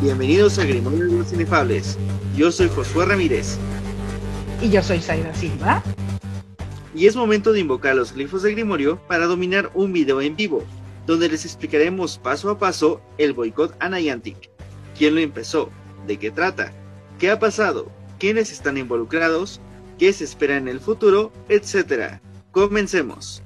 [0.00, 1.98] Bienvenidos a Grimorio de los Inefables.
[2.36, 3.58] Yo soy Josué Ramírez.
[4.62, 5.82] Y yo soy Zaida Silva.
[6.94, 10.62] Y es momento de invocar los glifos de Grimorio para dominar un video en vivo,
[11.04, 14.48] donde les explicaremos paso a paso el boicot a Niantic.
[14.96, 15.68] ¿Quién lo empezó?
[16.06, 16.72] ¿De qué trata?
[17.18, 17.90] ¿Qué ha pasado?
[18.20, 19.60] ¿Quiénes están involucrados?
[19.98, 21.32] ¿Qué se espera en el futuro?
[21.48, 22.22] Etcétera.
[22.52, 23.42] Comencemos.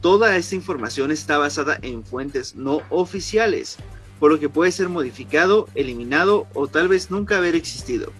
[0.00, 3.78] Toda esta información está basada en fuentes no oficiales,
[4.20, 8.12] por lo que puede ser modificado, eliminado o tal vez nunca haber existido.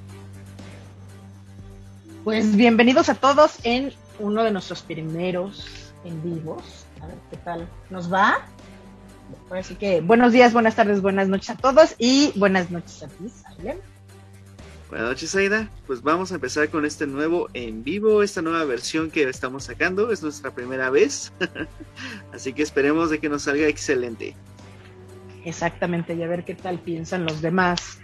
[2.24, 6.62] Pues bienvenidos a todos en uno de nuestros primeros en vivos.
[7.00, 8.45] A ver qué tal nos va.
[9.50, 13.30] Así que buenos días, buenas tardes, buenas noches a todos y buenas noches a ti.
[14.88, 15.69] Buenas noches, Aida.
[15.87, 20.11] Pues vamos a empezar con este nuevo en vivo, esta nueva versión que estamos sacando.
[20.11, 21.30] Es nuestra primera vez.
[22.33, 24.34] Así que esperemos de que nos salga excelente.
[25.45, 27.98] Exactamente, y a ver qué tal piensan los demás.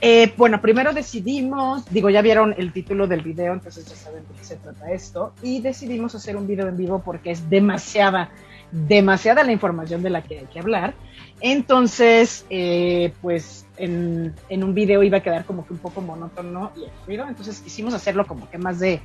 [0.00, 4.34] Eh, bueno, primero decidimos, digo, ya vieron el título del video, entonces ya saben de
[4.38, 8.30] qué se trata esto, y decidimos hacer un video en vivo porque es demasiada,
[8.70, 10.94] demasiada la información de la que hay que hablar.
[11.40, 16.84] Entonces, eh, pues en, un video iba a quedar como que un poco monótono y
[16.84, 19.00] aburrido, entonces quisimos hacerlo como que más de,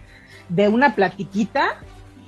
[0.49, 1.79] de una platiquita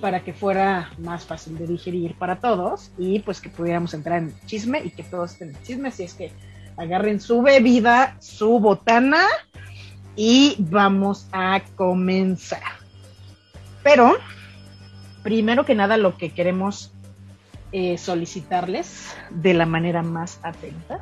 [0.02, 4.34] para que fuera más fácil de digerir para todos y pues que pudiéramos entrar en
[4.46, 6.32] chisme y que todos estén en chisme, si es que
[6.76, 9.24] agarren su bebida, su botana
[10.16, 12.64] y vamos a comenzar.
[13.84, 14.18] Pero,
[15.24, 16.94] primero que nada, lo que queremos
[17.72, 21.02] eh, solicitarles de la manera más atenta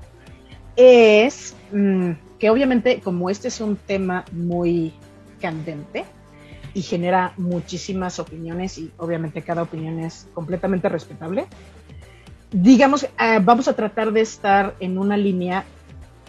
[0.76, 4.94] es mm, que obviamente como este es un tema muy
[5.40, 6.06] candente
[6.74, 11.48] y genera muchísimas opiniones y obviamente cada opinión es completamente respetable,
[12.52, 15.66] digamos, eh, vamos a tratar de estar en una línea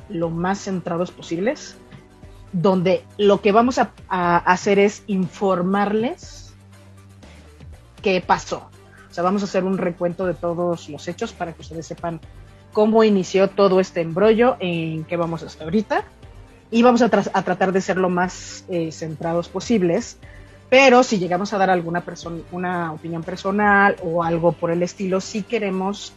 [0.09, 1.77] lo más centrados posibles,
[2.53, 6.55] donde lo que vamos a hacer es informarles
[8.03, 8.69] qué pasó,
[9.13, 12.19] o sea, vamos a hacer un recuento de todos los hechos para que ustedes sepan
[12.73, 16.05] cómo inició todo este embrollo, en qué vamos hasta ahorita.
[16.71, 20.17] Y vamos a, tratar de ser lo más eh, centrados posibles.
[20.71, 22.03] Pero si llegamos a dar alguna
[22.51, 26.15] una opinión personal o algo por el estilo, si queremos,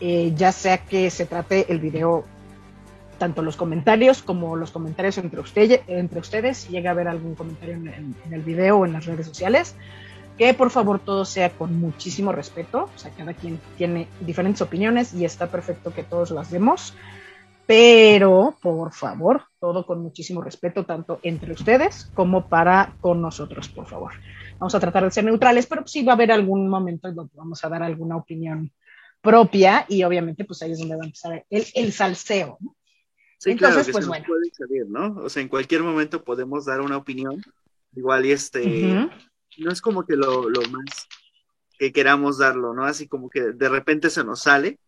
[0.00, 2.24] eh, ya sea que se trate el video,
[3.18, 7.36] tanto los comentarios como los comentarios entre, usted, entre ustedes, si llega a haber algún
[7.36, 9.76] comentario en el video o en las redes sociales,
[10.36, 15.14] que por favor todo sea con muchísimo respeto, o sea, cada quien tiene diferentes opiniones
[15.14, 16.94] y está perfecto que todos las demos,
[17.66, 23.86] pero por favor, todo con muchísimo respeto, tanto entre ustedes como para con nosotros, por
[23.86, 24.12] favor.
[24.58, 27.32] Vamos a tratar de ser neutrales, pero sí va a haber algún momento en donde
[27.34, 28.70] vamos a dar alguna opinión
[29.20, 32.58] propia y obviamente pues ahí es donde va a empezar el, el salseo.
[32.60, 32.76] ¿no?
[33.38, 34.24] Sí, Entonces, pues bueno.
[34.26, 35.16] Puede salir, ¿no?
[35.22, 37.42] O sea, en cualquier momento podemos dar una opinión,
[37.94, 39.08] igual y este
[39.58, 41.08] no es como que lo, más
[41.78, 42.84] que queramos darlo, ¿no?
[42.84, 44.78] Así como que de repente se nos sale,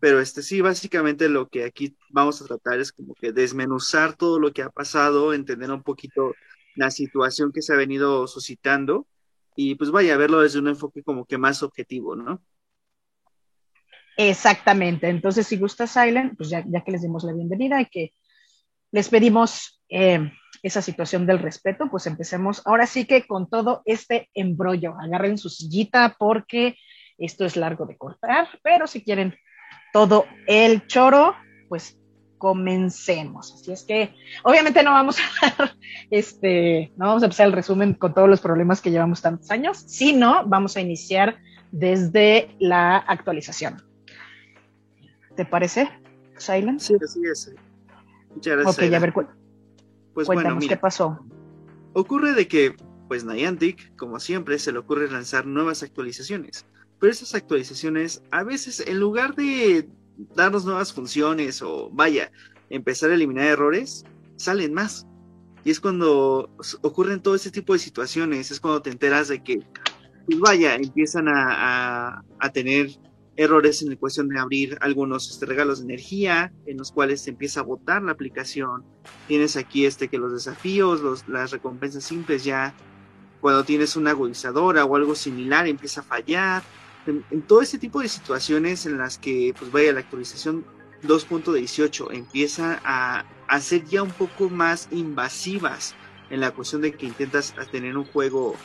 [0.00, 4.38] pero este sí, básicamente lo que aquí vamos a tratar es como que desmenuzar todo
[4.38, 6.34] lo que ha pasado, entender un poquito
[6.74, 9.06] la situación que se ha venido suscitando
[9.54, 12.42] y pues vaya a verlo desde un enfoque como que más objetivo, ¿no?
[14.18, 15.08] Exactamente.
[15.08, 18.12] Entonces, si gusta Silent, pues ya, ya que les dimos la bienvenida y que
[18.90, 20.30] les pedimos eh,
[20.62, 24.96] esa situación del respeto, pues empecemos ahora sí que con todo este embrollo.
[25.00, 26.76] Agarren su sillita porque
[27.18, 29.34] esto es largo de cortar, pero si quieren
[29.92, 31.34] todo el choro,
[31.68, 31.98] pues
[32.38, 33.54] comencemos.
[33.54, 35.74] Así es que obviamente no vamos a dar
[36.10, 39.78] este, no vamos a empezar el resumen con todos los problemas que llevamos tantos años,
[39.86, 41.38] sino vamos a iniciar
[41.70, 43.82] desde la actualización.
[45.36, 45.90] ¿Te parece,
[46.38, 46.80] Silent?
[46.80, 47.54] Sí, así es.
[48.34, 48.88] Muchas gracias.
[48.88, 49.12] Ok, a ver,
[50.16, 51.18] pues bueno, ¿qué pasó?
[51.92, 52.74] Ocurre de que,
[53.06, 56.64] pues Niantic, como siempre, se le ocurre lanzar nuevas actualizaciones.
[56.98, 59.86] Pero esas actualizaciones, a veces, en lugar de
[60.34, 62.32] darnos nuevas funciones o, vaya,
[62.70, 64.06] empezar a eliminar errores,
[64.36, 65.06] salen más.
[65.64, 66.48] Y es cuando
[66.80, 69.66] ocurren todo este tipo de situaciones, es cuando te enteras de que,
[70.24, 72.88] pues vaya, empiezan a, a tener
[73.36, 77.30] errores en la cuestión de abrir algunos este, regalos de energía en los cuales se
[77.30, 78.84] empieza a botar la aplicación.
[79.28, 82.74] Tienes aquí este que los desafíos, los, las recompensas simples ya
[83.40, 86.62] cuando tienes una agudizadora o algo similar empieza a fallar.
[87.06, 90.64] En, todo este tipo de situaciones en las que pues vaya la actualización
[91.04, 95.94] 2.18 empieza a, a ser ya un poco más invasivas
[96.30, 98.56] en la cuestión de que intentas tener un juego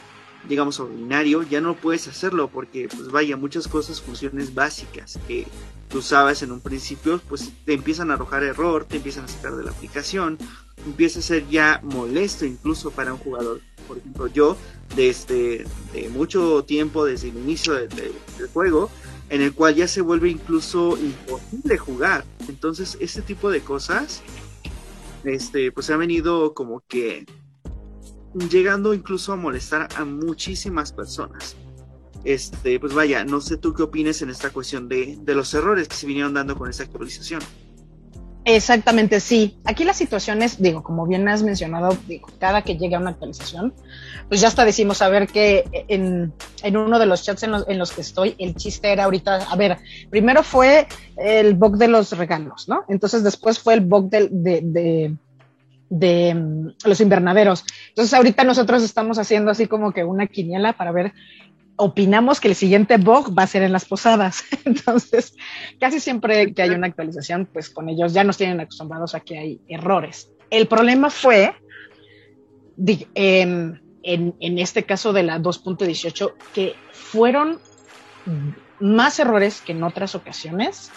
[0.48, 5.48] digamos, ordinario, ya no puedes hacerlo porque, pues vaya, muchas cosas, funciones básicas que
[5.90, 9.56] tú usabas en un principio, pues te empiezan a arrojar error, te empiezan a sacar
[9.56, 10.38] de la aplicación,
[10.86, 13.62] empieza a ser ya molesto incluso para un jugador.
[13.88, 14.58] Por ejemplo, yo
[14.96, 18.14] desde de mucho tiempo, desde el inicio del
[18.54, 18.90] juego,
[19.30, 22.26] en el cual ya se vuelve incluso imposible jugar.
[22.48, 24.22] Entonces, este tipo de cosas,
[25.24, 27.26] este, pues ha venido como que
[28.34, 31.56] llegando incluso a molestar a muchísimas personas.
[32.24, 35.88] Este, pues vaya, no sé tú qué opines en esta cuestión de, de los errores
[35.88, 37.42] que se vinieron dando con esta actualización.
[38.44, 39.60] Exactamente, sí.
[39.66, 43.74] Aquí la situación es, digo, como bien has mencionado, digo, cada que llega una actualización,
[44.30, 47.68] pues ya hasta decimos, a ver, que en, en uno de los chats en los,
[47.68, 49.78] en los, que estoy, el chiste era ahorita, a ver,
[50.10, 50.88] primero fue
[51.18, 52.84] el bug de los regalos, ¿no?
[52.90, 55.16] Entonces después fue el bug de, de, de,
[55.92, 57.66] de um, los invernaderos.
[57.90, 61.14] Entonces ahorita nosotros estamos haciendo así como que una quiniela para ver
[61.76, 64.44] opinamos que el siguiente bug va a ser en las posadas.
[64.66, 65.36] Entonces,
[65.80, 69.38] casi siempre que hay una actualización, pues con ellos ya nos tienen acostumbrados a que
[69.38, 70.32] hay errores.
[70.50, 71.54] El problema fue,
[73.16, 77.60] en, en, este caso de la 2.18, que fueron
[78.80, 80.92] más errores que en otras ocasiones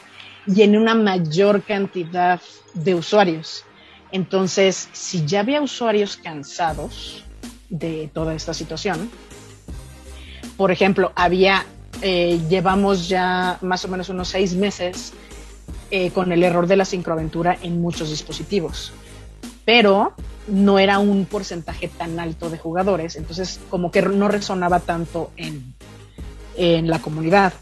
[0.47, 2.41] y en una mayor cantidad
[2.75, 3.65] de usuarios.
[4.13, 7.25] Entonces, si ya había usuarios cansados
[7.69, 9.11] de toda esta situación,
[10.57, 11.67] por ejemplo, había,
[12.03, 15.13] eh, llevamos ya más o menos unos seis meses
[15.91, 18.93] eh, con el error de la sincroaventura en muchos dispositivos,
[19.65, 20.15] pero
[20.47, 25.75] no era un porcentaje tan alto de jugadores, entonces como que no resonaba tanto en,
[26.57, 27.53] en la comunidad.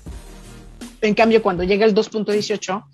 [1.01, 2.85] En cambio, cuando llega el 2.18,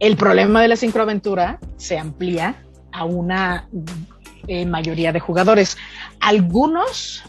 [0.00, 2.62] el problema de la sincroaventura se amplía
[2.92, 3.68] a una
[4.46, 5.76] eh, mayoría de jugadores.
[6.20, 7.24] Algunos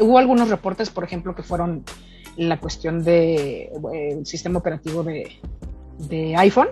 [0.00, 1.84] hubo algunos reportes, por ejemplo, que fueron
[2.36, 6.68] la cuestión del de, eh, sistema operativo de, iPhone,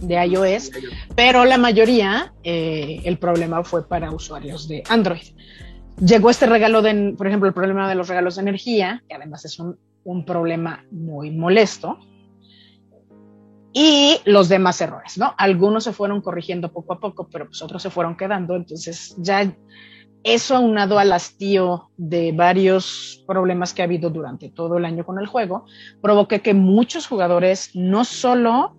[0.00, 0.70] de iOS,
[1.16, 5.34] pero la mayoría, eh, el problema fue para usuarios de Android.
[6.04, 9.44] Llegó este regalo de, por ejemplo, el problema de los regalos de energía, que además
[9.44, 11.98] es un problema muy molesto,
[13.78, 15.34] y los demás errores, ¿no?
[15.36, 19.54] Algunos se fueron corrigiendo poco a poco, pero pues otros se fueron quedando, entonces ya
[20.24, 25.18] eso aunado al hastío de varios problemas que ha habido durante todo el año con
[25.18, 25.66] el juego,
[26.00, 28.74] provoca que muchos jugadores no solo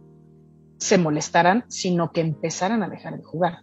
[0.79, 3.59] se molestaran, sino que empezaran a dejar de jugar.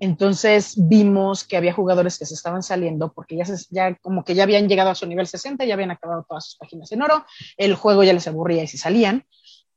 [0.00, 4.34] Entonces vimos que había jugadores que se estaban saliendo porque ya, se, ya como que
[4.34, 7.24] ya habían llegado a su nivel 60, ya habían acabado todas sus páginas en oro,
[7.56, 9.26] el juego ya les aburría y se salían,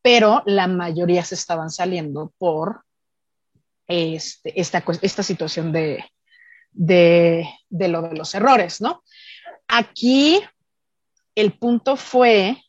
[0.03, 2.83] pero la mayoría se estaban saliendo por
[3.87, 6.05] este, esta, esta situación de,
[6.71, 9.01] de, de lo de los errores, ¿no?
[9.67, 10.41] Aquí
[11.35, 12.61] el punto fue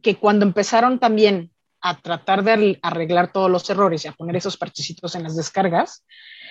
[0.00, 1.50] que cuando empezaron también
[1.80, 6.04] a tratar de arreglar todos los errores y a poner esos parchecitos en las descargas,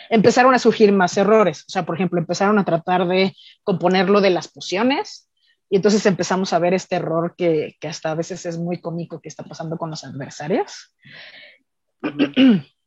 [0.09, 1.63] empezaron a surgir más errores.
[1.68, 5.26] O sea, por ejemplo, empezaron a tratar de componerlo de las pociones
[5.69, 9.19] y entonces empezamos a ver este error que, que hasta a veces es muy cómico
[9.19, 10.94] que está pasando con los adversarios.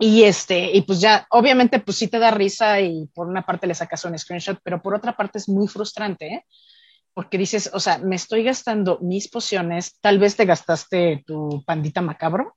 [0.00, 3.66] Y este, y pues ya, obviamente, pues sí te da risa y por una parte
[3.66, 6.44] le sacas un screenshot, pero por otra parte es muy frustrante, ¿eh?
[7.18, 12.00] porque dices, o sea, me estoy gastando mis pociones, tal vez te gastaste tu pandita
[12.00, 12.56] macabro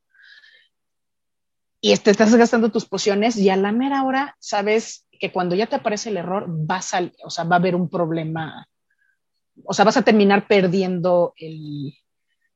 [1.82, 5.66] y te estás gastando tus pociones y a la mera hora sabes que cuando ya
[5.66, 8.68] te aparece el error vas a, o sea, va a haber un problema,
[9.66, 11.94] o sea, vas a terminar perdiendo el,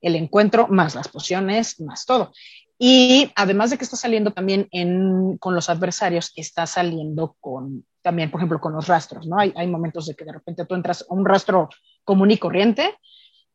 [0.00, 2.32] el encuentro, más las pociones, más todo.
[2.78, 8.30] Y además de que está saliendo también en, con los adversarios, está saliendo con también,
[8.30, 9.38] por ejemplo, con los rastros, ¿no?
[9.38, 11.68] Hay, hay momentos de que de repente tú entras a un rastro
[12.04, 12.94] común y corriente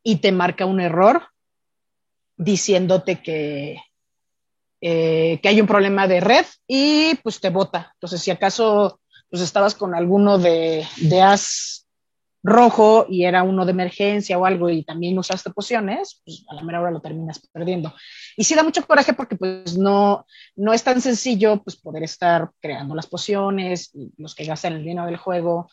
[0.04, 1.24] y te marca un error
[2.36, 3.78] diciéndote que,
[4.82, 7.92] eh, que hay un problema de red y pues te bota.
[7.94, 11.88] Entonces, si acaso pues estabas con alguno de, de as
[12.44, 16.64] rojo y era uno de emergencia o algo y también usaste pociones, pues a la
[16.64, 17.94] mera hora lo terminas perdiendo.
[18.36, 22.50] Y sí da mucho coraje porque pues no, no es tan sencillo pues poder estar
[22.60, 25.70] creando las pociones los que gastan el dinero del juego,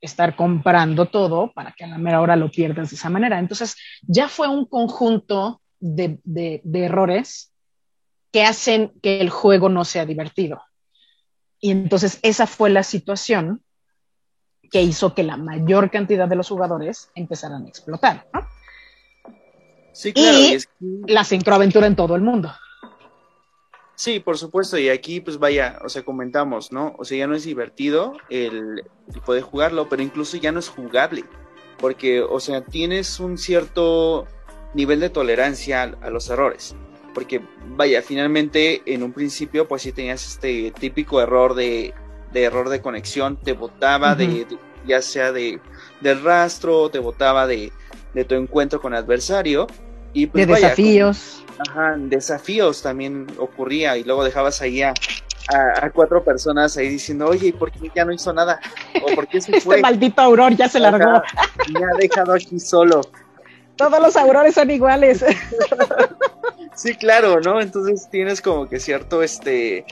[0.00, 3.38] estar comprando todo para que a la mera hora lo pierdas de esa manera.
[3.38, 7.52] Entonces ya fue un conjunto de, de, de errores
[8.32, 10.62] que hacen que el juego no sea divertido.
[11.60, 13.62] Y entonces esa fue la situación
[14.70, 18.26] que hizo que la mayor cantidad de los jugadores empezaran a explotar.
[18.32, 18.46] ¿no?
[19.92, 21.12] Sí, claro, y, y es que...
[21.12, 22.52] la sincroaventura en todo el mundo.
[23.96, 26.94] Sí, por supuesto, y aquí pues vaya, o sea, comentamos, ¿no?
[26.98, 28.84] O sea, ya no es divertido el,
[29.24, 31.24] poder jugarlo, pero incluso ya no es jugable,
[31.78, 34.26] porque, o sea, tienes un cierto
[34.74, 36.76] nivel de tolerancia a, los errores,
[37.14, 41.94] porque vaya, finalmente en un principio pues sí tenías este típico error de,
[42.42, 44.46] error de conexión, te botaba de,
[44.86, 45.60] ya sea de
[46.00, 47.72] del rastro, te botaba de,
[48.14, 49.66] de tu encuentro con adversario,
[50.16, 51.44] y pues, de desafíos.
[51.68, 54.94] Ajá, desafíos también ocurría y luego dejabas ahí a,
[55.94, 58.58] cuatro personas ahí diciendo, oye, ¿y por qué ya no hizo nada?
[59.02, 59.76] ¿O por qué se este fue?
[59.76, 61.22] Este maldito Auror ya se largó.
[61.70, 63.02] me ha dejado aquí solo.
[63.76, 65.22] Todos los Aurores son iguales.
[66.74, 67.60] sí, claro, ¿no?
[67.60, 69.84] Entonces tienes como que cierto, este,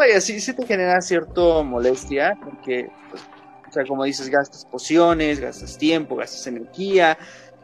[0.00, 3.22] vaya, sí, sí te genera cierto molestia, porque, pues,
[3.68, 7.18] o sea, como dices, gastas pociones, gastas tiempo, gastas energía,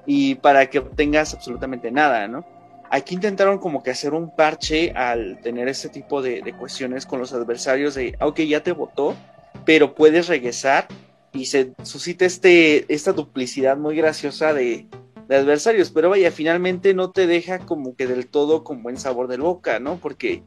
[0.05, 2.45] y para que obtengas absolutamente nada, ¿no?
[2.91, 7.33] Aquí intentaron como que hacer un parche al tener este tipo de, cuestiones con los
[7.33, 9.17] adversarios de, ok, ya te votó,
[9.65, 10.87] pero puedes regresar
[11.33, 14.87] y se suscita este, esta duplicidad muy graciosa de,
[15.31, 19.39] adversarios, pero vaya, finalmente no te deja como que del todo con buen sabor de
[19.39, 19.97] boca, ¿no?
[19.97, 20.45] Porque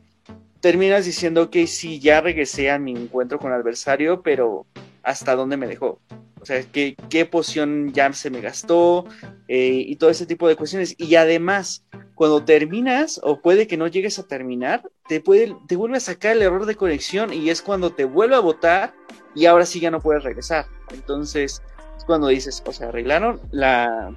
[0.59, 4.65] terminas diciendo, que sí, ya regresé a mi encuentro con el adversario, pero
[5.03, 5.99] ¿hasta dónde me dejó?
[6.41, 9.05] O sea, ¿qué, qué poción ya se me gastó?
[9.47, 10.95] Eh, y todo ese tipo de cuestiones.
[10.97, 11.85] Y además,
[12.15, 16.35] cuando terminas, o puede que no llegues a terminar, te, puede, te vuelve a sacar
[16.35, 18.93] el error de conexión y es cuando te vuelve a votar
[19.35, 20.65] y ahora sí ya no puedes regresar.
[20.93, 21.61] Entonces,
[21.97, 24.15] es cuando dices, o sea, arreglaron la,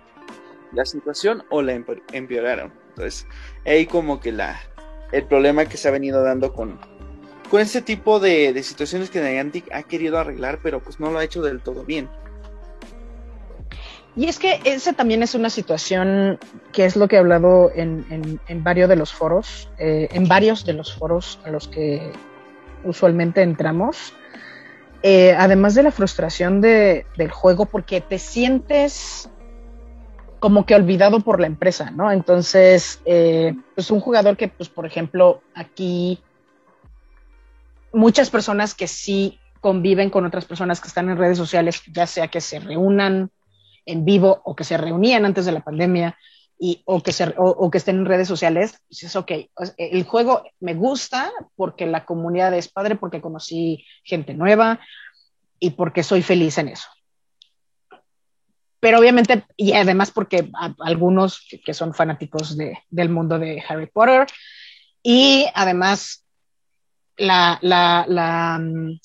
[0.72, 1.82] la situación o la
[2.12, 2.72] empeoraron.
[2.90, 3.26] Entonces,
[3.64, 4.60] ahí como que la,
[5.12, 6.78] el problema que se ha venido dando con,
[7.50, 11.18] con este tipo de, de situaciones que Niantic ha querido arreglar, pero pues no lo
[11.18, 12.08] ha hecho del todo bien.
[14.14, 16.38] Y es que esa también es una situación
[16.72, 20.66] que es lo que he hablado en, en, varios de los foros, eh, en varios
[20.66, 22.12] de los foros a los que
[22.84, 24.14] usualmente entramos.
[25.02, 29.30] Eh, además de la frustración de, del juego, porque te sientes
[30.42, 32.10] como que olvidado por la empresa, ¿no?
[32.10, 36.18] Entonces, eh, pues un jugador que, pues, por ejemplo, aquí
[37.92, 42.26] muchas personas que sí conviven con otras personas que están en redes sociales, ya sea
[42.26, 43.30] que se reúnan
[43.86, 46.18] en vivo o que se reunían antes de la pandemia
[46.58, 49.30] y, o, que se, o, que estén en redes sociales, dices, ok,
[49.76, 54.80] el juego me gusta porque la comunidad es padre, porque conocí gente nueva
[55.60, 56.88] y porque soy feliz en eso.
[58.82, 64.26] Pero obviamente, y además porque algunos que, son fanáticos de, del mundo de Harry Potter,
[65.04, 66.26] y además
[67.16, 68.60] la, la, la,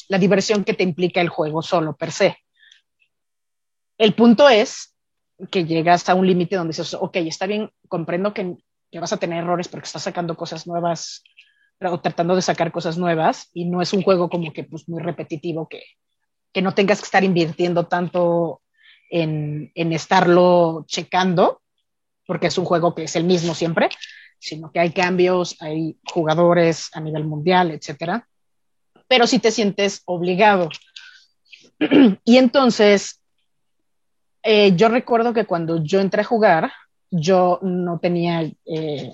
[0.10, 2.40] la, diversión que te implica el juego solo, per se.
[4.00, 4.96] El punto es
[5.52, 8.58] que llegas a un límite donde dices, ok, está bien, comprendo que,
[8.90, 11.22] que, vas a tener errores porque estás sacando cosas nuevas
[11.80, 15.04] o tratando de sacar cosas nuevas y no es un juego como que pues muy
[15.04, 15.84] repetitivo que,
[16.52, 18.64] que no tengas que estar invirtiendo tanto
[19.10, 21.62] en, estarlo checando
[22.26, 23.90] porque es un juego que es el mismo siempre
[24.40, 28.28] sino que hay cambios, hay jugadores a nivel mundial, etcétera,
[29.08, 30.70] pero si te sientes obligado.
[32.26, 33.22] y entonces,
[34.44, 36.72] eh, yo recuerdo que cuando yo entré a jugar,
[37.10, 39.12] yo no tenía eh,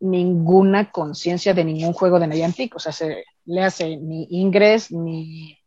[0.00, 5.58] ninguna conciencia de ningún juego de Niantic, o sea, se le hace ni Ingress, ni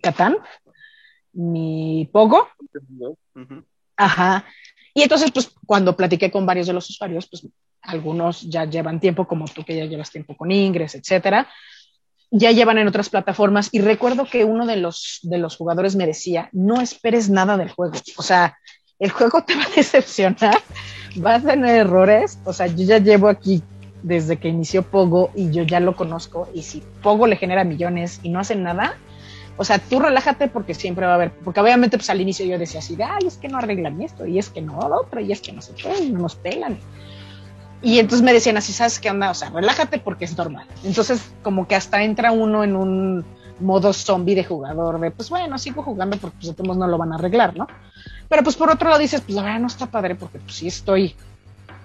[0.00, 0.36] Catán,
[1.36, 2.48] ni Pogo.
[3.96, 4.44] Ajá.
[4.94, 7.46] Y entonces, pues, cuando platiqué con varios de los usuarios, pues
[7.82, 11.46] algunos ya llevan tiempo, como tú que ya llevas tiempo con Ingress, etcétera,
[12.30, 16.06] ya llevan en otras plataformas y recuerdo que uno de los, de los jugadores me
[16.06, 18.56] decía, no esperes nada del juego, o sea,
[18.98, 20.60] el juego te va a decepcionar,
[21.16, 23.62] vas a tener errores, o sea, yo ya llevo aquí
[24.02, 28.20] desde que inició Pogo y yo ya lo conozco y si Pogo le genera millones
[28.22, 28.96] y no hacen nada,
[29.56, 32.58] o sea, tú relájate porque siempre va a haber, porque obviamente pues al inicio yo
[32.58, 35.32] decía así, ay, es que no arreglan esto, y es que no lo otro, y
[35.32, 36.78] es que no sé qué, no nos pelan.
[37.82, 39.30] Y entonces me decían así, ¿sabes qué onda?
[39.30, 40.66] O sea, relájate porque es normal.
[40.82, 43.24] Entonces, como que hasta entra uno en un
[43.60, 46.98] modo zombie de jugador, de pues bueno, sigo jugando porque pues de todos no lo
[46.98, 47.66] van a arreglar, ¿no?
[48.28, 50.66] Pero pues por otro lado dices, pues la verdad no está padre porque pues sí
[50.66, 51.14] estoy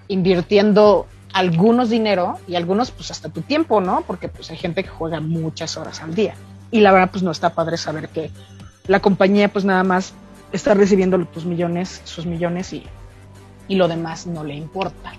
[0.08, 4.02] invirtiendo algunos dinero y algunos pues hasta tu tiempo, ¿no?
[4.06, 6.34] Porque pues hay gente que juega muchas horas al día.
[6.72, 8.32] Y la verdad pues no está padre saber que
[8.88, 10.14] la compañía pues nada más
[10.50, 12.84] está recibiendo tus millones, sus millones y,
[13.68, 15.12] y lo demás no le importa.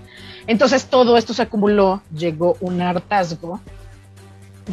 [0.46, 3.60] Entonces todo esto se acumuló, llegó un hartazgo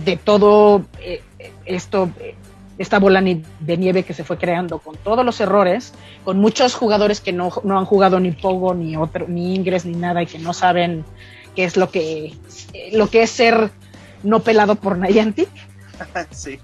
[0.06, 1.22] de todo eh,
[1.66, 2.10] esto,
[2.78, 7.22] esta bola de nieve que se fue creando con todos los errores, con muchos jugadores
[7.22, 10.54] que no, han jugado ni Pogo, ni otro, ni Ingress, ni nada, y que no
[10.54, 11.06] saben
[11.56, 12.34] qué es lo que,
[12.92, 13.72] lo que es ser
[14.24, 15.50] no pelado por Niantic.
[16.32, 16.60] sí.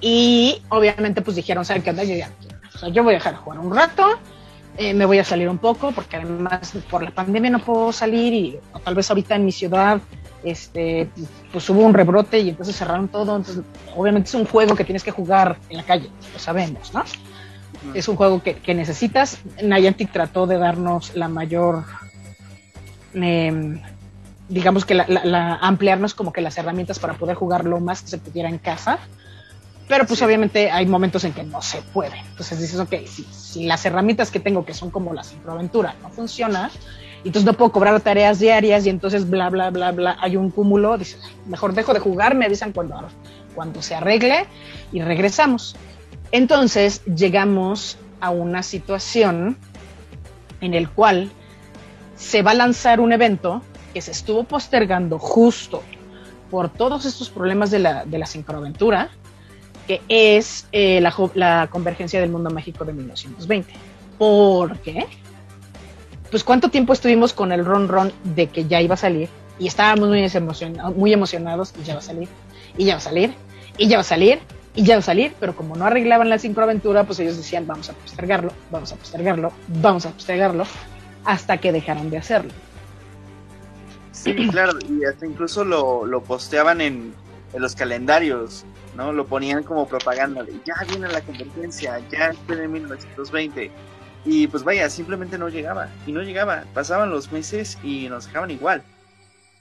[0.00, 2.04] Y obviamente pues dijeron, ¿saben qué onda?
[2.04, 2.30] Yo ya,
[2.74, 4.18] o sea, yo voy a dejar jugar un rato,
[4.76, 8.32] eh, me voy a salir un poco, porque además por la pandemia no puedo salir
[8.32, 10.00] y tal vez ahorita en mi ciudad
[10.44, 11.08] este,
[11.52, 13.36] pues hubo un rebrote y entonces cerraron todo.
[13.36, 17.04] Entonces, obviamente es un juego que tienes que jugar en la calle, lo sabemos, ¿no?
[17.94, 19.38] Es un juego que, que necesitas.
[19.62, 21.84] Niantic trató de darnos la mayor,
[23.14, 23.82] eh,
[24.52, 28.02] digamos que la, la, la, ampliarnos como que las herramientas para poder jugar lo más
[28.02, 28.98] que se pudiera en casa.
[29.88, 30.24] Pero pues sí.
[30.24, 32.18] obviamente hay momentos en que no se puede.
[32.18, 36.10] Entonces dices, ok, si, si las herramientas que tengo, que son como la sincroaventura, no
[36.10, 36.70] funcionan,
[37.24, 40.98] entonces no puedo cobrar tareas diarias y entonces bla, bla, bla, bla, hay un cúmulo,
[40.98, 42.96] dices, mejor dejo de jugar, me avisan cuando,
[43.54, 44.46] cuando se arregle
[44.92, 45.76] y regresamos.
[46.32, 49.56] Entonces llegamos a una situación
[50.60, 51.30] en el cual
[52.16, 55.82] se va a lanzar un evento que se estuvo postergando justo
[56.50, 59.10] por todos estos problemas de la, de la sincroaventura,
[59.86, 63.72] que es eh, la, la, convergencia del mundo mágico de 1920.
[64.18, 65.06] ¿Por qué?
[66.30, 69.66] Pues cuánto tiempo estuvimos con el ron ron de que ya iba a salir y
[69.66, 70.28] estábamos muy,
[70.96, 72.28] muy emocionados y ya va a salir,
[72.76, 73.34] y ya va a salir,
[73.78, 74.40] y ya va a salir,
[74.74, 77.90] y ya va a salir, pero como no arreglaban la sincroaventura, pues ellos decían vamos
[77.90, 80.64] a postergarlo, vamos a postergarlo, vamos a postergarlo,
[81.24, 82.52] hasta que dejaron de hacerlo.
[84.22, 87.12] Sí, claro, y hasta incluso lo, lo posteaban en,
[87.52, 88.64] en los calendarios,
[88.94, 89.12] ¿no?
[89.12, 93.72] Lo ponían como propaganda de ya viene la convergencia, ya en 1920.
[94.24, 95.90] Y pues vaya, simplemente no llegaba.
[96.06, 96.66] Y no llegaba.
[96.72, 98.84] Pasaban los meses y nos dejaban igual.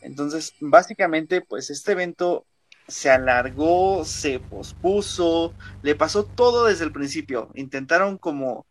[0.01, 2.45] Entonces, básicamente, pues este evento
[2.87, 7.49] se alargó, se pospuso, le pasó todo desde el principio.
[7.55, 8.67] Intentaron como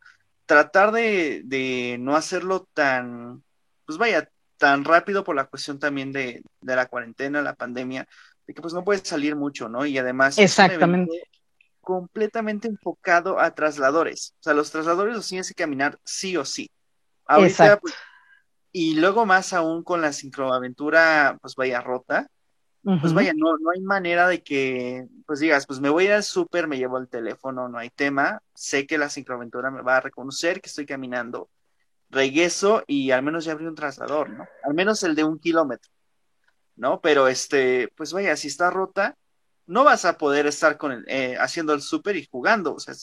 [0.46, 3.42] tratar de, de no hacerlo tan,
[3.86, 4.30] pues vaya,
[4.60, 8.06] tan rápido por la cuestión también de, de la cuarentena, la pandemia,
[8.46, 9.86] de que pues no puedes salir mucho, ¿no?
[9.86, 11.22] Y además exactamente
[11.80, 14.34] completamente enfocado a trasladores.
[14.38, 16.70] O sea, los trasladores los tienes que caminar sí o sí.
[17.26, 17.94] Ahorita, pues,
[18.70, 22.28] y luego más aún con la sincroaventura, pues vaya rota,
[22.84, 23.00] uh -huh.
[23.00, 26.68] pues vaya, no, no hay manera de que, pues digas, pues me voy al súper,
[26.68, 30.60] me llevo el teléfono, no hay tema, sé que la sincroaventura me va a reconocer
[30.60, 31.48] que estoy caminando,
[32.10, 34.46] regreso y al menos ya abrí un traslador, ¿no?
[34.64, 35.90] Al menos el de un kilómetro.
[36.80, 37.00] ¿no?
[37.02, 39.16] Pero este, pues vaya, si está rota,
[39.66, 42.94] no vas a poder estar con el, eh, haciendo el súper y jugando, o sea,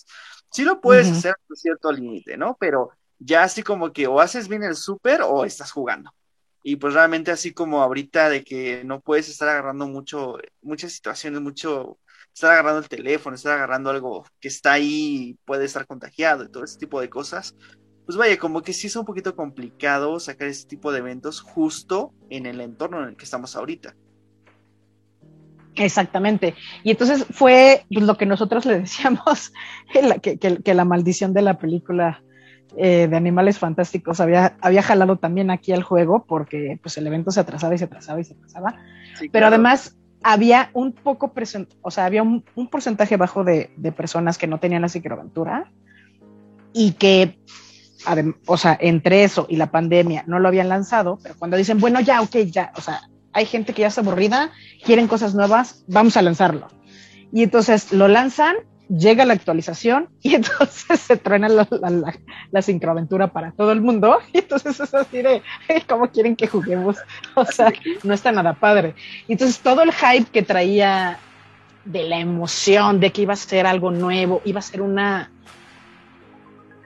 [0.51, 1.17] sí lo puedes uh -huh.
[1.17, 2.57] hacer a cierto límite, ¿no?
[2.59, 2.89] Pero
[3.19, 6.11] ya así como que o haces bien el súper o estás jugando.
[6.63, 11.39] Y pues realmente así como ahorita de que no puedes estar agarrando mucho, muchas situaciones,
[11.39, 11.99] mucho,
[12.33, 16.63] estar agarrando el teléfono, estar agarrando algo que está ahí, puede estar contagiado y todo
[16.63, 17.55] ese tipo de cosas,
[18.07, 22.13] pues vaya, como que sí es un poquito complicado sacar este tipo de eventos justo
[22.29, 23.95] en el entorno en el que estamos ahorita.
[25.75, 26.55] Exactamente.
[26.85, 29.51] Y entonces fue pues, lo que nosotros le decíamos,
[30.21, 32.23] que, que, que la maldición de la película
[32.77, 37.31] eh, de Animales Fantásticos había, había jalado también aquí al juego, porque pues el evento
[37.31, 38.77] se atrasaba y se atrasaba y se atrasaba.
[39.19, 39.47] Sí, Pero claro.
[39.47, 41.33] además había un poco,
[41.81, 45.69] o sea, había un, un porcentaje bajo de, de, personas que no tenían la cicloaventura
[46.71, 47.37] y que
[48.45, 51.99] o sea, entre eso y la pandemia no lo habían lanzado, pero cuando dicen, bueno,
[51.99, 53.01] ya, ok, ya, o sea,
[53.33, 54.51] hay gente que ya está aburrida,
[54.83, 56.67] quieren cosas nuevas, vamos a lanzarlo.
[57.31, 58.55] Y entonces lo lanzan,
[58.89, 62.15] llega la actualización y entonces se truena la, la, la,
[62.51, 64.19] la sincroaventura para todo el mundo.
[64.33, 65.41] Y entonces es así de,
[65.87, 66.97] ¿cómo quieren que juguemos?
[67.35, 67.71] O sea,
[68.03, 68.95] no está nada padre.
[69.27, 71.19] Y entonces todo el hype que traía
[71.85, 75.31] de la emoción de que iba a ser algo nuevo, iba a ser una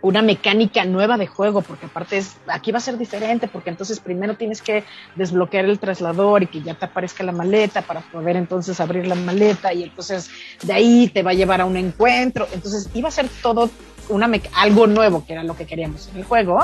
[0.02, 4.00] una mecánica nueva de juego, porque aparte es, aquí va a ser diferente, porque entonces
[4.00, 4.84] primero tienes que
[5.16, 9.16] desbloquear el traslador y que ya te aparezca la maleta para poder entonces abrir la
[9.16, 10.30] maleta y entonces
[10.64, 12.48] de ahí te va a llevar a un encuentro.
[12.54, 13.70] Entonces iba a ser todo
[14.10, 16.60] una algo nuevo, que era lo que queríamos en el juego,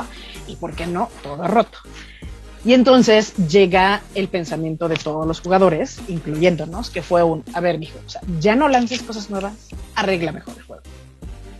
[0.46, 1.78] y por qué no, todo roto.
[2.64, 7.78] Y entonces llega el pensamiento de todos los jugadores, incluyéndonos, que fue un, a ver,
[7.78, 9.54] mijo, o sea, ya no lances cosas nuevas,
[9.94, 10.82] arregla mejor el juego.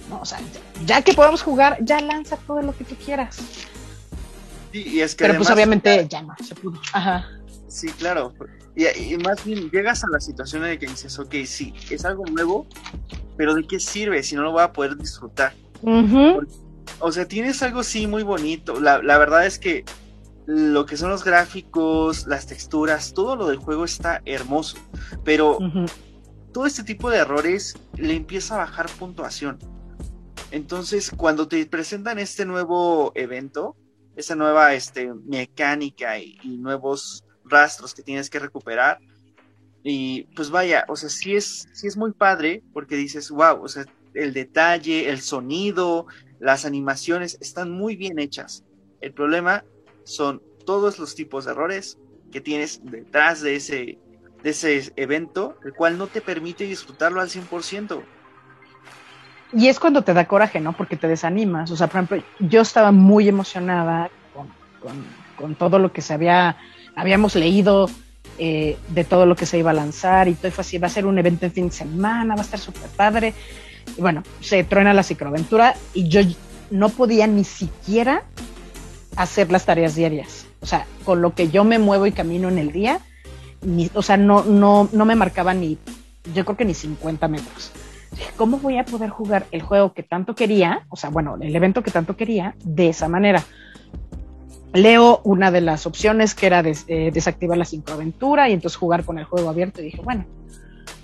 [0.09, 0.21] ¿No?
[0.21, 0.40] O sea,
[0.85, 3.37] ya que podemos jugar, ya lanza todo lo que tú quieras.
[4.73, 6.81] Sí, y es que Pero pues obviamente ya no se pudo.
[6.92, 7.27] Ajá.
[7.68, 8.35] Sí, claro.
[8.75, 12.25] Y, y, más bien llegas a la situación la que dices, ok, sí, es algo
[12.27, 12.66] nuevo,
[13.37, 15.53] pero ¿de qué sirve si no lo voy a poder disfrutar?
[15.83, 16.49] Uh -huh.
[17.01, 18.81] O sea, tienes algo sí muy bonito.
[18.81, 19.85] La, la verdad es que
[20.47, 24.79] lo que son los gráficos, las texturas, todo lo del juego está hermoso,
[25.23, 25.90] pero uh -huh.
[26.53, 29.59] todo este tipo de errores le empieza a bajar puntuación.
[30.50, 33.76] Entonces, cuando te presentan este nuevo evento,
[34.16, 38.98] esa nueva este, mecánica y, y, nuevos rastros que tienes que recuperar,
[39.84, 43.68] Y pues vaya, o sea, sí es, sí es muy padre porque dices, wow, o
[43.68, 46.06] sea, el detalle, el sonido,
[46.40, 48.64] las animaciones están muy bien hechas.
[49.00, 49.64] El problema
[50.04, 51.98] son todos los tipos de errores
[52.32, 53.98] que tienes detrás de ese,
[54.42, 58.02] de ese evento, el cual no te permite disfrutarlo al 100%.
[59.52, 60.72] Y es cuando te da coraje, ¿no?
[60.72, 61.70] Porque te desanimas.
[61.70, 64.11] O sea, por ejemplo, yo estaba muy emocionada
[65.37, 66.56] con, todo lo que se había,
[66.96, 67.88] habíamos leído
[68.38, 70.90] eh, de todo lo que se iba a lanzar y todo fue así, va a
[70.90, 73.34] ser un evento en fin de semana, va a estar súper padre.
[73.96, 76.20] Y bueno, se truena la cicloaventura y yo
[76.70, 78.24] no podía ni siquiera
[79.16, 80.46] hacer las tareas diarias.
[80.61, 83.00] O sea, con lo que yo me muevo y camino en el día,
[83.94, 85.78] o sea, no, no, no me marcaba ni,
[86.34, 87.72] yo creo que ni 50 metros.
[88.37, 90.87] ¿Cómo voy a poder jugar el juego que tanto quería?
[90.88, 93.44] O sea, bueno, el evento que tanto quería de esa manera.
[94.72, 99.18] Leo una de las opciones que era eh, desactivar la sincroaventura y entonces jugar con
[99.18, 100.26] el juego abierto y dije, bueno,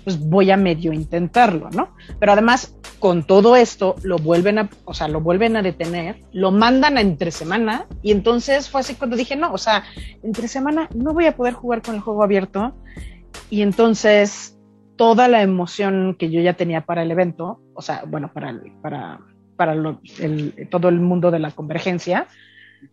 [0.05, 1.89] pues voy a medio intentarlo, ¿no?
[2.19, 6.51] Pero además, con todo esto, lo vuelven a, o sea, lo vuelven a detener, lo
[6.51, 9.83] mandan a entre semana, y entonces fue así cuando dije, no, o sea,
[10.21, 12.75] entre semana no voy a poder jugar con el juego abierto,
[13.49, 14.54] y entonces
[14.95, 19.19] toda la emoción que yo ya tenía para el evento, o sea, bueno, para, para,
[19.55, 22.27] para el, todo el mundo de la convergencia,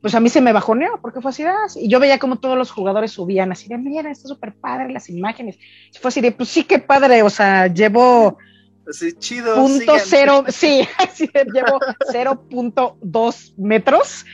[0.00, 2.56] pues a mí se me bajoneó porque fue así, ah, y yo veía como todos
[2.56, 5.58] los jugadores subían así de, mira, está súper padre las imágenes.
[6.00, 8.38] Fue así de, pues sí, qué padre, o sea, llevo...
[8.88, 9.54] Así, chido.
[9.54, 11.78] Punto cero, sí, así de, llevo
[12.12, 14.24] 0.2 metros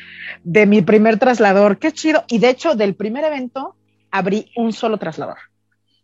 [0.42, 2.24] de mi primer traslador, qué chido.
[2.28, 3.74] Y de hecho, del primer evento
[4.10, 5.36] abrí un solo traslador.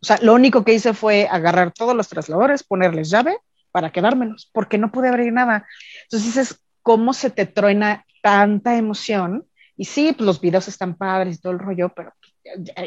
[0.05, 3.37] O sea, lo único que hice fue agarrar todos los trasladores, ponerles llave
[3.71, 5.65] para quedármelos, porque no pude abrir nada.
[6.03, 9.47] Entonces dices, ¿cómo se te truena tanta emoción.
[9.77, 12.11] Y sí, pues los videos están padres y todo el rollo, pero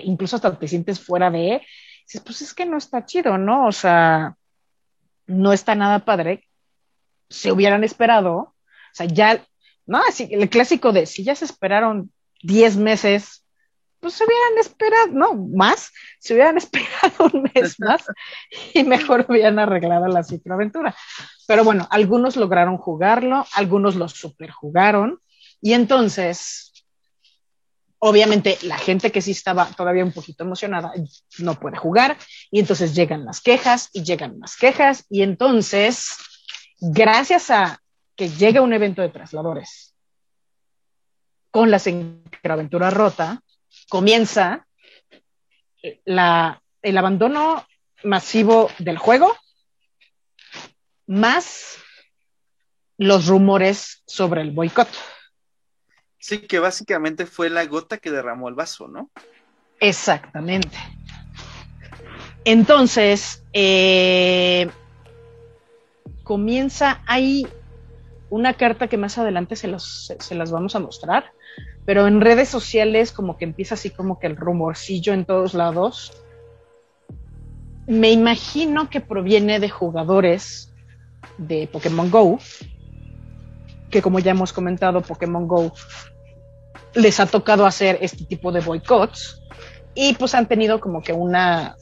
[0.02, 1.62] incluso hasta te sientes fuera de,
[2.02, 3.68] dices, pues es que no está chido, ¿no?
[3.68, 4.37] O sea,
[5.26, 6.48] no está nada padre.
[7.28, 8.54] Se hubieran esperado, o
[8.92, 9.44] sea, ya,
[9.87, 13.44] no, así, el clásico de si ya se esperaron 10 meses,
[14.00, 18.04] pues se hubieran esperado, no, más, se hubieran esperado un mes más
[18.74, 20.94] y mejor hubieran arreglado la cicloaventura.
[21.46, 25.20] Pero bueno, algunos lograron jugarlo, algunos lo superjugaron,
[25.61, 26.72] y entonces,
[27.98, 30.92] obviamente, la gente que sí estaba todavía un poquito emocionada
[31.38, 32.16] no puede jugar.
[32.50, 35.04] Y entonces llegan las quejas y llegan las quejas.
[35.11, 36.11] Y entonces,
[36.80, 37.80] gracias a
[38.14, 39.94] que llega un evento de trasladores
[41.50, 41.80] con la
[42.44, 43.42] aventura rota,
[43.88, 44.66] comienza
[46.05, 47.66] la, el abandono
[48.05, 49.37] masivo del juego,
[51.07, 51.79] más
[52.96, 54.88] los rumores sobre el boicot.
[56.18, 59.11] Sí, que básicamente fue la gota que derramó el vaso, ¿no?
[59.81, 60.77] Exactamente.
[62.44, 64.68] Entonces, eh,
[66.24, 67.46] comienza ahí
[68.31, 71.33] una carta que más adelante se, se, las vamos a mostrar,
[71.88, 76.12] pero en redes sociales como que empieza así como que el rumorcillo en todos lados.
[77.87, 80.70] Me imagino que proviene de jugadores
[81.38, 82.40] de Pokémon Go,
[83.88, 85.72] que como ya hemos comentado, Pokémon Go
[86.92, 89.42] les ha tocado hacer este tipo de boicots
[89.94, 91.74] y pues han tenido como que una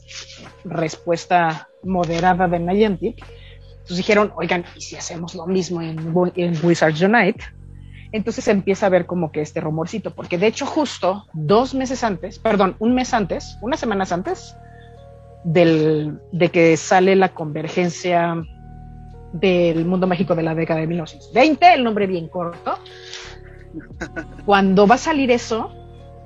[0.63, 3.25] respuesta moderada de Niantic.
[3.71, 5.99] Entonces dijeron, oigan, ¿y si hacemos lo mismo en,
[6.37, 7.56] en Wizards Unite?
[8.11, 12.39] Entonces empieza a ver como que este rumorcito, porque de hecho justo dos meses antes,
[12.39, 14.55] perdón, un mes antes, unas semanas antes
[15.43, 18.41] del, de que sale la convergencia
[19.33, 22.79] del mundo mágico de la década de 1920, el nombre bien corto.
[24.45, 25.71] Cuando va a salir eso,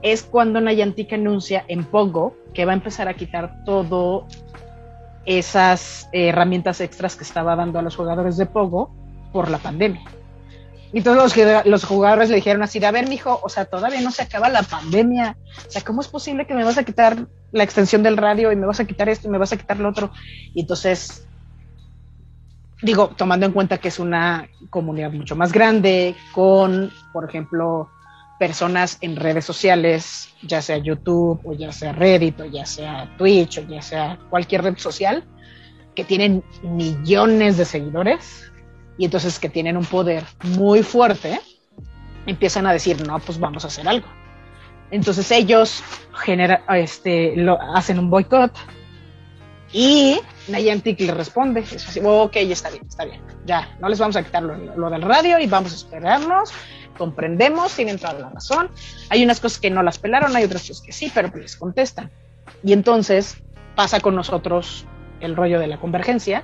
[0.01, 4.27] es cuando Niantic anuncia en Pogo que va a empezar a quitar todo
[5.25, 8.93] esas herramientas extras que estaba dando a los jugadores de Pogo
[9.31, 10.03] por la pandemia.
[10.93, 14.11] Y todos los, los jugadores le dijeron así, a ver, mijo, o sea, todavía no
[14.11, 15.37] se acaba la pandemia.
[15.67, 18.55] O sea, ¿cómo es posible que me vas a quitar la extensión del radio y
[18.55, 20.11] me vas a quitar esto y me vas a quitar lo otro?
[20.53, 21.25] Y entonces
[22.81, 27.89] digo, tomando en cuenta que es una comunidad mucho más grande, con, por ejemplo,
[28.39, 33.59] personas en redes sociales, ya sea YouTube o ya sea Reddit o ya sea Twitch
[33.59, 35.23] o ya sea cualquier red social,
[35.95, 38.50] que tienen millones de seguidores
[38.97, 41.39] y entonces que tienen un poder muy fuerte,
[42.25, 44.07] empiezan a decir, no, pues vamos a hacer algo.
[44.91, 48.51] Entonces ellos genera, este, lo, hacen un boicot
[49.73, 54.17] y Niantic le responde, es así, ok, está bien, está bien, ya, no les vamos
[54.17, 56.51] a quitar lo, del radio y vamos a esperarnos,
[56.97, 58.69] comprendemos, tienen toda la razón,
[59.09, 62.11] hay unas cosas que no las pelaron, hay otras cosas que sí, pero les contestan.
[62.63, 63.41] Y entonces
[63.75, 64.85] pasa con nosotros
[65.21, 66.43] el rollo de la convergencia.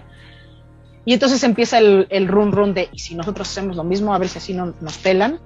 [1.07, 4.17] Y entonces empieza el, el run run de, y si nosotros hacemos lo mismo, a
[4.17, 5.39] ver si así no, nos pelan.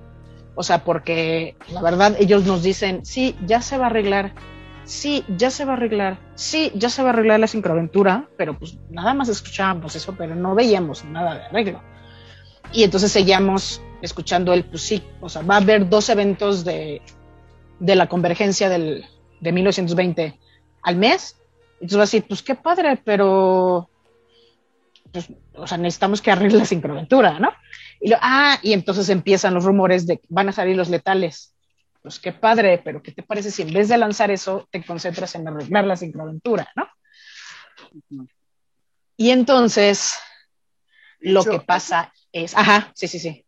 [0.55, 4.33] O sea, porque la verdad ellos nos dicen, sí, ya se va a arreglar,
[4.85, 8.57] sí, ya se va a arreglar, sí, ya se va a arreglar la sincroaventura, pero
[8.57, 11.79] pues nada más escuchábamos eso, pero no veíamos nada de arreglo.
[12.73, 17.03] Y entonces seguíamos escuchando el, pues sí, o sea, va a haber dos eventos de,
[17.79, 19.05] de la convergencia del,
[19.39, 20.39] de 1920
[20.81, 21.37] al mes.
[21.73, 23.90] Entonces va a decir, pues qué padre, pero,
[25.11, 27.51] pues, o sea, necesitamos que arregle la sincroaventura, ¿no?
[27.99, 31.55] Y lo, ah, y entonces empiezan los rumores de que van a salir los letales.
[32.01, 35.35] Pues qué padre, pero ¿qué te parece si en vez de lanzar eso te concentras
[35.35, 36.87] en arreglar la sincroaventura, ¿no?
[39.17, 40.15] Y entonces
[41.19, 43.45] lo que pasa es, ajá, sí, sí, sí.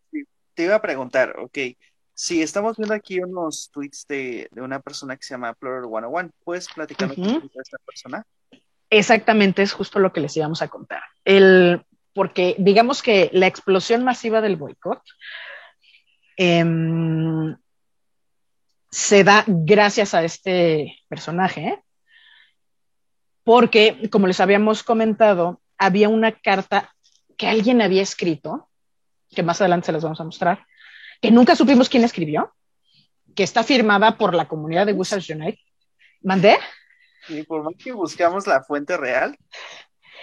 [0.54, 1.58] Te iba a preguntar, ok,
[2.14, 6.30] si estamos viendo aquí unos tweets de, de una persona que se llama Plural 101,
[6.44, 7.42] ¿puedes platicarnos uh -huh.
[7.42, 8.24] de esta persona?
[8.96, 11.02] Exactamente, es justo lo que les íbamos a contar.
[11.26, 15.02] El, porque digamos que la explosión masiva del boicot
[16.38, 16.64] eh,
[18.92, 21.84] se da gracias a este personaje, ¿eh?
[23.44, 26.94] porque, como les habíamos comentado, había una carta
[27.36, 28.70] que alguien había escrito,
[29.32, 30.68] que más adelante se las vamos a mostrar,
[31.20, 32.54] que nunca supimos quién escribió,
[33.36, 35.60] que está firmada por la comunidad de Wizards Unite.
[36.22, 36.60] ¿Mandé?
[37.30, 39.38] Y por más que buscamos la fuente real,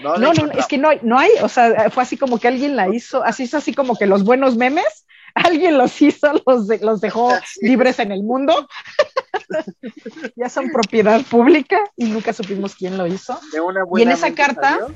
[0.00, 2.48] no, no, no, es que no hay, no hay, o sea, fue así como que
[2.48, 6.66] alguien la hizo, así es así como que los buenos memes, alguien los hizo, los,
[6.66, 8.68] de, los dejó libres en el mundo,
[10.36, 13.38] ya son propiedad pública y nunca supimos quién lo hizo.
[13.96, 14.94] y en esa carta, salió.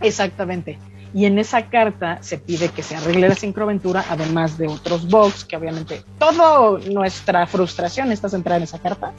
[0.00, 0.78] exactamente,
[1.14, 5.44] y en esa carta se pide que se arregle la sincroventura, además de otros bugs,
[5.44, 9.14] que obviamente toda nuestra frustración está centrada en esa carta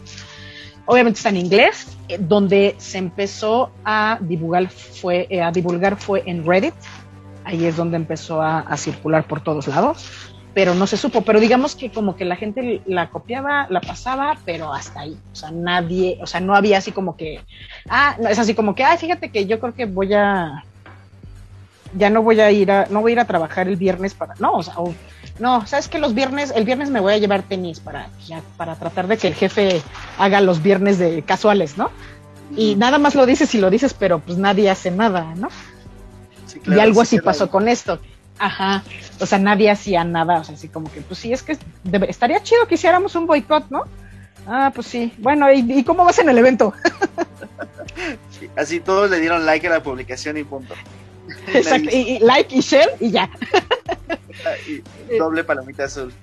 [0.90, 6.24] obviamente está en inglés, eh, donde se empezó a divulgar fue, eh, a divulgar fue
[6.26, 6.74] en Reddit,
[7.44, 10.10] ahí es donde empezó a, circular por todos lados,
[10.56, 14.40] pero no se supo, pero digamos que como que la gente la copiaba, la pasaba,
[14.46, 17.40] pero hasta ahí, o sea, nadie, o sea, no había así como que,
[17.88, 20.64] ah, no, es así como que, ay, fíjate que yo creo que voy a,
[21.94, 24.36] ya no voy a ir a, no voy a ir a trabajar el viernes para,
[24.40, 24.94] no, o sea, o,
[25.40, 28.76] no, sabes que los viernes, el viernes me voy a llevar tenis para, ya, para
[28.76, 29.82] tratar de que el jefe
[30.18, 31.90] haga los viernes de casuales, ¿no?
[32.56, 35.50] Y nada más lo dices y lo dices, pero pues nadie hace nada, ¿no?
[36.48, 38.00] Sí, claro, y algo así pasó con esto.
[38.40, 38.84] Ajá.
[39.20, 40.40] O sea, nadie hacía nada.
[40.40, 43.28] O sea, así como que, pues sí, es que debe, estaría chido que hiciéramos un
[43.28, 43.84] boicot, ¿no?
[44.48, 45.14] Ah, pues sí.
[45.20, 46.74] Bueno, ¿y, y cómo vas en el evento?
[48.56, 50.74] así todos le dieron like a la publicación y punto.
[51.54, 53.30] Exacto, y, y, like y share y ya.
[55.10, 56.14] y doble palomita azul.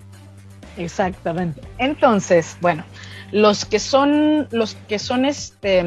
[0.77, 1.61] Exactamente.
[1.79, 2.85] Entonces, bueno,
[3.33, 5.81] los que son, los que son este,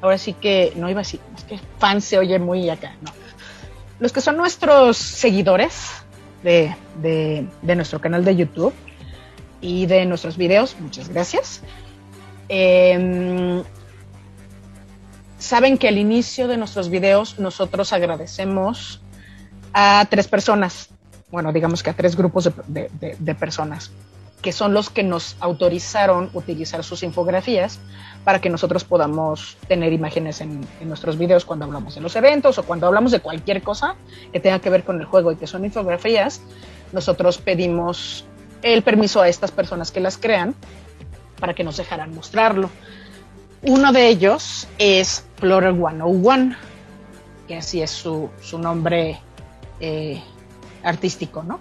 [0.00, 3.12] ahora sí que, no iba así, es que fan se oye muy acá, no.
[3.98, 5.90] Los que son nuestros seguidores
[6.42, 8.74] de, de, de nuestro canal de YouTube
[9.62, 11.62] y de nuestros videos, muchas gracias.
[12.48, 13.62] Eh,
[15.46, 19.00] saben que al inicio de nuestros videos nosotros agradecemos
[19.72, 20.88] a tres personas,
[21.30, 23.90] bueno, digamos que a tres grupos de, de, personas,
[24.42, 27.78] que son los que nos autorizaron utilizar sus infografías
[28.24, 32.58] para que nosotros podamos tener imágenes en, en, nuestros videos cuando hablamos de los eventos
[32.58, 33.94] o cuando hablamos de cualquier cosa
[34.32, 36.40] que tenga que ver con el juego y que son infografías,
[36.92, 38.24] nosotros pedimos
[38.62, 40.54] el permiso a estas personas que las crean
[41.38, 42.70] para que nos dejaran mostrarlo.
[43.62, 46.56] Uno de ellos es Plural 101,
[47.46, 49.20] que así es su, su nombre
[49.80, 50.20] eh,
[50.82, 51.60] artístico, ¿no?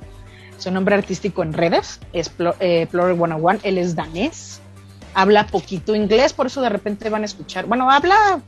[0.57, 4.61] Su nombre artístico en redes es eh, Plural 101, él es danés,
[5.13, 8.41] habla poquito inglés, por eso de repente van a escuchar, bueno, habla,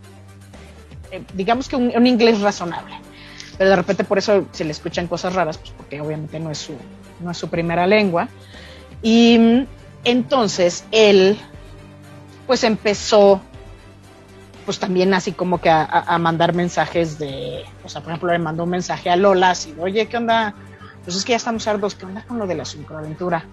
[1.11, 2.95] eh, digamos que un, un, inglés razonable,
[3.57, 6.59] pero de repente por eso se le escuchan cosas raras, pues porque obviamente no es
[6.59, 6.73] su,
[7.19, 8.29] no es su primera lengua.
[9.01, 9.65] Y
[10.03, 11.37] entonces él
[12.45, 13.41] pues empezó
[14.67, 18.65] pues también así como que a, mandar mensajes de, o sea, por ejemplo, le mandó
[18.65, 20.55] un mensaje a Lola, así, oye, ¿qué onda?
[21.05, 23.45] Pues es que ya estamos ardos, ¿qué onda con lo de la sincroaventura?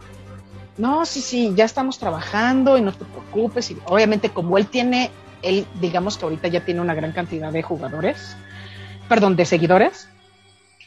[0.77, 3.71] No, sí, sí, ya estamos trabajando y no te preocupes.
[3.71, 7.63] Y obviamente como él tiene, él digamos que ahorita ya tiene una gran cantidad de
[7.63, 8.37] jugadores,
[9.09, 10.09] perdón, de seguidores,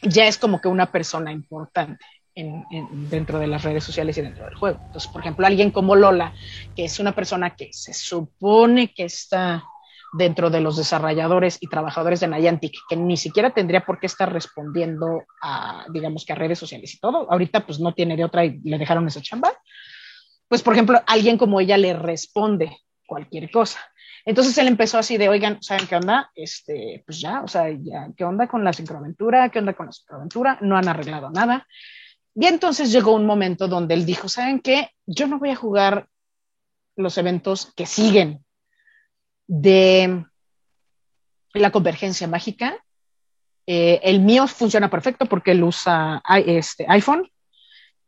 [0.02, 2.04] ya es como que una persona importante.
[2.34, 4.78] En, en, dentro de las redes sociales y dentro del juego.
[4.84, 6.34] Entonces, por ejemplo, alguien como Lola,
[6.76, 9.64] que es una persona que se supone que está
[10.12, 14.32] dentro de los desarrolladores y trabajadores de Niantic, que ni siquiera tendría por qué estar
[14.32, 17.30] respondiendo a, digamos que a redes sociales y todo.
[17.30, 19.52] Ahorita pues no tiene de otra y le dejaron esa chamba.
[20.48, 23.80] Pues por ejemplo, alguien como ella le responde cualquier cosa.
[24.24, 26.30] Entonces él empezó así de, oigan, ¿saben qué onda?
[26.34, 29.48] Este, pues ya, o sea, ya, ¿qué onda con la sincroaventura?
[29.50, 30.58] ¿Qué onda con la sincroaventura?
[30.60, 31.66] No han arreglado nada.
[32.34, 34.90] Y entonces llegó un momento donde él dijo, ¿saben qué?
[35.06, 36.08] Yo no voy a jugar
[36.96, 38.44] los eventos que siguen
[39.48, 40.24] de
[41.54, 42.76] la convergencia mágica.
[43.66, 47.28] Eh, el mío funciona perfecto porque él usa este, iPhone,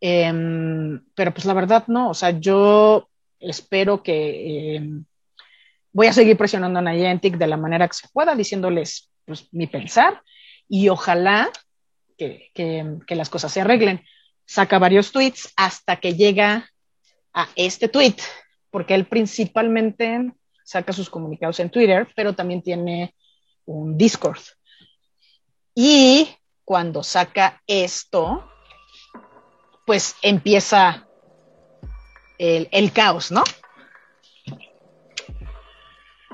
[0.01, 5.05] em, pero pues la verdad no, o sea, yo espero que em,
[5.93, 9.67] voy a seguir presionando a Niantic de la manera que se pueda, diciéndoles pues, mi
[9.67, 10.23] pensar
[10.69, 11.51] y ojalá
[12.17, 14.05] que, que, las cosas se arreglen.
[14.47, 16.71] Saca varios tweets hasta que llega
[17.33, 18.17] a este tweet,
[18.71, 20.33] porque él principalmente
[20.71, 23.13] saca sus comunicados en Twitter, pero también tiene
[23.65, 24.39] un Discord.
[25.75, 26.29] Y
[26.65, 28.49] cuando saca esto,
[29.85, 31.09] pues empieza
[32.39, 33.43] el, caos, ¿no?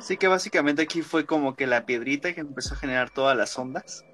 [0.02, 3.58] Sí, que básicamente aquí fue como que la piedrita que empezó a generar todas las
[3.58, 4.04] ondas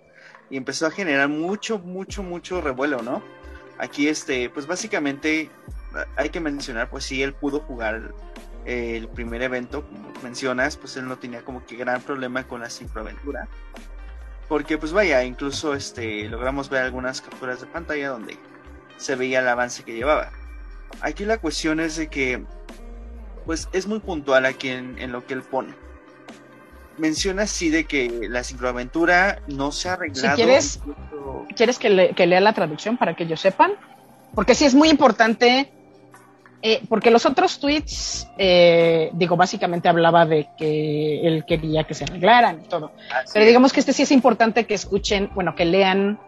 [0.50, 3.24] y empezó a generar mucho, mucho, mucho revuelo, ¿no?
[3.76, 5.50] Aquí, este, pues básicamente
[6.14, 8.14] hay que mencionar, pues sí, él pudo jugar
[8.64, 12.70] el primer evento, como mencionas, pues él no tenía como que gran problema con la
[12.70, 13.48] sincroaventura.
[14.48, 18.38] Porque, pues vaya, incluso este, logramos ver algunas capturas de pantalla donde
[18.96, 20.30] se veía el avance que llevaba.
[21.00, 22.44] Aquí la cuestión es de que
[23.44, 25.74] pues es muy puntual aquí en, lo que él pone.
[26.98, 30.36] Menciona así de que la sincroaventura no se ha arreglado.
[30.36, 30.80] Si quieres,
[31.56, 33.72] ¿quieres que, lea la traducción para que ellos sepan?
[34.34, 35.72] Porque sí es muy importante,
[36.62, 42.04] eh, porque los otros tweets, eh, digo, básicamente hablaba de que él quería que se
[42.04, 42.92] arreglaran y todo.
[43.32, 46.20] Pero digamos que este sí es importante que escuchen, bueno, que lean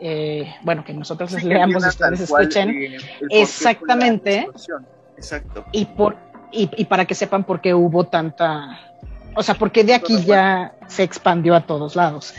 [0.00, 2.96] eh, bueno, que nosotros les leamos y ustedes escuchen
[3.30, 4.48] exactamente.
[5.16, 5.64] Exacto.
[5.72, 6.16] Y por
[6.52, 8.78] y, para que sepan por qué hubo tanta,
[9.34, 12.34] o sea, porque de aquí ya se expandió a todos lados.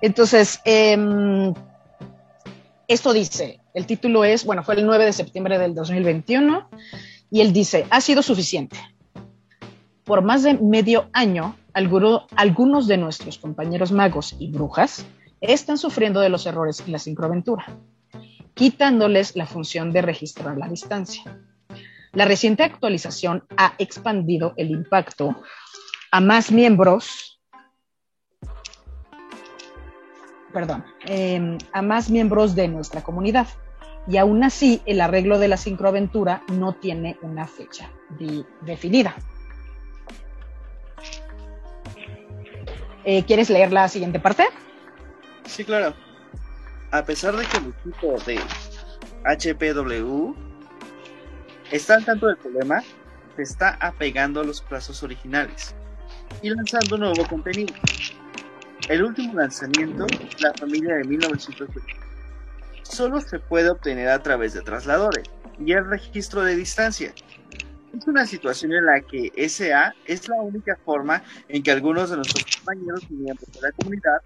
[0.00, 1.52] Entonces, em,
[2.86, 6.68] esto dice, el título es, bueno, fue el 9 de septiembre del 2021,
[7.30, 8.76] y él dice, ha sido suficiente.
[10.02, 15.06] Por más de medio año, algunos de nuestros compañeros magos y brujas
[15.40, 17.66] están sufriendo de los errores en la sincroaventura,
[18.54, 21.38] quitándoles la función de registrar la distancia.
[22.12, 25.36] La reciente actualización ha expandido el impacto
[26.10, 27.40] a más miembros,
[30.52, 33.46] perdón, em, a más miembros de nuestra comunidad.
[34.08, 37.90] Y aún así, el arreglo de la sincroaventura no tiene una fecha
[38.62, 39.14] definida.
[43.04, 44.44] Eh, ¿Quieres leer la siguiente parte?
[45.44, 45.94] Sí, claro.
[46.90, 48.40] A pesar de que el equipo de
[49.24, 50.34] HPW
[51.70, 52.82] está al tanto del problema,
[53.36, 55.74] se está apegando a los plazos originales
[56.40, 57.74] y lanzando nuevo contenido.
[58.88, 60.06] El último lanzamiento,
[60.38, 62.07] La familia de 1920,
[62.88, 65.24] solo se puede obtener a través de trasladores
[65.58, 67.12] y el registro de distancia.
[67.96, 72.16] Es una situación en la que SA es la única forma en que algunos de
[72.16, 74.20] nuestros compañeros y miembros de la comunidad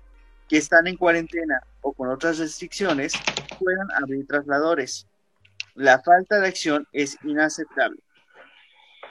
[0.49, 3.13] que están en cuarentena o con otras restricciones
[3.59, 5.07] puedan abrir trasladores
[5.75, 7.99] la falta de acción es inaceptable.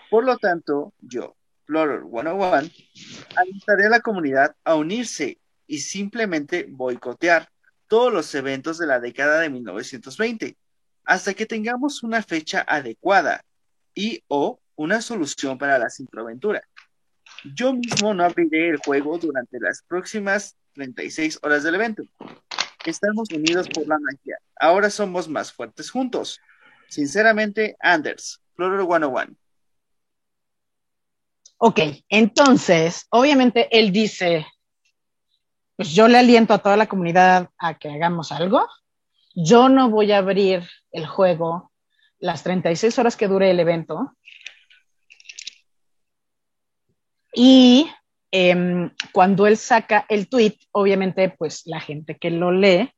[0.10, 1.36] Por lo tanto, yo,
[1.66, 2.70] Florer 101,
[3.36, 7.50] alentaré a la comunidad a unirse y simplemente boicotear
[7.92, 10.56] todos los eventos de la década de 1920
[11.04, 13.44] hasta que tengamos una fecha adecuada
[13.94, 16.64] y o una solución para la sincroaventura.
[17.54, 22.04] Yo mismo no abriré el juego durante las próximas 36 horas del evento.
[22.86, 24.40] Estamos unidos por la magia.
[24.58, 26.40] Ahora somos más fuertes juntos.
[26.88, 29.36] Sinceramente, Anders, Florer 101.
[31.58, 34.46] Ok, entonces, obviamente él dice,
[35.82, 38.68] pues yo le aliento a toda la comunidad a que hagamos algo.
[39.34, 41.72] Yo no voy a abrir el juego
[42.20, 44.16] las 36 horas que dure el evento.
[47.34, 47.90] Y
[48.30, 52.94] em, cuando él saca el tweet, obviamente, pues la gente que lo lee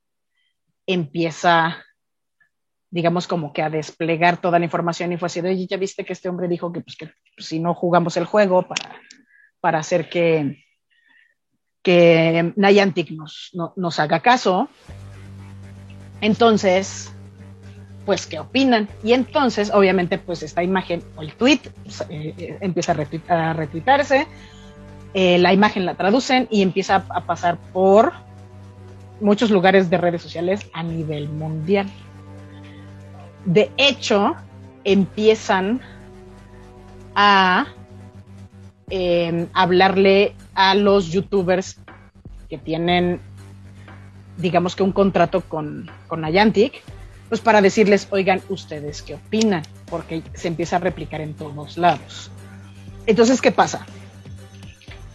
[0.86, 1.86] empieza
[2.90, 6.12] digamos, como que a desplegar toda la información y fue así de, ya viste que
[6.12, 9.02] este hombre dijo que, pues, que si no jugamos el juego para,
[9.62, 10.64] para hacer que,
[11.84, 14.70] que Niantic nos, nos haga caso.
[16.22, 17.14] Entonces,
[18.06, 18.90] pues, ¿qué opinan?
[19.04, 22.96] Y entonces, obviamente, pues esta imagen o el tweet pues, eh, eh, empieza
[23.28, 24.28] a, retuitarse,
[25.14, 28.14] eh, la imagen la traducen y empieza a pasar por
[29.22, 31.88] muchos lugares de redes sociales a nivel mundial.
[33.46, 34.36] De hecho,
[34.84, 35.82] empiezan
[37.16, 37.68] a
[38.90, 41.80] em, hablarle a los youtubers
[42.50, 43.20] que tienen,
[44.38, 46.82] digamos que un contrato con, con Niantic,
[47.30, 52.30] pues para decirles, oigan, ustedes qué opinan, porque se empieza a replicar en todos lados.
[53.06, 53.86] Entonces, ¿qué pasa?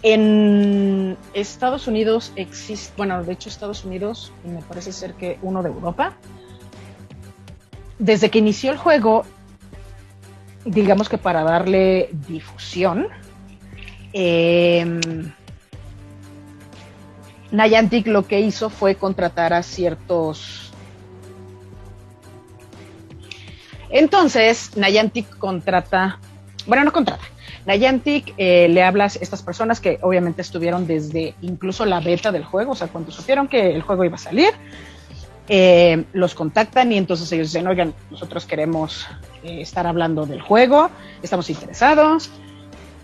[0.03, 5.63] En Estados Unidos existe, bueno, de hecho Estados Unidos, y me parece ser que uno
[5.63, 6.15] de Europa,
[7.99, 9.25] desde que inició el juego,
[10.65, 13.09] digamos que para darle difusión,
[14.21, 14.85] eh,
[17.53, 20.73] Niantic lo que hizo fue contratar a ciertos...
[23.91, 26.19] Entonces, Niantic contrata,
[26.67, 27.25] bueno, no contrata,
[27.65, 32.45] Niantic eh, le habla a estas personas que obviamente estuvieron desde incluso la beta del
[32.45, 34.51] juego, o sea, cuando supieron que el juego iba a salir,
[35.49, 39.07] eh, los contactan y entonces ellos dicen, oigan, nosotros queremos
[39.43, 40.91] eh, estar hablando del juego,
[41.23, 42.31] estamos interesados,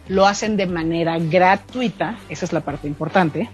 [0.08, 3.48] lo hacen de manera gratuita, esa es la parte importante.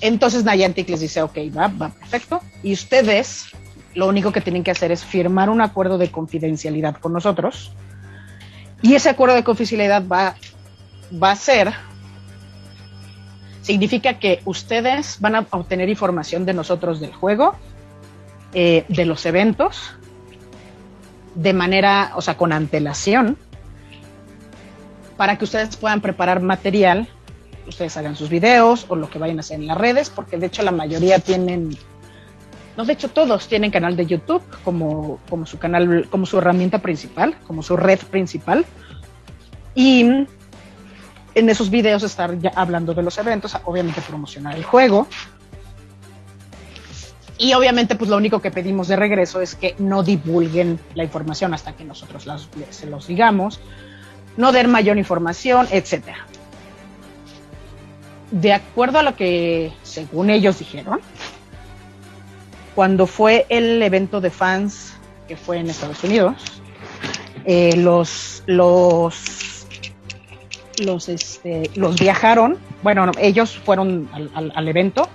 [0.00, 2.40] Entonces Niantic les dice, ok, va, va, perfecto.
[2.62, 3.46] Y ustedes
[3.94, 7.72] lo único que tienen que hacer es firmar un acuerdo de confidencialidad con nosotros.
[8.80, 10.36] Y ese acuerdo de confidencialidad va,
[11.20, 11.72] va a ser,
[13.60, 17.56] significa que ustedes van a obtener información de nosotros del juego,
[18.54, 19.94] eh, de los eventos,
[21.34, 23.36] de manera, o sea, con antelación,
[25.18, 27.08] para que ustedes puedan preparar material,
[27.66, 30.46] ustedes hagan sus videos o lo que vayan a hacer en las redes, porque de
[30.46, 31.76] hecho la mayoría tienen,
[32.76, 36.78] no, de hecho todos tienen canal de YouTube como, como su canal, como su herramienta
[36.78, 38.64] principal, como su red principal.
[39.74, 45.08] Y en esos videos estar ya hablando de los eventos, obviamente promocionar el juego.
[47.38, 51.54] Y obviamente, pues lo único que pedimos de regreso es que no divulguen la información
[51.54, 53.60] hasta que nosotros las, se los digamos
[54.38, 56.24] no dar mayor información, etcétera.
[58.30, 61.00] De acuerdo a lo que, según ellos dijeron,
[62.76, 64.94] cuando fue el evento de fans
[65.26, 66.36] que fue en Estados Unidos,
[67.44, 69.66] eh, los, los,
[70.78, 75.08] los, este, los viajaron, bueno, ellos fueron al, al, al evento,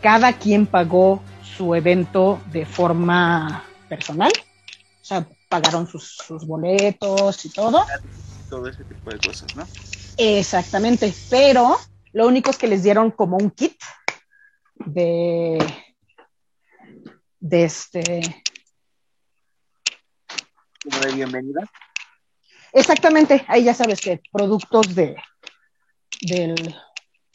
[0.00, 1.20] cada quien pagó
[1.56, 7.84] su evento de forma personal, o sea, pagaron sus, sus boletos y todo
[8.52, 9.66] todo ese tipo de cosas, ¿no?
[10.18, 11.78] Exactamente, pero
[12.12, 13.80] lo único es que les dieron como un kit
[14.74, 15.56] de,
[17.40, 18.20] de este...
[20.84, 21.62] Como de bienvenida.
[22.74, 25.16] Exactamente, ahí ya sabes que productos de
[26.20, 26.76] del...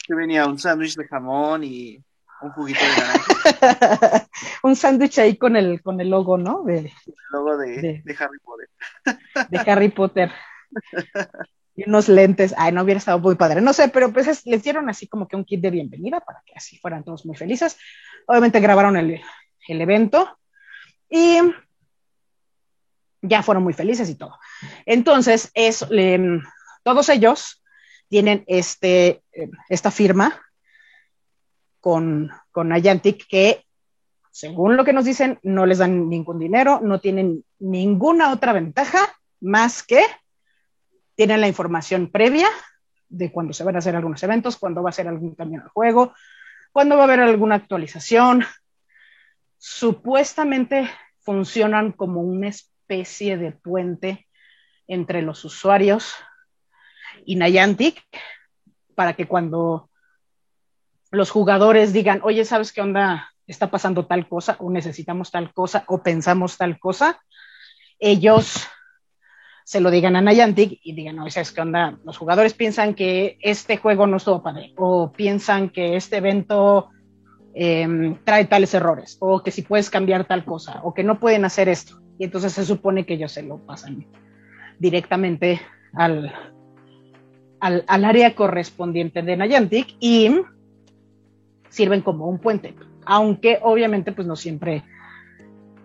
[0.06, 2.00] Que venía un sándwich de jamón y
[2.42, 4.28] un juguito de naranja.
[4.62, 6.62] un sándwich ahí con el, con el logo, ¿no?
[6.62, 8.70] De, el logo de, de, de Harry Potter.
[9.50, 10.32] de Harry Potter.
[11.76, 14.64] Y unos lentes, ay, no hubiera estado muy padre, no sé, pero pues es, les
[14.64, 17.78] dieron así como que un kit de bienvenida para que así fueran todos muy felices.
[18.26, 19.22] Obviamente grabaron el,
[19.68, 20.38] el evento
[21.10, 21.40] y
[23.22, 24.38] ya fueron muy felices y todo.
[24.86, 25.86] Entonces, es,
[26.84, 27.64] todos ellos
[28.08, 30.42] tienen este, eh, esta firma
[31.80, 33.66] con, con Niantic que,
[34.32, 39.00] según lo que nos dicen, no les dan ningún dinero, no tienen ninguna otra ventaja
[39.40, 40.02] más que
[41.18, 42.48] tienen la información previa
[43.10, 45.64] de cuándo se van a hacer algunos eventos, cuándo va a ser algún cambio en
[45.64, 46.14] el juego,
[46.72, 48.46] cuándo va a haber alguna actualización.
[49.58, 50.88] Supuestamente
[51.22, 54.28] funcionan como una especie de puente
[54.88, 56.14] entre los usuarios
[57.26, 58.00] y Niantic
[58.94, 59.90] para que cuando
[61.10, 63.34] los jugadores digan, oye, ¿sabes qué onda?
[63.48, 67.20] Está pasando tal cosa o necesitamos tal cosa o pensamos tal cosa,
[67.98, 68.68] ellos
[69.68, 72.00] se lo digan a Niantic y digan, no, ¿sabes qué onda?
[72.06, 76.88] Los jugadores piensan que este juego no estuvo padre, o piensan que este evento
[77.54, 81.44] eh, trae tales errores, o que si puedes cambiar tal cosa, o que no pueden
[81.44, 82.00] hacer esto.
[82.18, 84.08] Y entonces se supone que ellos se lo pasan
[84.80, 85.60] directamente
[85.94, 86.34] al,
[87.60, 90.34] al, al área correspondiente de Niantic y
[91.68, 92.74] sirven como un puente,
[93.06, 94.86] aunque obviamente pues no siempre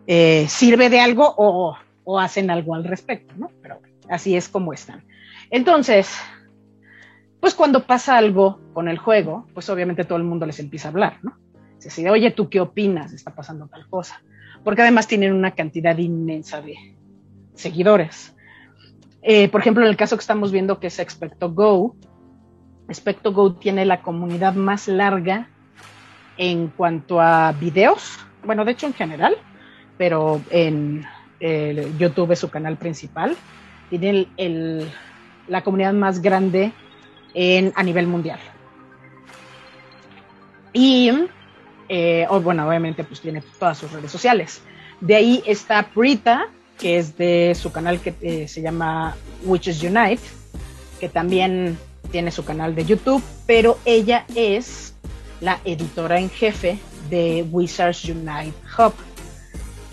[0.06, 3.50] eh, sirve de algo o o hacen algo al respecto, ¿no?
[3.62, 5.04] Pero así es como están.
[5.50, 6.16] Entonces,
[7.40, 10.90] pues cuando pasa algo con el juego, pues obviamente todo el mundo les empieza a
[10.90, 11.36] hablar, ¿no?
[11.78, 13.12] Se dice, oye, ¿tú qué opinas?
[13.12, 14.22] Está pasando tal cosa.
[14.62, 16.76] Porque además tienen una cantidad inmensa de
[17.54, 18.36] seguidores.
[19.22, 21.96] Eh, por ejemplo, en el caso que estamos viendo que es Expecto Go,
[22.88, 25.48] Expecto Go tiene la comunidad más larga
[26.36, 29.36] en cuanto a videos, bueno, de hecho en general,
[29.96, 31.04] pero en,
[31.98, 33.36] YouTube es su canal principal.
[33.90, 34.28] Tiene
[35.48, 36.72] la comunidad más grande
[37.34, 38.38] en, a nivel mundial.
[40.72, 41.10] Y,
[41.88, 44.62] eh, bueno, obviamente pues tiene todas sus redes sociales.
[45.00, 50.22] De ahí está Brita, que es de su canal que eh, se llama Witches Unite,
[51.00, 51.76] que también
[52.10, 54.94] tiene su canal de YouTube, pero ella es
[55.40, 56.78] la editora en jefe
[57.10, 58.94] de Wizards Unite Hub,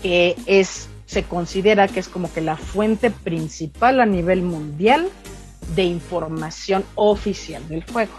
[0.02, 5.08] que es, se considera que es como que la fuente principal a nivel mundial
[5.74, 8.12] de información oficial del juego.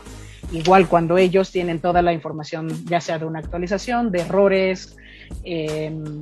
[0.51, 4.97] Igual cuando ellos tienen toda la información, ya sea de una actualización, de errores
[5.45, 6.21] em,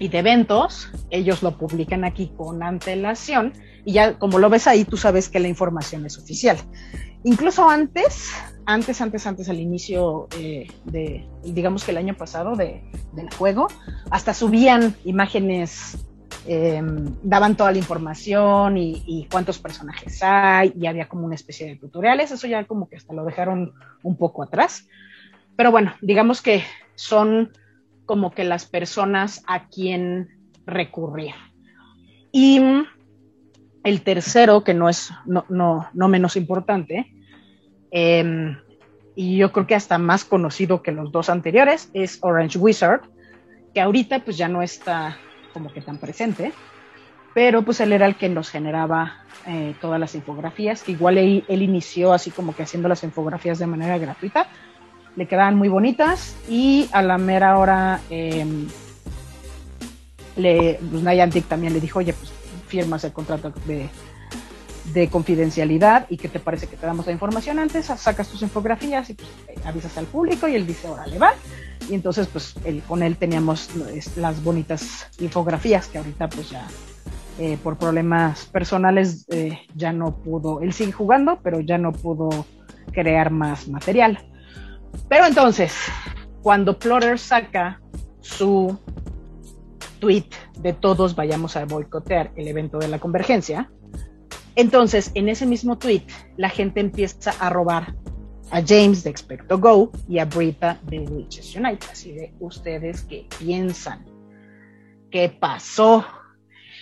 [0.00, 3.52] y de eventos, ellos lo publican aquí con antelación
[3.84, 6.56] y ya como lo ves ahí, tú sabes que la información es oficial.
[7.22, 8.32] Incluso antes,
[8.66, 13.68] antes, antes, antes, al inicio eh, de, digamos que el año pasado de, del juego,
[14.10, 16.04] hasta subían imágenes
[16.46, 21.76] Em, daban toda la información y, cuántos personajes hay y había como una especie de
[21.76, 24.86] tutoriales, eso ya como que hasta lo dejaron un poco atrás.
[25.56, 26.62] Pero bueno, digamos que
[26.96, 27.52] son
[28.04, 30.28] como que las personas a quien
[30.66, 31.34] recurrir.
[32.30, 32.60] Y
[33.82, 37.13] el tercero, que no es no, no, no menos importante,
[37.94, 38.58] em,
[39.14, 43.02] y yo creo que hasta más conocido que los dos anteriores, es Orange Wizard,
[43.72, 45.16] que ahorita pues ya no está
[45.52, 46.52] como que tan presente,
[47.34, 52.12] pero pues él era el que nos generaba eh, todas las infografías, igual él, inició
[52.12, 54.48] así como que haciendo las infografías de manera gratuita,
[55.14, 58.44] le quedaban muy bonitas y a la mera hora eh,
[60.34, 62.32] le, pues Niantic también le dijo, oye, pues
[62.66, 63.88] firmas el contrato de,
[64.92, 69.08] de confidencialidad y que te parece que te damos la información antes, sacas tus infografías
[69.10, 69.28] y pues,
[69.64, 71.32] avisas al público y él dice, órale, va
[71.88, 72.54] y entonces pues
[72.86, 73.68] con él teníamos
[74.16, 76.66] las bonitas infografías que ahorita pues ya
[77.38, 82.46] eh, por problemas personales eh, ya no pudo, él sigue jugando, pero ya no pudo
[82.92, 84.24] crear más material.
[85.08, 85.74] Pero entonces,
[86.42, 87.80] cuando Plotter saca
[88.20, 88.78] su
[89.98, 90.26] tweet
[90.60, 93.68] de todos vayamos a boicotear el evento de la convergencia,
[94.56, 96.02] entonces en ese mismo tweet
[96.36, 97.94] la gente empieza a robar
[98.50, 101.88] a James de Expecto Go y a Brita de Witches United.
[101.90, 104.04] Así de ustedes qué piensan,
[105.10, 106.04] qué pasó.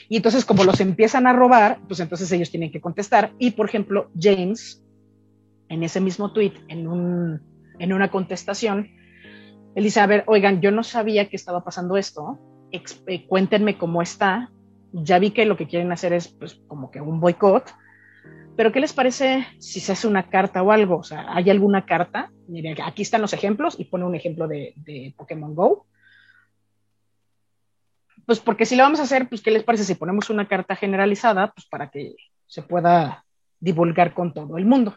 [0.08, 3.32] Y entonces como los empiezan a robar, pues entonces ellos tienen que contestar.
[3.38, 4.84] Y por ejemplo, James,
[5.68, 7.40] en ese mismo tweet, en, un,
[7.78, 8.90] en una contestación,
[9.74, 12.38] él dice, a ver, oigan, yo no sabía que estaba pasando esto,
[12.70, 14.50] eh, cuéntenme cómo está.
[14.92, 17.72] Ya vi que lo que quieren hacer es pues como que un boicot
[18.56, 20.98] pero ¿qué les parece si se hace una carta o algo?
[20.98, 22.30] O sea, ¿hay alguna carta?
[22.48, 25.86] Mire, aquí están los ejemplos y pone un ejemplo de, Pokémon Go.
[28.26, 30.76] Pues porque si lo vamos a hacer, pues ¿qué les parece si ponemos una carta
[30.76, 31.52] generalizada?
[31.52, 32.14] Pues para que
[32.46, 33.24] se pueda
[33.58, 34.96] divulgar con todo el mundo.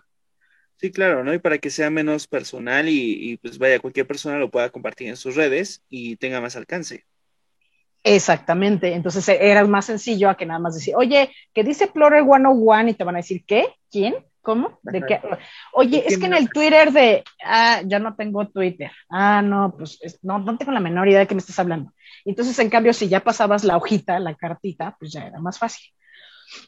[0.76, 1.34] Sí, claro, ¿no?
[1.34, 5.08] Y para que sea menos personal y, y pues vaya, cualquier persona lo pueda compartir
[5.08, 7.06] en sus redes y tenga más alcance.
[8.08, 12.24] Exactamente, entonces e, era más sencillo a que nada más decir, oye, que dice Plotter
[12.24, 13.66] 101 y te van a decir, ¿qué?
[13.89, 14.16] ¿Quién?
[14.43, 14.78] ¿Cómo?
[14.84, 15.20] ¿De qué?
[15.74, 18.91] Oye, es que en el Twitter de, ah, ya no tengo Twitter.
[19.10, 21.93] Ah, no, pues no, no tengo la menor idea de qué me estás hablando.
[22.26, 25.91] Entonces, en cambio, si ya pasabas la hojita, la cartita, pues ya era más fácil.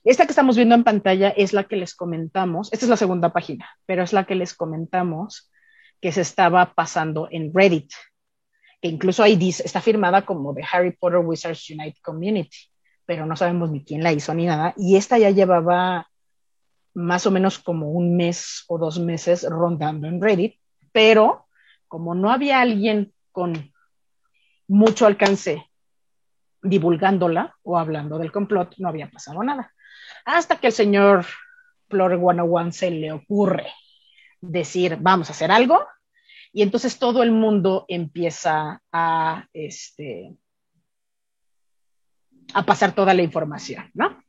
[0.03, 3.31] Esta que estamos viendo en pantalla es la que les comentamos, esta es la segunda
[3.31, 5.51] página, pero es la que les comentamos
[6.01, 7.91] que se estaba pasando en Reddit
[8.81, 12.57] que incluso ahí dice, está firmada como de Harry Potter Wizards Unite Community,
[13.05, 14.73] pero no sabemos ni quién la hizo ni nada.
[14.77, 16.07] Y esta ya llevaba
[16.93, 20.59] más o menos como un mes o dos meses rondando en Reddit,
[20.91, 21.47] pero
[21.87, 23.71] como no había alguien con
[24.67, 25.65] mucho alcance
[26.61, 29.73] divulgándola o hablando del complot, no había pasado nada.
[30.25, 31.25] Hasta que el señor
[31.89, 33.67] Flor 101 se le ocurre
[34.41, 35.85] decir, vamos a hacer algo,
[36.57, 40.35] y entonces todo el mundo empieza a, este,
[42.51, 44.19] a pasar toda la información, ¿no?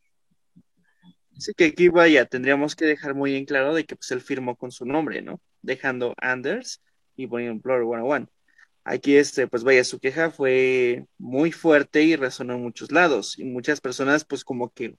[1.35, 4.57] Así que aquí vaya, tendríamos que dejar muy en claro de que pues él firmó
[4.57, 5.41] con su nombre, ¿no?
[5.63, 6.83] Dejando Anders
[7.17, 8.29] y poniendo Blur 101.
[8.85, 13.39] Aquí, este, pues vaya, su queja fue muy fuerte y resonó en muchos lados.
[13.39, 14.99] Y muchas personas, pues como que,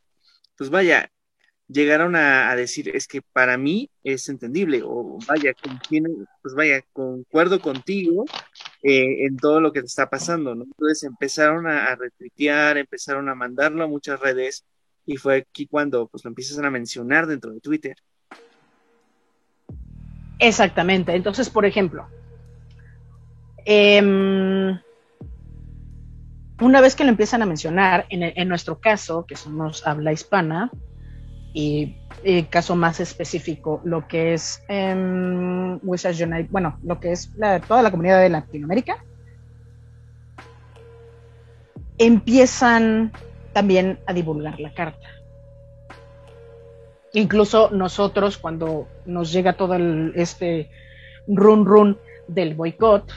[0.57, 1.11] pues vaya,
[1.70, 5.53] llegaron a, decir, es que para mí es entendible, o vaya,
[6.41, 8.26] pues vaya, concuerdo contigo
[8.84, 10.51] eh, en todo lo que te está pasando.
[10.51, 14.65] Entonces empezaron a, a retuitear, empezaron a mandarlo a muchas redes,
[15.05, 17.95] y fue aquí cuando pues lo empiezan a mencionar dentro de Twitter.
[20.39, 22.07] Exactamente, entonces, por ejemplo,
[23.65, 24.80] em,
[26.61, 30.72] una vez que lo empiezan a mencionar, en, en nuestro caso, que somos habla hispana,
[31.54, 31.95] y,
[32.50, 37.32] caso más específico, lo que es eh, Wizards Unite, bueno, lo que es
[37.68, 39.04] toda la comunidad de Latinoamérica,
[41.97, 43.12] empiezan
[43.54, 45.08] también a divulgar la carta.
[47.14, 49.76] Incluso nosotros, cuando nos llega todo
[50.16, 50.70] este
[51.28, 51.97] run run
[52.28, 53.12] del boicot,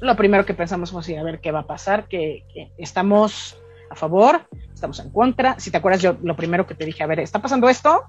[0.00, 2.44] lo primero que pensamos fue a ver qué va a pasar, que,
[2.78, 3.59] estamos
[3.90, 5.58] a favor, estamos en contra.
[5.58, 8.04] Si te acuerdas, yo lo primero que te dije, a ver, está pasando esto,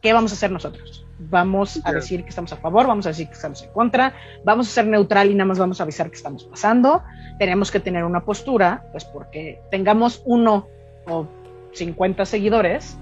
[0.00, 1.06] ¿qué vamos a hacer nosotros?
[1.18, 4.14] Vamos a decir que estamos a favor, vamos a decir que estamos en contra,
[4.44, 7.02] vamos a ser neutral y nada más vamos a avisar que estamos pasando.
[7.38, 10.66] Tenemos que tener una postura, pues porque tengamos uno
[11.06, 11.26] o
[11.74, 12.96] 50 seguidores,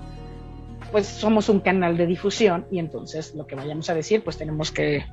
[0.91, 4.73] pues somos un canal de difusión y entonces lo que vayamos a decir, pues tenemos
[4.73, 5.05] que,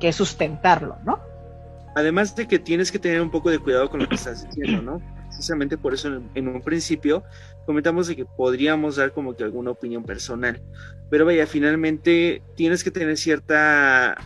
[0.00, 1.20] que sustentarlo, ¿no?
[1.94, 4.80] Además de que tienes que tener un poco de cuidado con lo que estás diciendo,
[4.80, 5.21] ¿no?
[5.42, 7.24] Precisamente por eso en, un principio
[7.66, 10.62] comentamos de que podríamos dar como que alguna opinión personal.
[11.10, 14.16] Pero vaya, finalmente tienes que tener cierta,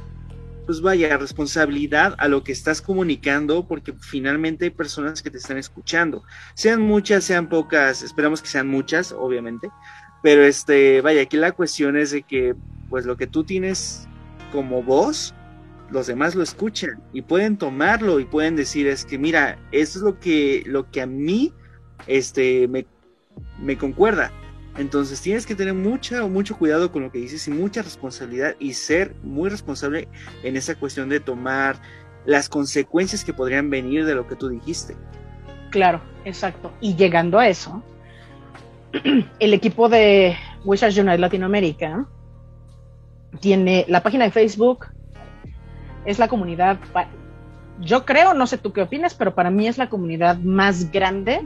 [0.67, 5.57] pues vaya, responsabilidad a lo que estás comunicando porque finalmente hay personas que te están
[5.57, 6.23] escuchando.
[6.53, 9.71] Sean muchas, sean pocas, esperamos que sean muchas, obviamente.
[10.23, 12.55] Pero este, vaya, aquí la cuestión es de que
[12.91, 14.07] pues lo que tú tienes
[14.53, 15.35] como voz,
[15.91, 20.05] los demás lo escuchan y pueden tomarlo y pueden decir es que mira, esto es
[20.05, 21.53] lo que, lo que a mí
[22.07, 22.87] este, me,
[23.61, 24.31] me concuerda.
[24.79, 28.75] Entonces tienes que tener mucho, mucho cuidado con lo que dices y mucha responsabilidad y
[28.75, 30.09] ser muy responsable
[30.43, 31.81] en esa cuestión de tomar
[32.27, 34.97] las consecuencias que podrían venir de lo que tú dijiste.
[35.71, 36.73] Claro, exacto.
[36.81, 37.83] Y llegando a eso,
[39.39, 42.07] el equipo de Wizards United Latinoamérica
[43.41, 44.87] tiene la página de Facebook,
[46.07, 46.79] es la comunidad,
[47.81, 51.43] yo creo, no sé tú qué opinas, pero para mí es la comunidad más grande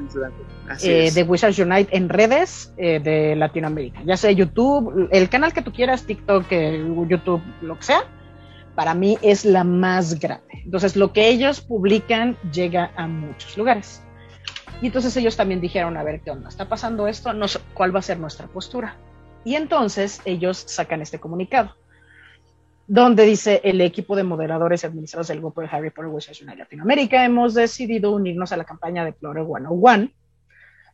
[0.82, 5.62] eh, de Wizards Unite en redes eh, de Latinoamérica, ya sea YouTube, el canal que
[5.62, 8.04] tú quieras, TikTok, eh, YouTube, lo que sea,
[8.76, 10.62] para mí es la más grande.
[10.64, 14.02] Entonces, lo que ellos publican llega a muchos lugares.
[14.80, 16.48] Y entonces ellos también dijeron, a ver, ¿qué onda?
[16.48, 17.32] ¿Está pasando esto?
[17.32, 18.96] No, ¿Cuál va a ser nuestra postura?
[19.44, 21.74] Y entonces ellos sacan este comunicado
[22.93, 26.59] donde dice el equipo de moderadores y administradores del grupo de Harry Potter Wizards United
[26.59, 30.11] Latinoamérica hemos decidido unirnos a la campaña de Flore 101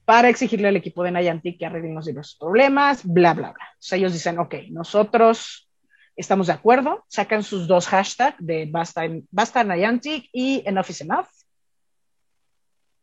[0.04, 3.64] para exigirle al equipo de Niantic que arreglen los diversos problemas, bla, bla, bla.
[3.72, 5.70] O sea, ellos dicen, ok, nosotros
[6.14, 11.28] estamos de acuerdo, sacan sus dos hashtags de Basta, basta Niantic y Enough is Enough.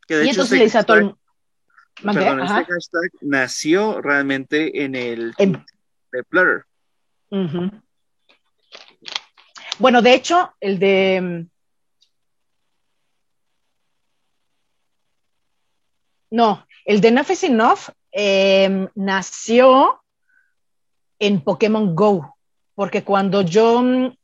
[0.08, 1.16] y entonces le dice a todo el
[1.96, 6.66] Perdón, este hashtag nació realmente en el de Flutter.
[9.80, 11.22] Bueno, de hecho, el de...
[11.22, 11.50] Mm,
[16.32, 17.80] no, el de Enough is Enough
[18.96, 20.02] nació
[21.20, 22.38] en Pokémon Go,
[22.76, 24.16] porque cuando yo mm,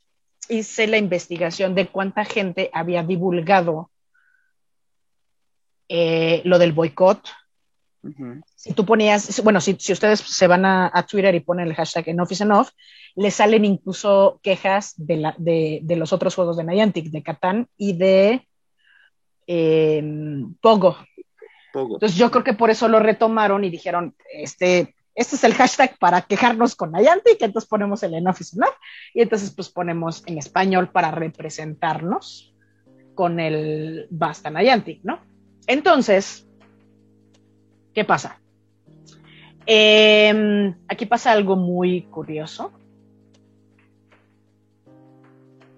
[0.48, 3.90] hice la investigación de cuánta gente había divulgado
[5.88, 7.20] eh, lo del boicot,
[8.54, 12.32] si tú ponías, bueno, si, ustedes se van a, Twitter y ponen el hashtag enough
[12.32, 12.68] is enough,
[13.14, 17.94] le salen incluso quejas de, la, de, los otros juegos de Niantic, de Catán y
[17.94, 18.46] de
[19.46, 20.96] em, Pogo.
[21.74, 25.98] Entonces yo creo que por eso lo retomaron y dijeron, este, este es el hashtag
[25.98, 28.74] para quejarnos con Niantic, entonces ponemos el enough is enough
[29.14, 32.54] y entonces pues ponemos en español para representarnos
[33.14, 35.20] con el basta Niantic, ¿no?
[35.66, 36.49] Entonces,
[37.94, 38.40] ¿Qué pasa?
[39.66, 42.72] Em, aquí pasa algo muy curioso.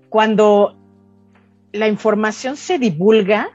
[0.08, 0.76] Cuando
[1.72, 3.50] la información se divulga,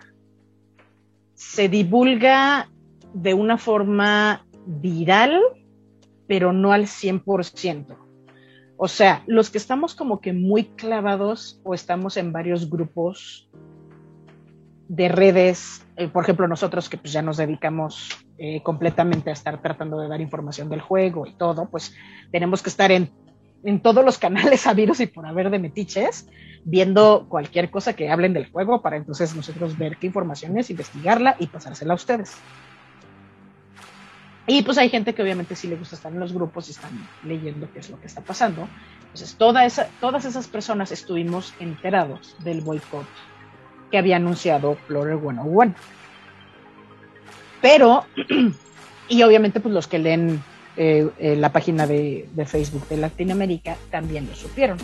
[1.33, 2.69] se divulga
[3.13, 5.39] de una forma viral,
[6.27, 7.95] pero no al 100%.
[8.75, 13.49] O sea, los que estamos como que muy clavados o estamos en varios grupos
[14.89, 19.61] de redes, eh, por ejemplo, nosotros que pues ya nos dedicamos eh, completamente a estar
[19.61, 21.93] tratando de dar información del juego y todo, pues
[22.31, 23.11] tenemos que estar en,
[23.63, 26.27] en todos los canales habidos y por haber de metiches,
[26.63, 31.35] viendo cualquier cosa que hablen del juego para entonces nosotros ver qué información es, investigarla
[31.39, 32.35] y pasársela a ustedes.
[34.49, 36.91] Y pues hay gente que obviamente sí le gusta estar en los grupos y están
[37.25, 38.69] leyendo qué es lo que está pasando.
[39.01, 43.05] Entonces, todas esas personas estuvimos enterados del boicot
[43.91, 45.75] que había anunciado Florer 101.
[47.61, 48.05] Pero,
[49.09, 50.43] y obviamente pues los que leen
[50.79, 54.77] eh, eh, la página de, Facebook de Latinoamérica también lo supieron.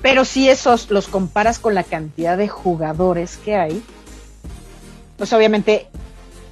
[0.00, 3.82] Pero si esos los comparas con la cantidad de jugadores que hay,
[5.18, 5.88] pues obviamente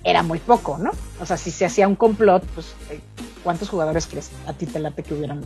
[0.04, 0.90] era muy poco, ¿no?
[1.20, 3.00] O sea, si se hacía un complot, pues eh,
[3.42, 5.42] cuántos jugadores crees a ti te late que hubieran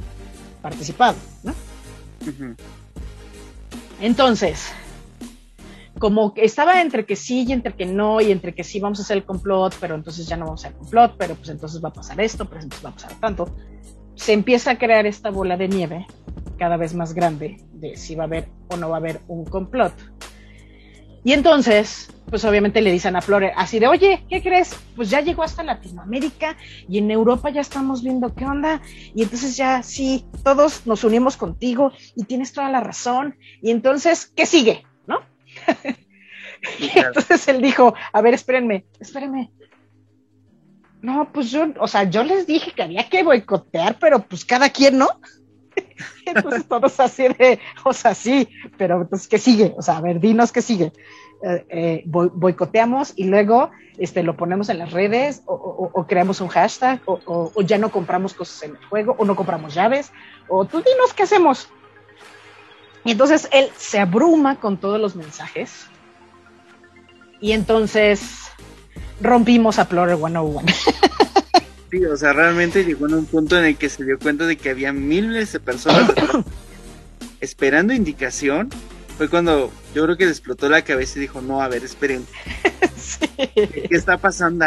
[0.62, 1.55] participado, ¿no?
[4.01, 4.72] Entonces,
[5.98, 9.03] como estaba entre que sí y entre que no, y entre que sí vamos a
[9.03, 11.84] hacer el complot, pero entonces ya no vamos a hacer el complot, pero pues entonces
[11.84, 13.55] va a pasar esto, pero entonces va a pasar tanto,
[14.14, 16.07] se empieza a crear esta bola de nieve
[16.59, 19.44] cada vez más grande de si va a haber o no va a haber un
[19.44, 19.92] complot.
[21.22, 24.74] Y entonces, pues obviamente le dicen a Flore así de, oye, ¿qué crees?
[24.96, 26.56] Pues ya llegó hasta Latinoamérica
[26.88, 28.80] y en Europa ya estamos viendo qué onda.
[29.14, 33.36] Y entonces ya, sí, todos nos unimos contigo y tienes toda la razón.
[33.60, 34.84] Y entonces, ¿qué sigue?
[35.06, 35.20] ¿No?
[36.78, 39.50] y entonces él dijo, a ver, espérenme, espérenme.
[41.02, 44.70] No, pues yo, o sea, yo les dije que había que boicotear, pero pues cada
[44.70, 45.08] quien, ¿no?
[46.26, 49.74] Entonces todos así de, o sea, sí, pero pues ¿qué sigue?
[49.76, 50.92] O sea, a ver, dinos qué sigue.
[51.42, 57.00] Eh, eh, boicoteamos y luego este, lo ponemos en las redes o, creamos un hashtag
[57.06, 60.12] o, ya no compramos cosas en el juego o no compramos llaves
[60.48, 61.68] o tú dinos qué hacemos.
[63.04, 65.86] Y entonces él se abruma con todos los mensajes
[67.40, 68.50] y entonces
[69.22, 70.62] rompimos a Plural 101.
[71.91, 74.57] Sí, o sea, realmente llegó en un punto en el que se dio cuenta de
[74.57, 76.12] que había miles de personas
[77.41, 78.70] esperando indicación.
[79.18, 82.24] Fue cuando yo creo que le explotó la cabeza y dijo, no, a ver, esperen.
[83.55, 84.66] ¿Qué está pasando?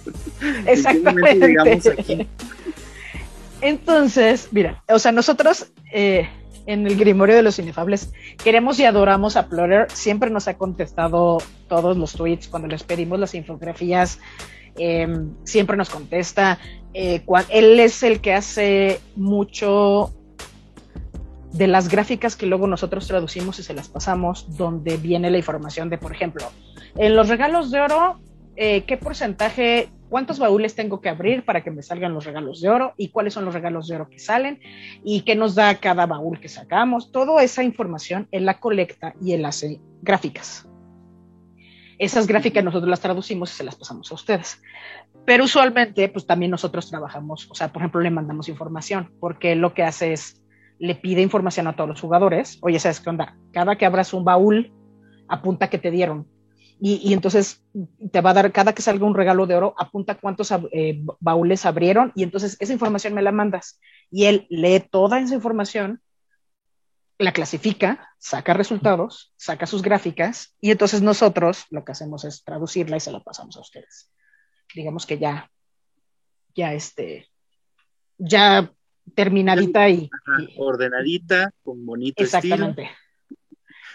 [0.66, 2.26] Exactamente.
[3.60, 6.28] Entonces, mira, o sea, nosotros eh,
[6.66, 9.86] en el Grimorio de los Inefables queremos y adoramos a Plotter.
[9.92, 11.38] Siempre nos ha contestado
[11.68, 14.18] todos los tweets cuando les pedimos las infografías
[14.78, 16.58] Em, siempre nos contesta.
[16.94, 20.12] Eh, él es el que hace mucho
[21.52, 25.90] de las gráficas que luego nosotros traducimos y se las pasamos, donde viene la información
[25.90, 26.44] de, por ejemplo,
[26.96, 28.20] en los regalos de oro,
[28.56, 32.68] eh, ¿qué porcentaje, cuántos baúles tengo que abrir para que me salgan los regalos de
[32.68, 34.60] oro y cuáles son los regalos de oro que salen
[35.04, 37.12] y qué nos da cada baúl que sacamos?
[37.12, 40.68] Toda esa información él la colecta y él hace gráficas.
[41.98, 44.62] Esas gráficas nosotros las traducimos y se las pasamos a ustedes.
[45.24, 49.74] Pero usualmente, pues también nosotros trabajamos, o sea, por ejemplo, le mandamos información, porque lo
[49.74, 50.42] que hace es,
[50.78, 52.58] le pide información a todos los jugadores.
[52.62, 53.36] Oye, ¿sabes qué onda?
[53.52, 54.72] Cada que abras un baúl,
[55.28, 56.26] apunta que te dieron.
[56.80, 57.64] Y, entonces
[58.12, 61.66] te va a dar, cada que salga un regalo de oro, apunta cuántos eh, baúles
[61.66, 63.80] abrieron y entonces esa información me la mandas.
[64.12, 66.00] Y él lee toda esa información
[67.18, 72.96] la clasifica, saca resultados, saca sus gráficas y entonces nosotros lo que hacemos es traducirla
[72.96, 74.12] y se la pasamos a ustedes.
[74.74, 75.50] Digamos que ya,
[76.54, 77.28] ya este,
[78.18, 78.72] ya
[79.14, 80.08] terminadita y,
[80.56, 82.90] ordenadita, con bonito exactamente.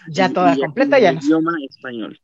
[0.08, 1.10] Ya toda completa, ya.
[1.10, 2.20] En idioma español.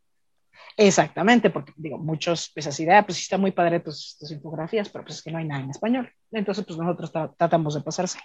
[0.76, 4.30] Exactamente, porque digo, muchos, pues así de, ah, pues sí está muy padre tus, tus,
[4.30, 6.11] infografías, pero pues es que no hay nada en español.
[6.30, 8.18] Entonces, pues nosotros tratamos de pasarse.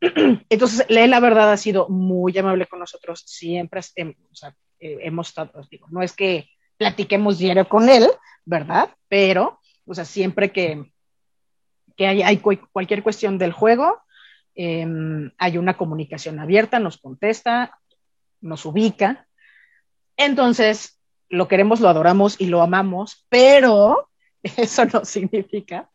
[0.00, 4.14] Entonces, él la verdad ha sido muy amable con nosotros, siempre eh,
[4.80, 8.08] hemos estado, digo, no es que platiquemos diario con él,
[8.44, 8.90] ¿verdad?
[9.08, 10.92] Pero, o sea, siempre que,
[11.96, 14.00] que hay, cualquier cuestión del juego,
[14.54, 17.78] em, hay una comunicación abierta, nos contesta,
[18.40, 19.26] nos ubica.
[20.16, 24.08] Entonces, lo queremos, lo adoramos y lo amamos, pero
[24.42, 25.90] eso no significa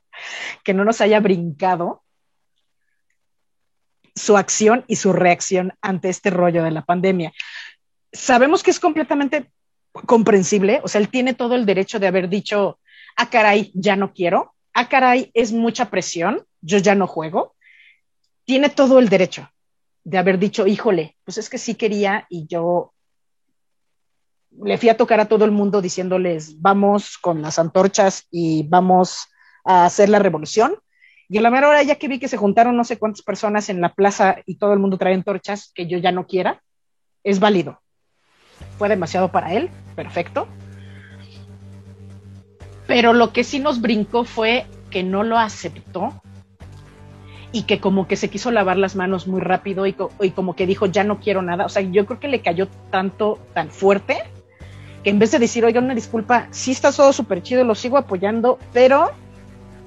[0.63, 2.02] que no nos haya brincado
[4.15, 7.33] su acción y su reacción ante este rollo de la pandemia.
[8.11, 9.51] Sabemos que es completamente
[10.05, 12.79] comprensible, o sea, él tiene todo el derecho de haber dicho,
[13.15, 17.55] ah, caray, ya no quiero, ah, caray, es mucha presión, yo ya no juego.
[18.45, 19.49] Tiene todo el derecho
[20.03, 22.93] de haber dicho, híjole, pues es que sí quería y yo
[24.61, 29.27] le fui a tocar a todo el mundo diciéndoles, vamos con las antorchas y vamos
[29.65, 30.75] a hacer la revolución.
[31.33, 33.67] Y a la mera hora, ya que vi que se juntaron no sé cuántas personas
[33.69, 36.61] en la plaza y todo el mundo trae antorchas, que yo ya no quiera,
[37.23, 37.81] es válido.
[38.77, 40.47] Fue demasiado para él, perfecto.
[42.85, 46.21] Pero lo que sí nos brincó fue que no lo aceptó
[47.51, 50.85] y que como que se quiso lavar las manos muy rápido y, como que dijo,
[50.85, 51.65] ya no quiero nada.
[51.65, 54.19] O sea, yo creo que le cayó tanto, tan fuerte,
[55.03, 57.97] que en vez de decir, oiga, una disculpa, sí está todo súper chido, lo sigo
[57.97, 59.09] apoyando, pero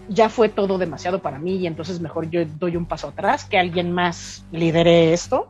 [0.09, 3.59] ya fue todo demasiado para mí y entonces mejor yo doy un paso atrás, que
[3.59, 5.49] alguien más lidere esto.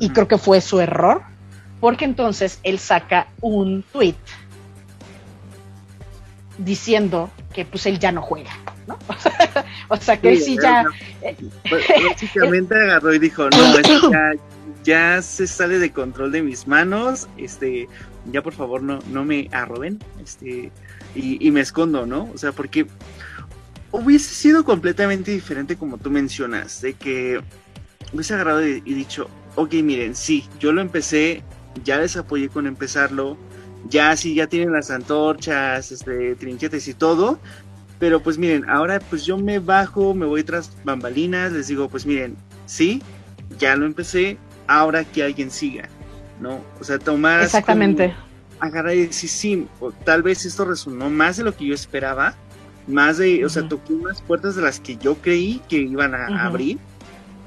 [0.00, 1.22] Y creo que fue su error,
[1.80, 4.16] porque entonces él saca un tweet
[6.58, 8.50] diciendo que pues él ya no juega,
[8.86, 8.98] ¿no?
[9.88, 10.84] o sea que él sí ya...
[11.22, 11.36] Eh,
[12.08, 13.80] básicamente agarró y dijo, no,
[14.10, 14.32] ya,
[14.82, 17.88] ya se sale de control de mis manos, este,
[18.32, 20.72] ya por favor no, no me arroben, este,
[21.14, 22.30] y, y me escondo, ¿no?
[22.34, 22.86] O sea, porque
[23.94, 27.40] hubiese sido completamente diferente como tú mencionas, de que
[28.12, 31.44] hubiese agarrado y, dicho, ok, miren, sí, yo lo empecé,
[31.84, 33.36] ya les apoyé con empezarlo,
[33.88, 37.38] ya sí, ya tienen las antorchas, este, trinquetes y todo,
[38.00, 42.04] pero pues miren, ahora pues yo me bajo, me voy tras bambalinas, les digo, pues
[42.04, 42.36] miren,
[42.66, 43.00] sí,
[43.60, 45.88] ya lo empecé, ahora que alguien siga,
[46.40, 46.64] ¿no?
[46.80, 47.44] O sea, tomar...
[47.44, 48.12] Exactamente.
[48.64, 49.66] Agarrar y decir, sí,
[50.04, 52.34] tal vez esto resonó más de lo que yo esperaba,
[52.86, 56.44] más de, o sea, tocó unas puertas de las que yo creí que iban a
[56.44, 56.78] abrir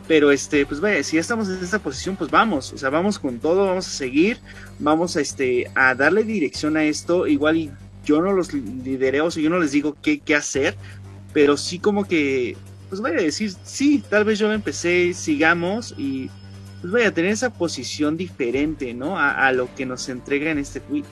[0.08, 3.20] pero este, pues vaya, si ya estamos en esta posición, pues vamos, o sea, vamos
[3.20, 4.40] con todo, vamos a seguir,
[4.80, 7.72] vamos a este, a darle dirección a esto, igual y
[8.06, 10.76] yo no los lidereo, o sea, yo no les digo qué, qué hacer,
[11.34, 12.56] pero sí como que,
[12.88, 16.30] pues vaya a decir, sí, tal vez yo empecé, sigamos y
[16.88, 19.20] pues vaya a tener esa posición diferente, ¿no?
[19.20, 21.04] A, lo que nos entrega en este tweet.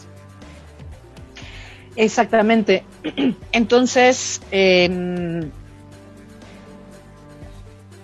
[1.98, 2.86] Exactamente.
[3.52, 5.50] Entonces, eh,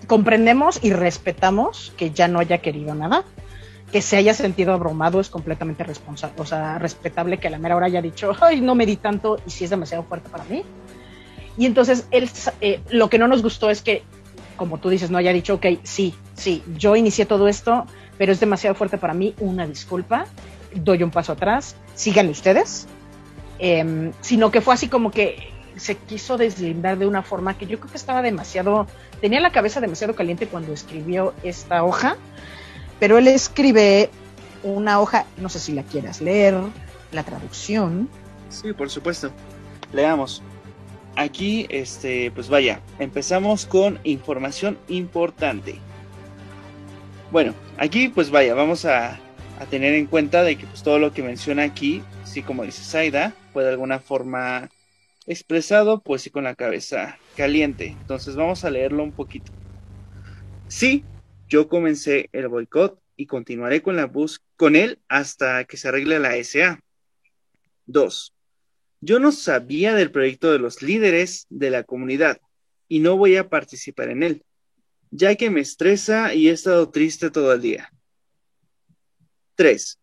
[0.05, 3.23] comprendemos y respetamos que ya no haya querido nada,
[3.93, 7.77] que se haya sentido abrumado es completamente responsable, o sea, respetable que a la mera
[7.77, 10.63] hora haya dicho, ay, no me di tanto y si es demasiado fuerte para mí.
[11.57, 14.03] Y entonces él, eh, lo que no nos gustó es que,
[14.61, 17.87] como tú dices, no haya dicho, ok, sí, sí, yo inicié todo esto,
[18.19, 20.27] pero es demasiado fuerte para mí, una disculpa,
[20.75, 22.85] doy un paso atrás, síganle ustedes.
[23.57, 27.79] Em, sino que fue así como que se quiso deslindar de una forma que yo
[27.79, 28.85] creo que estaba demasiado,
[29.19, 32.17] tenía la cabeza demasiado caliente cuando escribió esta hoja,
[32.99, 34.11] pero él escribe
[34.61, 36.53] una hoja, no sé si la quieras leer,
[37.11, 38.07] la traducción.
[38.49, 39.31] Sí, por supuesto.
[39.91, 40.43] Leamos.
[41.15, 45.75] Aquí, este, pues vaya, empezamos con información importante.
[47.31, 49.19] Bueno, aquí pues vaya, vamos a,
[49.59, 52.83] a tener en cuenta de que pues todo lo que menciona aquí, sí como dice
[52.83, 54.69] Saida, fue de alguna forma
[55.27, 57.87] expresado pues sí con la cabeza caliente.
[57.87, 59.51] Entonces vamos a leerlo un poquito.
[60.67, 61.03] Sí,
[61.47, 66.19] yo comencé el boicot y continuaré con la bus con él hasta que se arregle
[66.19, 66.79] la SA.
[67.85, 68.33] 2.
[69.01, 72.39] Yo no sabía del proyecto de los líderes de la comunidad
[72.87, 74.43] y no voy a participar en él,
[75.09, 77.91] ya que me estresa y he estado triste todo el día.
[79.55, 79.99] 3.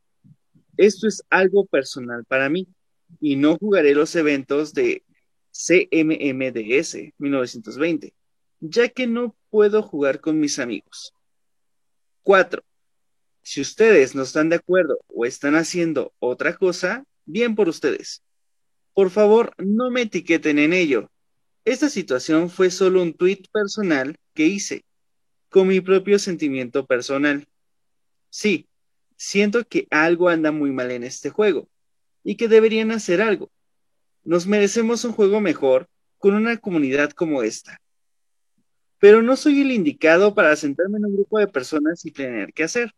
[0.76, 2.66] Esto es algo personal para mí
[3.20, 5.04] y no jugaré los eventos de
[5.52, 8.14] CMMDS 1920,
[8.60, 11.12] ya que no puedo jugar con mis amigos.
[12.24, 12.64] 4.
[13.42, 18.22] Si ustedes no están de acuerdo o están haciendo otra cosa, bien por ustedes.
[18.98, 21.08] Por favor, no me etiqueten en ello.
[21.64, 24.84] Esta situación fue solo un tweet personal que hice,
[25.50, 27.46] con mi propio sentimiento personal.
[28.28, 28.66] Sí,
[29.14, 31.68] siento que algo anda muy mal en este juego
[32.24, 33.52] y que deberían hacer algo.
[34.24, 35.86] Nos merecemos un juego mejor
[36.18, 37.80] con una comunidad como esta.
[38.98, 42.64] Pero no soy el indicado para sentarme en un grupo de personas y tener que
[42.64, 42.92] hacer.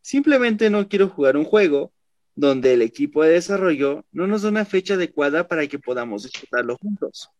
[0.00, 1.92] Simplemente no quiero jugar un juego
[2.36, 6.76] donde el equipo de desarrollo no nos da una fecha adecuada para que podamos disfrutarlo
[6.76, 7.30] juntos.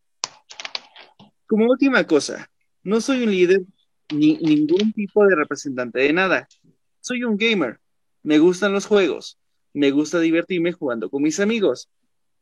[1.47, 2.51] Como última cosa,
[2.83, 3.63] no soy un líder
[4.13, 6.49] ni ningún tipo de representante de nada.
[7.01, 7.81] Soy un gamer.
[8.23, 9.39] Me gustan los juegos.
[9.73, 11.89] Me gusta divertirme jugando con mis amigos.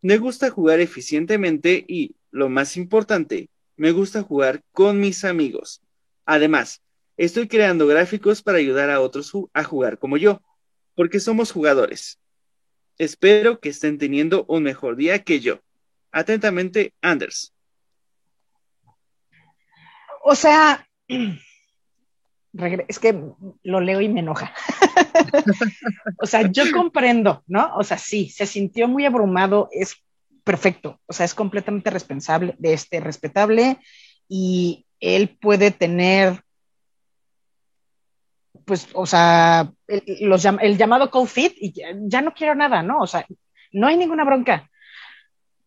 [0.03, 5.83] Me gusta jugar eficientemente y, lo más importante, me gusta jugar con mis amigos.
[6.25, 6.83] Además,
[7.17, 10.41] estoy creando gráficos para ayudar a otros a jugar como yo,
[10.95, 12.19] porque somos jugadores.
[12.99, 15.61] Espero que estén teniendo un mejor día que yo.
[16.11, 17.55] Atentamente, Anders.
[20.24, 20.86] O sea,
[22.88, 23.20] es que
[23.62, 24.55] lo leo y me enoja.
[26.18, 27.74] o sea, yo comprendo, ¿no?
[27.76, 29.97] O sea, sí, se sintió muy abrumado, es
[30.45, 33.78] perfecto, o sea, es completamente responsable, este, respetable
[34.28, 36.43] y él puede tener,
[38.65, 41.73] pues, o sea, el, el llamado cold fit y
[42.09, 43.01] ya, no quiero nada, ¿no?
[43.01, 43.27] O sea,
[43.73, 44.71] no hay ninguna bronca.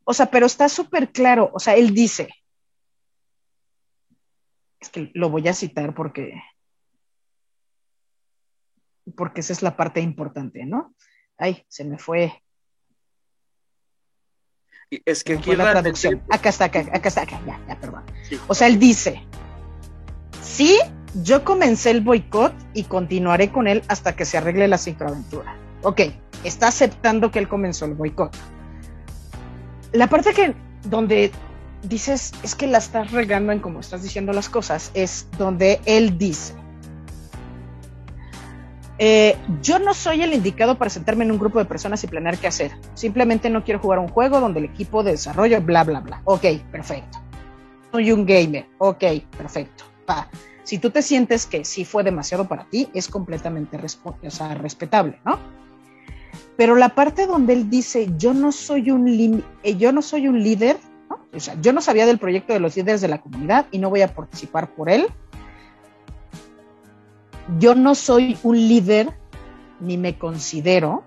[0.04, 2.30] O sea, pero está súper claro, o sea, él dice,
[4.80, 6.34] es que lo voy a citar porque
[9.16, 10.96] porque esa es la parte importante, ¿no?
[11.38, 12.42] Ay, se me fue.
[14.90, 16.24] Es que aquí la traducción.
[16.30, 18.04] Acá está, acá, acá está, acá, ya, ya, perdón.
[18.48, 19.28] O sea, él dice,
[20.42, 20.80] sí,
[21.24, 25.56] yo comencé el boicot y continuaré con él hasta que se arregle la cicloaventura.
[25.82, 26.02] Ok,
[26.44, 28.36] está aceptando que él comenzó el boicot.
[29.94, 30.54] La parte que
[30.84, 31.32] donde
[31.84, 36.18] dices es que la estás regando en cómo estás diciendo las cosas es donde él
[36.18, 36.56] dice
[38.98, 42.38] eh, yo no soy el indicado para sentarme en un grupo de personas y planear
[42.38, 42.72] qué hacer.
[42.94, 46.22] Simplemente no quiero jugar un juego donde el equipo de desarrollo, bla, bla, bla.
[46.24, 47.20] Ok, perfecto.
[47.92, 48.66] soy un gamer.
[48.78, 49.04] Ok,
[49.38, 49.84] perfecto.
[50.66, 55.38] Si tú te sientes que sí fue demasiado para ti, es completamente respetable, ¿no?
[56.58, 60.42] Pero la parte donde él dice, yo no soy un, eh, yo no soy un
[60.42, 60.78] líder,
[61.32, 63.92] O sea, yo no sabía del proyecto de los líderes de la comunidad y no
[63.92, 65.06] voy a participar por él.
[67.60, 69.14] Yo no soy un líder
[69.80, 71.04] ni me considero.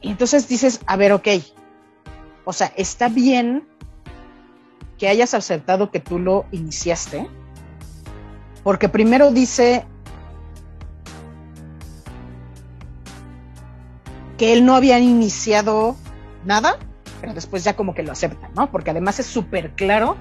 [0.00, 1.28] Y entonces dices, a ver, ok,
[2.44, 3.68] o sea, está bien
[4.98, 7.28] que hayas aceptado que tú lo iniciaste,
[8.64, 9.86] porque primero dice
[14.36, 15.96] que él no había iniciado
[16.44, 16.78] nada,
[17.20, 18.70] pero después ya como que lo acepta, ¿no?
[18.70, 20.16] Porque además es súper claro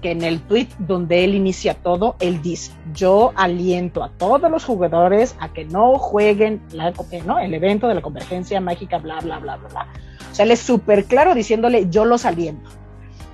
[0.00, 4.64] que en el tweet donde él inicia todo, él dice, yo aliento a todos los
[4.64, 9.68] jugadores a que no jueguen el evento de la convergencia mágica, bla, bla, bla, bla,
[9.68, 9.88] bla.
[10.30, 12.68] O sea, él es súper claro diciéndole, yo los aliento.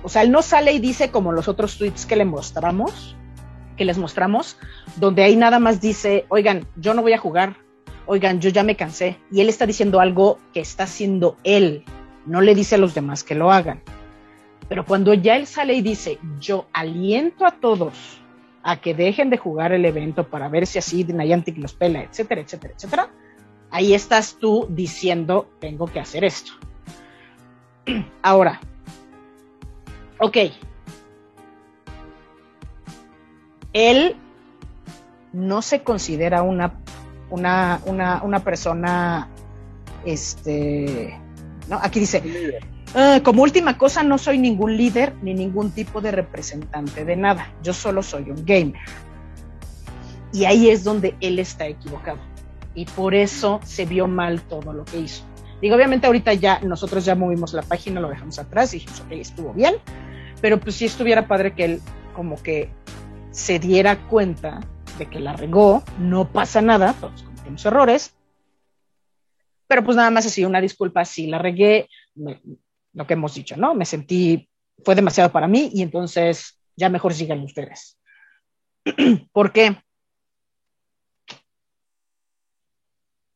[0.03, 3.15] O sea, él no sale y dice como los otros tweets que le mostramos,
[3.75, 4.57] que les mostramos,
[4.95, 7.57] donde ahí nada más dice, oigan, yo no voy a jugar,
[8.05, 9.17] oigan, yo ya me cansé.
[9.31, 11.83] Y él está diciendo algo que está haciendo él,
[12.25, 13.81] no le dice a los demás que lo hagan.
[14.67, 18.21] Pero cuando ya él sale y dice, yo aliento a todos
[18.63, 22.41] a que dejen de jugar el evento para ver si así Niantic los pela, etcétera,
[22.41, 23.09] etcétera, etcétera,
[23.71, 26.51] ahí estás tú diciendo, tengo que hacer esto.
[28.21, 28.59] Ahora,
[30.19, 30.37] ok,
[33.73, 34.15] él
[35.33, 36.73] no se considera una,
[37.29, 39.29] una, una, una persona,
[40.05, 41.19] este,
[41.67, 41.79] ¿no?
[41.81, 42.21] Aquí dice,
[42.95, 47.53] Ah, como última cosa, no soy ningún líder ni ningún tipo de representante de nada.
[47.61, 48.81] Yo solo soy un gamer.
[50.33, 52.17] Y ahí es donde él está equivocado.
[52.73, 55.23] Y por eso se vio mal todo lo que hizo.
[55.61, 59.11] Digo, obviamente ahorita ya nosotros ya movimos la página, lo dejamos atrás y dijimos, ok,
[59.11, 59.75] estuvo bien.
[60.41, 61.81] Pero pues si estuviera padre que él
[62.13, 62.69] como que
[63.31, 64.59] se diera cuenta
[64.97, 68.15] de que la regó, no pasa nada, todos cometemos errores.
[69.67, 73.75] Pero pues nada más así, una disculpa, si la regué, lo que hemos dicho, ¿no?
[73.75, 74.49] Me sentí,
[74.83, 77.99] fue demasiado para mí y entonces ya mejor sigan ustedes.
[79.31, 79.77] ¿Por qué?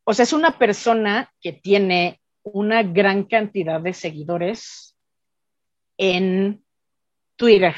[0.04, 4.96] O sea, es una persona que tiene una gran cantidad de seguidores
[5.96, 6.63] en
[7.36, 7.74] Twitter.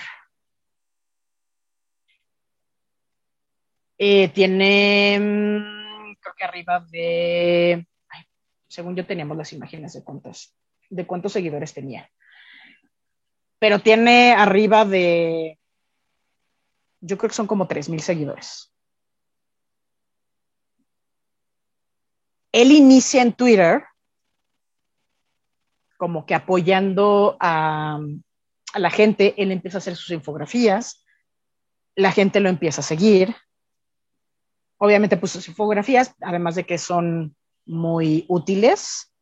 [3.98, 7.86] Eh, tiene, mm, creo que arriba de,
[8.68, 10.54] según yo teníamos las imágenes de cuántas,
[10.90, 12.10] de cuántos seguidores tenía.
[13.58, 15.58] Pero tiene arriba de,
[17.00, 18.72] yo creo que son como 3.000 seguidores.
[22.52, 23.84] Él inicia en Twitter
[25.96, 27.98] como que apoyando a,
[28.76, 31.02] a la gente, él empieza a hacer sus infografías,
[31.94, 33.34] la gente lo empieza a seguir.
[34.76, 39.14] Obviamente puso sus infografías, además de que son muy útiles,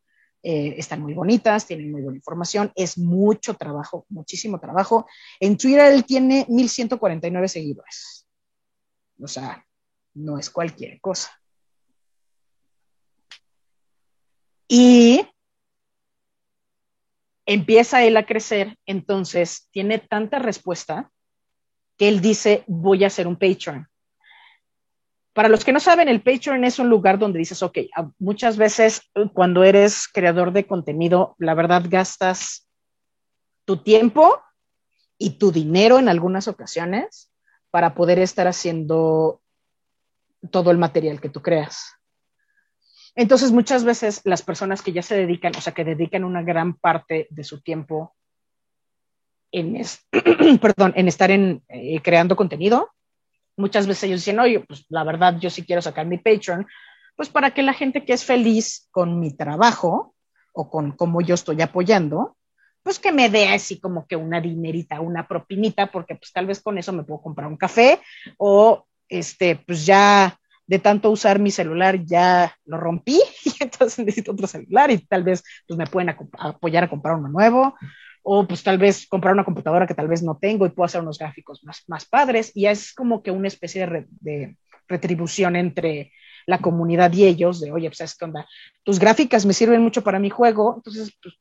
[0.42, 5.06] eh, están muy bonitas, tienen muy buena información, es mucho trabajo, muchísimo trabajo.
[5.38, 8.26] En Twitter él tiene 1149 seguidores.
[9.20, 9.64] O sea,
[10.14, 11.30] no es cualquier cosa.
[14.66, 15.24] Y
[17.46, 21.10] empieza él a crecer, entonces tiene tanta respuesta
[21.96, 23.88] que él dice, voy a hacer un Patreon.
[25.32, 27.78] Para los que no saben, el Patreon es un lugar donde dices, ok,
[28.18, 32.68] muchas veces cuando eres creador de contenido, la verdad gastas
[33.64, 34.40] tu tiempo
[35.18, 37.32] y tu dinero en algunas ocasiones
[37.70, 39.40] para poder estar haciendo
[40.50, 41.94] todo el material que tú creas.
[43.16, 46.74] Entonces, muchas veces las personas que ya se dedican, o sea, que dedican una gran
[46.74, 48.14] parte de su tiempo
[49.52, 49.80] en,
[50.60, 52.90] perdón, en estar en, eh, creando contenido,
[53.56, 56.66] muchas veces ellos dicen, oye, pues la verdad yo sí quiero sacar mi Patreon,
[57.16, 60.14] pues para que la gente que es feliz con mi trabajo
[60.52, 62.36] o con cómo yo estoy apoyando,
[62.82, 66.60] pues que me dé así como que una dinerita, una propinita, porque pues tal vez
[66.60, 68.00] con eso me puedo comprar un café
[68.36, 74.32] o este, pues ya de tanto usar mi celular ya lo rompí y entonces necesito
[74.32, 77.74] otro celular y tal vez pues me pueden apoyar a comprar uno nuevo
[78.22, 81.02] o pues tal vez comprar una computadora que tal vez no tengo y puedo hacer
[81.02, 83.86] unos gráficos más, más padres y es como que una especie
[84.20, 84.56] de,
[84.86, 86.12] retribución entre
[86.46, 88.46] la comunidad y ellos de, oye, pues es que onda,
[88.82, 91.34] tus gráficas me sirven mucho para mi juego, entonces pues,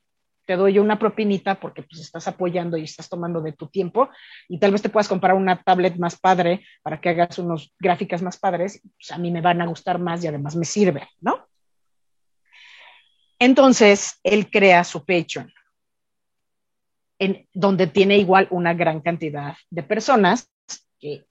[0.46, 4.10] te doy una propinita porque pues estás apoyando y estás tomando de tu tiempo
[4.48, 8.22] y tal vez te puedas comprar una tablet más padre para que hagas unos gráficas
[8.22, 11.46] más padres, pues a mí me van a gustar más y además me sirve, ¿no?
[13.38, 15.52] Entonces, él crea su Patreon
[17.18, 20.50] en, donde tiene igual una gran cantidad de personas
[20.98, 21.26] que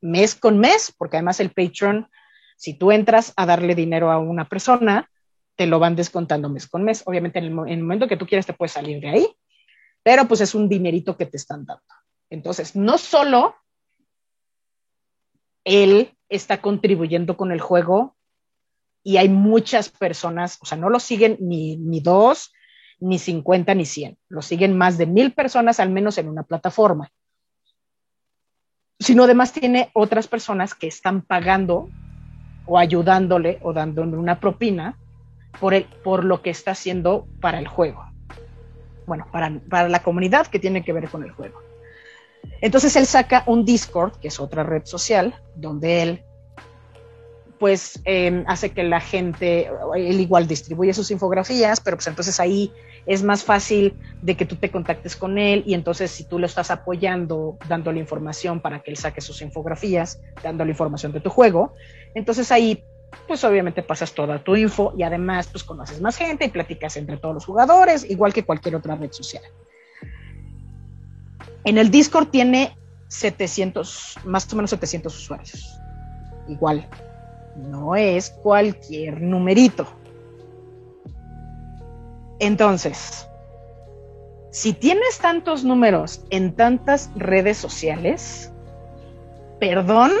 [0.00, 2.08] mes con mes, porque además el Patreon,
[2.56, 5.10] si tú entras a darle dinero a una persona,
[5.56, 7.02] te lo van descontando mes con mes.
[7.06, 9.26] Obviamente en el, en el momento que tú quieres te puedes salir de ahí,
[10.02, 11.82] pero pues es un dinerito que te están dando.
[12.30, 13.56] Entonces, no solo
[15.64, 18.16] él está contribuyendo con el juego
[19.02, 22.52] y hay muchas personas, o sea, no lo siguen ni, ni dos,
[22.98, 27.10] ni 50, ni 100, lo siguen más de mil personas al menos en una plataforma,
[28.98, 31.88] sino además tiene otras personas que están pagando
[32.64, 34.98] o ayudándole o dándole una propina
[35.60, 38.04] por, el, por lo que está haciendo para el juego.
[39.06, 41.60] Bueno, para, para la comunidad que tiene que ver con el juego.
[42.60, 46.24] Entonces él saca un Discord, que es otra red social, donde él
[47.58, 52.72] pues eh, hace que la gente, él igual distribuye sus infografías, pero pues entonces ahí
[53.06, 56.46] es más fácil de que tú te contactes con él y entonces si tú lo
[56.46, 61.74] estás apoyando, dándole información para que él saque sus infografías, dándole información de tu juego,
[62.14, 62.84] entonces ahí
[63.26, 67.16] pues obviamente pasas toda tu info y además pues conoces más gente y platicas entre
[67.16, 69.42] todos los jugadores, igual que cualquier otra red social.
[71.64, 72.76] En el Discord tiene
[73.08, 75.80] 700, más o menos 700 usuarios.
[76.48, 76.88] Igual,
[77.56, 79.86] no es cualquier numerito.
[82.38, 83.28] Entonces,
[84.50, 88.52] si tienes tantos números en tantas redes sociales,
[89.58, 90.12] perdón,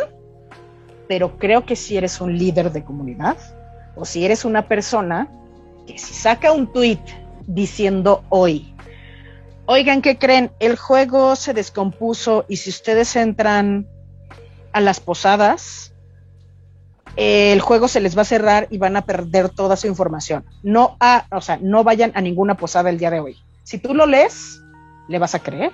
[1.08, 3.36] pero creo que si eres un líder de comunidad
[3.94, 5.28] o si eres una persona
[5.86, 7.00] que si saca un tweet
[7.46, 8.74] diciendo hoy,
[9.66, 10.50] oigan, ¿qué creen?
[10.58, 13.86] El juego se descompuso y si ustedes entran
[14.72, 15.92] a las posadas,
[17.16, 20.44] el juego se les va a cerrar y van a perder toda su información.
[20.62, 23.36] No a, o sea, no vayan a ninguna posada el día de hoy.
[23.62, 24.62] Si tú lo lees,
[25.08, 25.72] le vas a creer.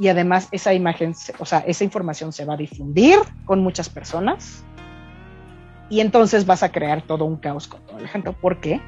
[0.00, 4.64] Y además esa imagen, o sea, esa información se va a difundir con muchas personas.
[5.90, 8.32] Y entonces vas a crear todo un caos con toda la gente.
[8.32, 8.80] ¿Por qué?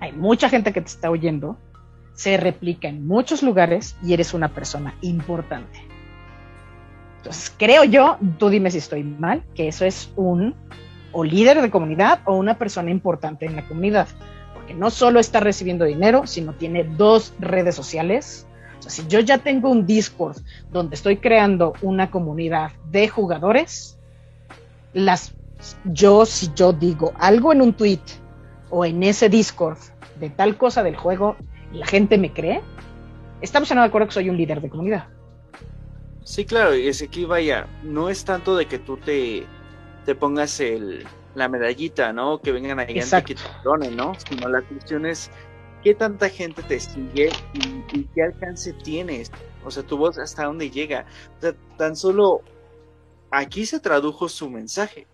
[0.00, 1.58] Hay mucha gente que te está oyendo,
[2.14, 5.82] se replica en muchos lugares y eres una persona importante.
[7.16, 10.54] Entonces, creo yo, tú dime si estoy mal, que eso es un
[11.10, 14.06] o líder de comunidad o una persona importante en la comunidad,
[14.54, 18.46] porque no solo está recibiendo dinero, sino tiene dos redes sociales.
[18.78, 20.36] O sea, si yo ya tengo un Discord
[20.70, 23.98] donde estoy creando una comunidad de jugadores,
[24.92, 25.32] las
[25.84, 28.00] yo si yo digo algo en un tweet
[28.70, 29.78] o en ese Discord
[30.20, 31.36] de tal cosa del juego,
[31.72, 32.62] la gente me cree,
[33.40, 35.08] estamos en acuerdo que soy un líder de comunidad.
[36.24, 39.46] Sí, claro, y es que vaya, no es tanto de que tú te,
[40.04, 41.06] te pongas el,
[41.36, 42.40] la medallita, ¿no?
[42.40, 44.12] Que vengan ahí y que te perdonen, ¿no?
[44.28, 45.30] Sino la cuestión es
[45.82, 49.30] qué tanta gente te sigue y, qué alcance tienes.
[49.64, 51.06] O sea, tu voz hasta dónde llega.
[51.38, 52.42] O sea, tan solo
[53.30, 55.06] aquí se tradujo su mensaje.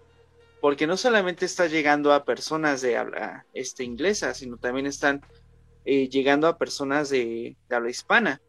[0.60, 5.20] Porque no solamente está llegando a personas de habla este, inglesa, sino también están
[5.84, 8.40] eh, llegando a personas de, habla hispana.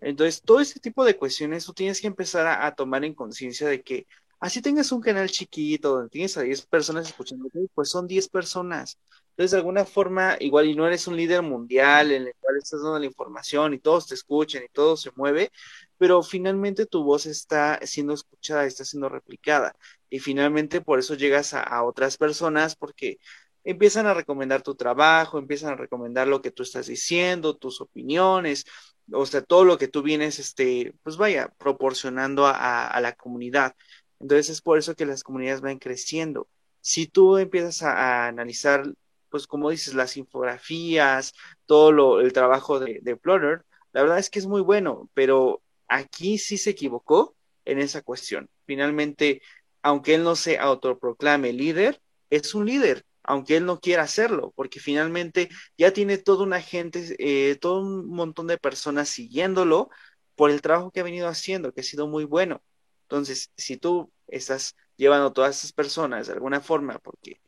[0.00, 3.82] Entonces, todo ese tipo de cuestiones tú tienes que empezar a, tomar en conciencia de
[3.82, 4.06] que
[4.40, 8.98] así tengas un canal chiquito donde tienes a 10 personas escuchando, pues son 10 personas.
[9.40, 12.82] Entonces, de alguna forma, igual y no eres un líder mundial en el cual estás
[12.82, 15.50] dando la información y todos te escuchan y todo se mueve,
[15.96, 19.74] pero finalmente tu voz está siendo escuchada, está siendo replicada.
[20.10, 23.18] Y finalmente por eso llegas a, otras personas porque
[23.64, 28.66] empiezan a recomendar tu trabajo, empiezan a recomendar lo que tú estás diciendo, tus opiniones,
[29.10, 33.74] o sea, todo lo que tú vienes, este, pues vaya, proporcionando a, la comunidad.
[34.18, 36.46] Entonces es por eso que las comunidades van creciendo.
[36.82, 38.84] Si tú empiezas a, analizar,
[39.30, 41.34] pues como dices, las infografías,
[41.66, 45.62] todo lo, el trabajo de, de Plotter, la verdad es que es muy bueno, pero
[45.88, 48.48] aquí sí se equivocó en esa cuestión.
[48.66, 49.42] Finalmente,
[49.82, 52.00] aunque él no se autoproclame líder,
[52.30, 55.48] es un líder aunque él no quiera hacerlo, porque finalmente
[55.78, 59.90] ya tiene toda una gente, eh, todo un montón de personas siguiéndolo
[60.34, 62.62] por el trabajo que ha venido haciendo, que ha sido muy bueno.
[63.02, 67.40] Entonces, si tú estás llevando todas esas personas de alguna forma porque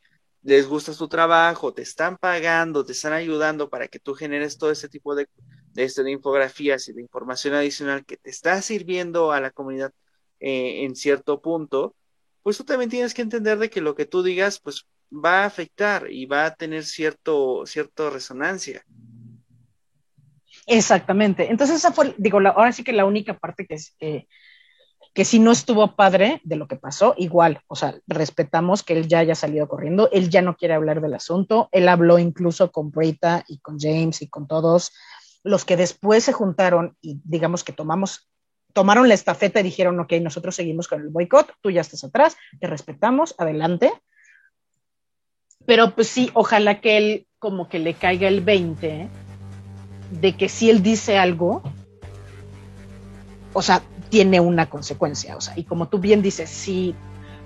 [0.43, 4.71] les gusta tu trabajo, te están pagando, te están ayudando para que tú generes todo
[4.71, 5.27] ese tipo de,
[5.73, 9.93] de, este, infografías y de información adicional que te está sirviendo a la comunidad
[10.39, 11.95] eh, en cierto punto,
[12.43, 15.45] pues tú también tienes que entender de que lo que tú digas, pues va a
[15.45, 18.83] afectar y va a tener cierto, cierta resonancia.
[20.65, 21.49] Exactamente.
[21.49, 24.27] Entonces, esa fue, digo, ahora sí que la única parte que, es, que,
[25.13, 29.07] que si no estuvo padre de lo que pasó, igual, o sea, respetamos que él
[29.07, 32.89] ya haya salido corriendo, él ya no quiere hablar del asunto, él habló incluso con
[32.89, 34.91] Brita y con James y con todos
[35.43, 38.29] los que después se juntaron y digamos que tomamos,
[38.73, 42.35] tomaron la estafeta y dijeron, ok, nosotros seguimos con el boicot, tú ya estás atrás,
[42.59, 43.93] te respetamos, adelante.
[45.65, 49.09] Pero pues sí, ojalá que él como que le caiga el 20
[50.11, 51.61] de que si él dice algo,
[53.53, 53.83] o sea,
[54.13, 56.93] tiene una consecuencia, o sea, y como tú bien dices, si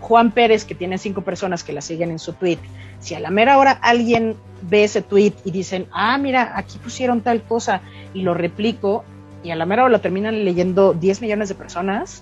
[0.01, 2.57] Juan Pérez, que tiene cinco personas que la siguen en su tweet,
[2.99, 7.21] si a la mera hora alguien ve ese tweet y dicen, ah, mira, aquí pusieron
[7.21, 7.79] tal cosa
[8.13, 9.05] y lo replico,
[9.45, 12.21] y a la mera hora lo terminan leyendo 10 millones de personas,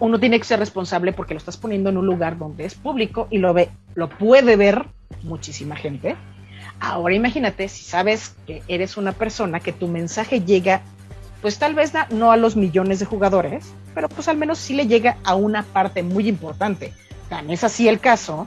[0.00, 3.28] uno tiene que ser responsable porque lo estás poniendo en un lugar donde es público
[3.30, 4.86] y lo ve, lo puede ver
[5.22, 6.16] muchísima gente.
[6.80, 10.82] Ahora imagínate si sabes que eres una persona que tu mensaje llega,
[11.42, 14.86] pues tal vez no a los millones de jugadores, pero pues al menos sí le
[14.86, 16.94] llega a una parte muy importante.
[17.28, 18.46] Tan es así el caso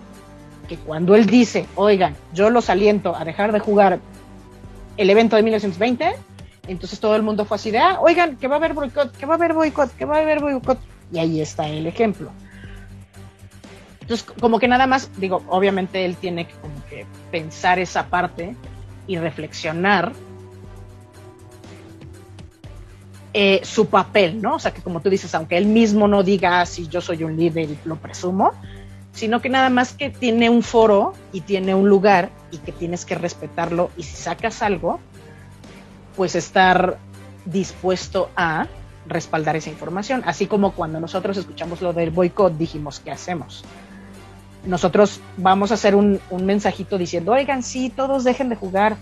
[0.69, 3.99] que cuando él dice, oigan, yo los aliento a dejar de jugar
[4.95, 6.15] el evento de 1920,
[6.69, 9.25] entonces todo el mundo fue así de, ah, oigan, que va a haber boicot, que
[9.25, 10.79] va a haber boicot, que va a haber boicot.
[11.11, 12.31] Y ahí está el ejemplo.
[14.01, 18.55] Entonces, como que nada más, digo, obviamente él tiene que como que pensar esa parte
[19.05, 20.13] y reflexionar
[23.37, 24.55] eh, su papel, ¿no?
[24.55, 27.25] O sea, que como tú dices, aunque él mismo no diga ah, si yo soy
[27.25, 28.53] un líder lo presumo,
[29.11, 33.03] sino que nada más que tiene un foro y tiene un lugar y que tienes
[33.03, 35.01] que respetarlo y si sacas algo,
[36.15, 36.97] pues estar
[37.43, 38.67] dispuesto a
[39.05, 43.65] respaldar esa información, así como cuando nosotros escuchamos lo del boicot dijimos, ¿qué hacemos?
[44.65, 48.95] Nosotros vamos a hacer un, un mensajito diciendo, oigan, sí, todos dejen de jugar,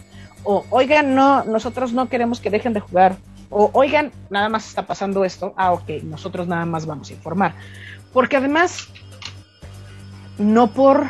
[0.43, 3.15] o oigan, no, nosotros no queremos que dejen de jugar,
[3.53, 7.53] o oigan, nada más está pasando esto, ah, ok, nosotros nada más vamos a informar.
[8.11, 8.89] Porque además,
[10.37, 11.07] no por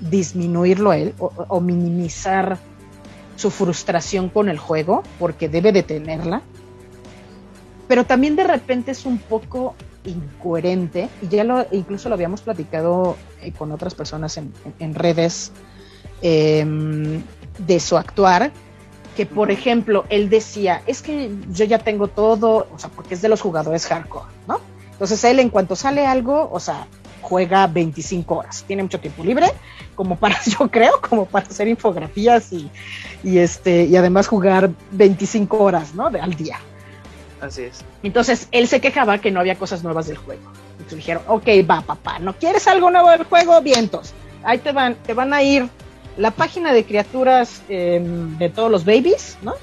[0.00, 2.58] disminuirlo a él o, minimizar
[3.36, 6.42] su frustración con el juego, porque debe de tenerla,
[7.88, 9.74] pero también de repente es un poco
[10.04, 15.52] incoherente, y ya lo, incluso lo habíamos platicado eh, con otras personas en, redes
[16.22, 17.22] em,
[17.58, 18.52] de su actuar,
[19.16, 23.22] que por ejemplo él decía, es que yo ya tengo todo, o sea, porque es
[23.22, 24.60] de los jugadores hardcore, ¿no?
[24.92, 26.86] Entonces él en cuanto sale algo, o sea,
[27.22, 28.64] juega 25 horas.
[28.66, 29.46] Tiene mucho tiempo libre,
[29.94, 32.70] como para, yo creo, como para hacer infografías y,
[33.24, 36.10] y este, y además jugar 25 horas, ¿no?
[36.10, 36.58] De, al día.
[37.40, 37.84] Así es.
[38.02, 40.42] Entonces, él se quejaba que no había cosas nuevas del juego.
[40.72, 43.60] Entonces dijeron, ok, va, papá, ¿no quieres algo nuevo del juego?
[43.60, 44.12] Vientos.
[44.42, 45.68] Ahí te van, te van a ir
[46.16, 49.54] la página de criaturas em, de todos los babies, ¿no?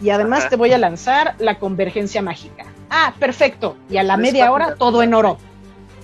[0.00, 2.64] Y además te voy a lanzar la convergencia mágica.
[2.88, 3.76] Ah, perfecto.
[3.90, 5.36] Y a la media hora todo en oro.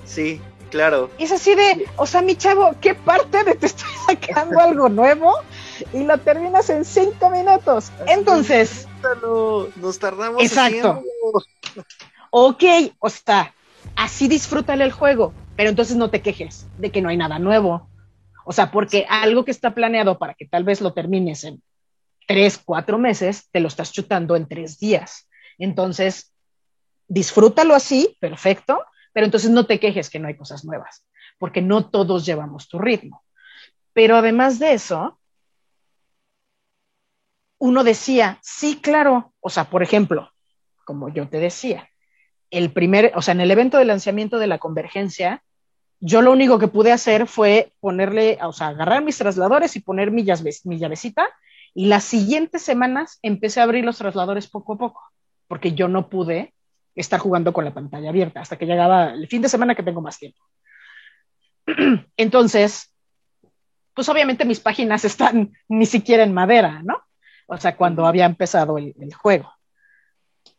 [0.04, 0.40] Sí,
[0.70, 1.10] Claro.
[1.18, 5.32] Es así de, o sea, mi chavo, ¿qué parte de te estoy sacando algo nuevo?
[5.92, 7.90] Y lo terminas en cinco minutos.
[8.06, 8.88] Entonces.
[9.76, 10.42] Nos tardamos.
[10.42, 11.02] Exacto.
[12.30, 12.64] Ok,
[12.98, 13.54] o sea,
[13.94, 17.86] así disfrútale el juego, pero entonces no te quejes de que no hay nada nuevo.
[18.48, 21.60] O sea, porque algo que está planeado para que tal vez lo termines en
[22.28, 25.28] tres, cuatro meses, te lo estás chutando en tres días.
[25.58, 26.32] Entonces,
[27.08, 31.04] disfrútalo así, perfecto, pero entonces no te quejes que no hay cosas nuevas,
[31.38, 33.24] porque no todos llevamos tu ritmo.
[33.92, 35.18] Pero además de eso,
[37.58, 40.30] uno decía, sí, claro, o sea, por ejemplo,
[40.84, 41.88] como yo te decía,
[42.52, 45.42] el primer, o sea, en el evento de lanzamiento de la convergencia,
[46.00, 50.10] yo lo único que pude hacer fue ponerle, o sea, agarrar mis trasladores y poner
[50.10, 50.24] mi,
[50.64, 51.28] mi llavecita,
[51.74, 55.02] y las siguientes semanas empecé a abrir los trasladores poco a poco,
[55.46, 56.54] porque yo no pude
[56.94, 60.00] estar jugando con la pantalla abierta hasta que llegaba el fin de semana que tengo
[60.00, 60.40] más tiempo.
[62.16, 62.94] Entonces,
[63.92, 67.02] pues obviamente mis páginas están ni siquiera en madera, ¿no?
[67.46, 69.52] O sea, cuando había empezado el, juego.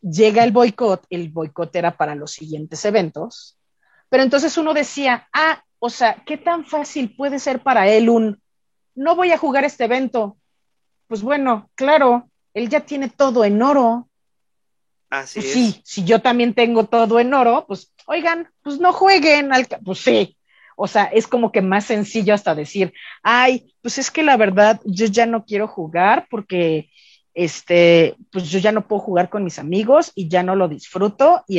[0.00, 3.57] Llega el boicot, el boicot era para los siguientes eventos,
[4.08, 8.40] pero entonces uno decía, ah, o sea, ¿qué tan fácil puede ser para él un,
[8.94, 10.36] no voy a jugar este evento?
[11.06, 14.08] Pues bueno, claro, él ya tiene todo en oro,
[15.10, 15.52] Así pues es.
[15.52, 19.66] Sí, si yo también tengo todo en oro, pues oigan, pues no jueguen al...
[19.84, 20.36] Pues sí,
[20.76, 24.80] o sea, es como que más sencillo hasta decir, ay, pues es que la verdad
[24.84, 26.90] yo ya no quiero jugar porque,
[27.34, 31.42] este, pues yo ya no puedo jugar con mis amigos y ya no lo disfruto.
[31.48, 31.58] Y,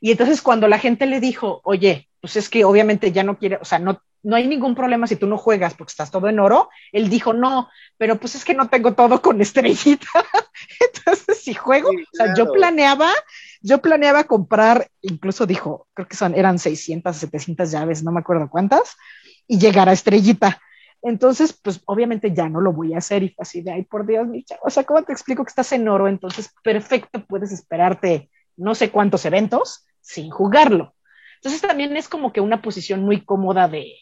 [0.00, 3.58] y entonces cuando la gente le dijo, oye, pues es que obviamente ya no quiere,
[3.60, 6.40] o sea, no, no hay ningún problema si tú no juegas porque estás todo en
[6.40, 6.68] oro.
[6.92, 10.08] Él dijo, no, pero pues es que no tengo todo con estrellita.
[10.80, 13.10] Entonces, si juego, o sea, yo planeaba,
[13.60, 18.48] yo planeaba comprar, incluso dijo, creo que son, eran 600, 700 llaves, no me acuerdo
[18.50, 18.96] cuántas,
[19.46, 20.60] y llegar a estrellita.
[21.00, 24.26] Entonces, pues obviamente ya no lo voy a hacer y así de, ay, por Dios,
[24.26, 26.08] mi chavo, o sea, ¿cómo te explico que estás en oro?
[26.08, 30.94] Entonces, perfecto, puedes esperarte no sé cuántos eventos sin jugarlo.
[31.36, 33.94] Entonces también es como que una posición muy cómoda de,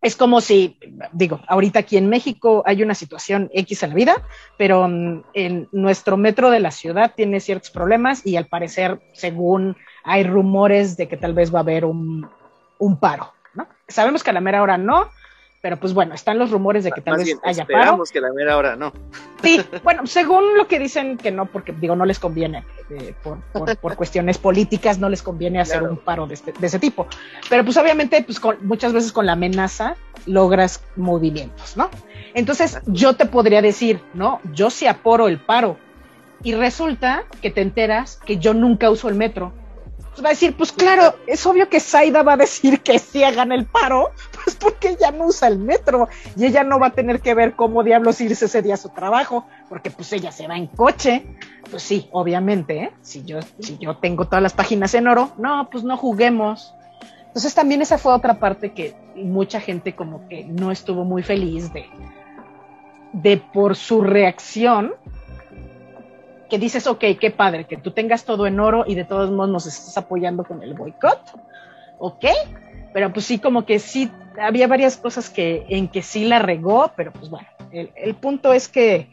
[0.00, 0.78] es como si,
[1.12, 4.26] digo, ahorita aquí en México hay una situación X en la vida,
[4.56, 9.76] pero mm, en nuestro metro de la ciudad tiene ciertos problemas y al parecer, según
[10.02, 12.26] hay rumores de que tal vez va a haber un,
[12.78, 13.68] un paro, ¿no?
[13.86, 15.10] Sabemos que a la mera hora no,
[15.60, 18.56] pero pues bueno, están los rumores de que tal vez haya esperamos que la mera
[18.56, 18.92] hora no.
[19.42, 23.40] Sí, bueno, según lo que dicen que no, porque digo, no les conviene, eh, por,
[23.76, 27.06] por, cuestiones políticas, no les conviene hacer un paro de, este, de, ese tipo.
[27.48, 29.96] Pero pues obviamente, pues muchas veces con la amenaza
[30.26, 31.90] logras movimientos, ¿no?
[32.32, 34.40] Entonces yo te podría decir, ¿no?
[34.52, 35.76] Yo sí aporo el paro.
[36.42, 39.52] Y resulta que te enteras que yo nunca uso el metro
[40.24, 43.52] va a decir, pues claro, es obvio que Saida va a decir que sí hagan
[43.52, 44.10] el paro,
[44.44, 47.54] pues porque ella no usa el metro y ella no va a tener que ver
[47.54, 51.24] cómo diablos irse ese día a su trabajo, porque pues ella se va en coche.
[51.70, 52.92] Pues sí, obviamente, ¿eh?
[53.02, 56.74] si, yo, si yo tengo todas las páginas en oro, no, pues no juguemos.
[57.26, 61.72] Entonces también esa fue otra parte que mucha gente como que no estuvo muy feliz
[61.72, 61.86] de,
[63.12, 64.94] de por su reacción
[66.48, 69.50] que dices, ok, qué padre, que tú tengas todo en oro y de todos modos
[69.50, 71.20] nos estás apoyando con el boicot,
[71.98, 72.24] ok,
[72.92, 74.10] pero pues sí, como que sí,
[74.40, 78.68] había varias cosas que, en que sí la regó, pero pues bueno, el, punto es
[78.68, 79.08] que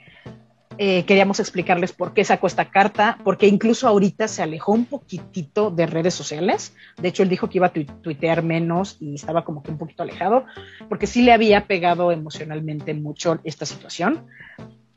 [0.77, 5.71] eh, queríamos explicarles por qué sacó esta carta, porque incluso ahorita se alejó un poquitito
[5.71, 6.75] de redes sociales.
[6.97, 10.03] De hecho, él dijo que iba a tuitear menos y estaba como que un poquito
[10.03, 10.45] alejado,
[10.89, 14.25] porque sí le había pegado emocionalmente mucho esta situación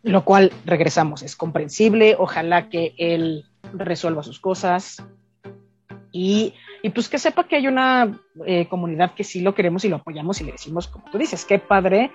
[0.03, 5.03] lo cual regresamos, es comprensible, ojalá que él resuelva sus cosas
[6.11, 6.55] y,
[6.89, 10.41] pues que sepa que hay una eh, comunidad que sí lo queremos y lo apoyamos
[10.41, 12.11] y le decimos, como tú dices, qué padre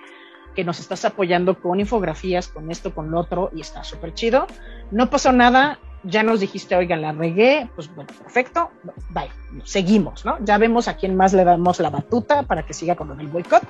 [0.56, 4.48] que nos estás apoyando con infografías, con esto, con lo otro, y está súper chido.
[4.90, 8.70] No pasó nada, ya nos dijiste, oigan, la regué, pues bueno, perfecto,
[9.10, 9.28] bye,
[9.64, 10.38] seguimos, ¿no?
[10.44, 13.62] Ya vemos a quién más le damos la batuta para que siga con el boicot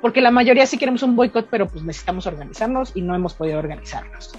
[0.00, 3.58] porque la mayoría sí queremos un boicot, pero pues necesitamos organizarnos y no hemos podido
[3.58, 4.32] organizarnos.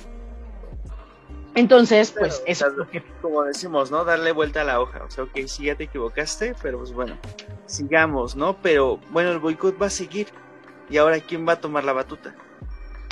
[1.56, 3.04] Entonces, pues eso es lo que...
[3.22, 4.06] Como decimos, ¿no?
[4.06, 5.04] Darle vuelta a la hoja.
[5.04, 7.18] O sea, ok, sí ya te equivocaste, pero pues bueno,
[7.66, 8.58] sigamos, ¿no?
[8.62, 10.28] Pero bueno, el boicot va a seguir.
[10.90, 12.36] ¿Y ahora quién va a tomar la batuta?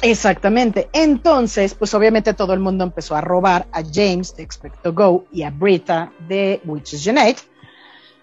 [0.01, 0.89] Exactamente.
[0.93, 5.43] Entonces, pues obviamente todo el mundo empezó a robar a James de Expecto Go y
[5.43, 7.41] a Brita de Witches Unite.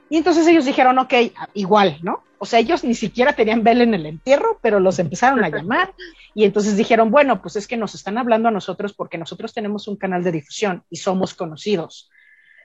[0.08, 1.14] Y entonces ellos dijeron, ok,
[1.54, 2.22] igual, ¿no?
[2.44, 5.94] O sea, ellos ni siquiera tenían vela en el entierro, pero los empezaron a llamar
[6.34, 9.88] y entonces dijeron, bueno, pues es que nos están hablando a nosotros porque nosotros tenemos
[9.88, 12.10] un canal de difusión y somos conocidos.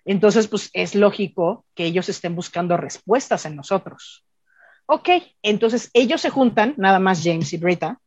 [0.03, 4.25] Entonces, pues es lógico que ellos estén buscando respuestas en nosotros.
[4.85, 5.11] Ok,
[5.43, 8.01] entonces ellos se juntan, nada más James y Brita,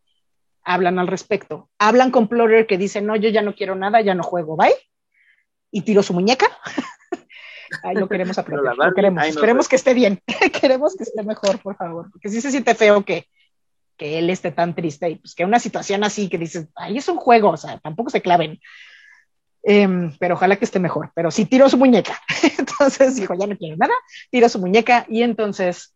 [0.63, 1.71] hablan al respecto.
[1.79, 4.75] Hablan con Plotter que dice, no, yo ya no quiero nada, ya no juego, bye.
[5.71, 6.49] Y tiró su muñeca.
[7.83, 9.25] Ay, lo queremos aprender, lo queremos.
[9.25, 10.21] Esperemos que esté bien,
[10.61, 13.27] queremos que esté mejor, por favor, porque sí se siente feo que,
[13.97, 17.09] que él esté tan triste y pues que una situación así que dices, ay, es
[17.09, 18.61] un juego, o sea, tampoco se claven.
[19.65, 21.13] Em, pero ojalá que esté mejor.
[21.15, 22.21] Pero sí tiró su muñeca.
[22.59, 23.95] entonces dijo, ya no quiero nada,
[24.31, 25.95] tiró su muñeca y entonces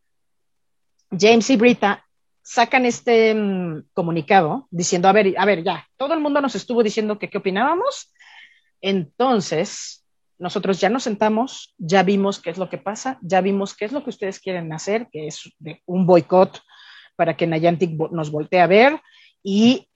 [1.10, 2.04] James y Brita
[2.42, 6.82] sacan este mm, comunicado diciendo, a ver, a ver, ya, todo el mundo nos estuvo
[6.82, 8.12] diciendo que qué opinábamos.
[8.80, 10.05] Entonces,
[10.38, 13.92] nosotros ya nos sentamos, ya vimos qué es lo que pasa, ya vimos qué es
[13.92, 15.50] lo que ustedes quieren hacer, que es
[15.86, 16.62] un boicot
[17.16, 19.00] para que Nayantic nos voltee a ver
[19.42, 19.88] y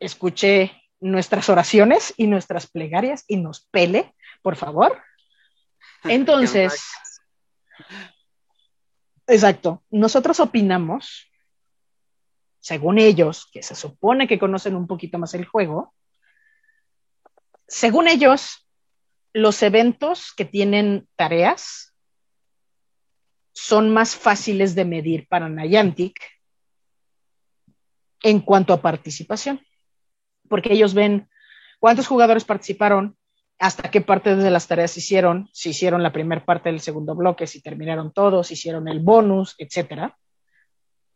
[0.00, 5.00] escuche nuestras oraciones y nuestras plegarias y nos pele, por favor.
[6.04, 6.82] Entonces,
[9.26, 11.30] exacto, nosotros opinamos,
[12.60, 15.94] según ellos, que se supone que conocen un poquito más el juego,
[17.68, 18.61] según ellos,
[19.32, 21.94] los eventos que tienen tareas
[23.52, 26.18] son más fáciles de medir para Niantic
[28.22, 29.60] en cuanto a participación,
[30.48, 31.28] porque ellos ven
[31.80, 33.16] cuántos jugadores participaron,
[33.58, 37.46] hasta qué parte de las tareas hicieron, si hicieron la primera parte del segundo bloque,
[37.46, 40.18] si terminaron todos, si hicieron el bonus, etcétera.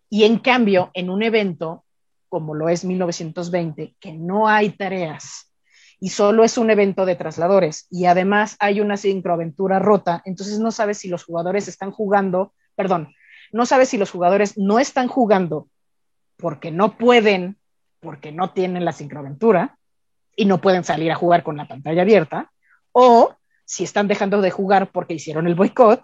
[0.09, 1.85] Y en cambio, en un evento
[2.29, 5.46] como lo es 1920, que no hay tareas
[6.01, 10.71] y solo es un evento de trasladores y además hay una sincroaventura rota, entonces no
[10.71, 13.15] sabes si los jugadores están jugando, perdón,
[13.53, 15.69] no sabes si los jugadores no están jugando
[16.37, 17.57] porque no pueden,
[18.01, 19.79] porque no tienen la sincroaventura
[20.37, 22.53] y no pueden salir a jugar con la pantalla abierta,
[22.93, 26.03] o si están dejando de jugar porque hicieron el boicot.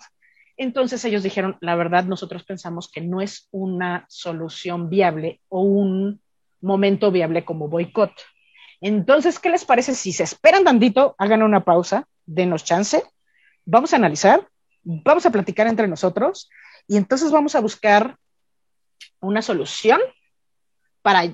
[0.57, 6.21] Entonces ellos dijeron, la verdad, nosotros pensamos que no es una solución viable o un
[6.61, 8.13] momento viable como boicot.
[8.83, 13.01] Entonces, ¿qué les parece si se esperan tantito, hagan una pausa, denos chance,
[13.65, 14.49] vamos a analizar,
[14.83, 16.51] vamos a platicar entre nosotros
[16.89, 18.19] y entonces vamos a buscar
[19.21, 20.01] una solución
[21.01, 21.33] para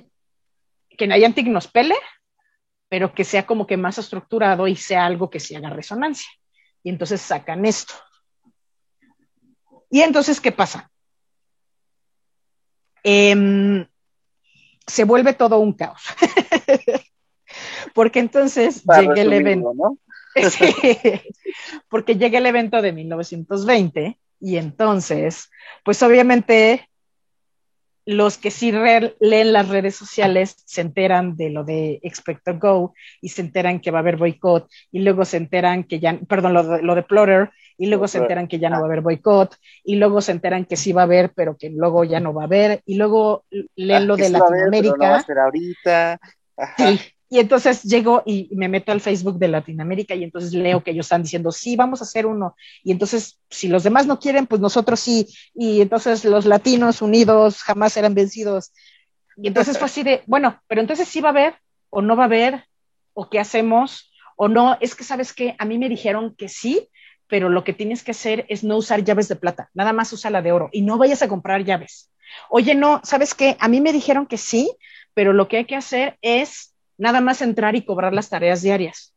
[0.95, 1.95] que Niantic nos pele,
[2.87, 6.29] pero que sea como que más estructurado y sea algo que se haga resonancia.
[6.83, 7.95] Y entonces sacan esto.
[9.89, 10.91] Y entonces, ¿qué pasa?
[13.01, 13.87] Em,
[14.85, 16.03] se vuelve todo un caos.
[17.93, 19.73] Porque entonces llega el evento.
[19.75, 19.97] ¿no?
[21.89, 25.49] porque llega el evento de 1920 y entonces,
[25.83, 26.89] pues obviamente
[28.05, 33.29] los que sí leen las redes sociales se enteran de lo de Expecto Go y
[33.29, 36.63] se enteran que va a haber boicot y luego se enteran que ya, perdón, lo
[36.63, 39.55] de, lo de Plotter y luego se enteran que ya no va a haber boicot
[39.83, 42.43] y luego se enteran que sí va a haber pero que luego ya no va
[42.43, 43.45] a haber y luego
[43.75, 45.23] leen lo de Latinoamérica.
[45.45, 46.19] ahorita.
[46.77, 46.99] Sí,
[47.29, 51.05] y entonces llego y me meto al Facebook de Latinoamérica y entonces leo que ellos
[51.05, 52.55] están diciendo, sí, vamos a hacer uno.
[52.83, 55.27] Y entonces, si los demás no quieren, pues nosotros sí.
[55.53, 58.71] Y entonces los latinos unidos jamás serán vencidos.
[59.37, 61.53] Y entonces fue así de, bueno, pero entonces sí va a haber
[61.91, 62.65] o no va a haber,
[63.13, 64.77] o qué hacemos, o no.
[64.81, 65.55] Es que, ¿sabes qué?
[65.59, 66.89] A mí me dijeron que sí,
[67.27, 70.31] pero lo que tienes que hacer es no usar llaves de plata, nada más usa
[70.31, 72.09] la de oro y no vayas a comprar llaves.
[72.49, 73.55] Oye, no, ¿sabes qué?
[73.59, 74.75] A mí me dijeron que sí,
[75.13, 79.15] pero lo que hay que hacer es nada más entrar y cobrar las tareas diarias.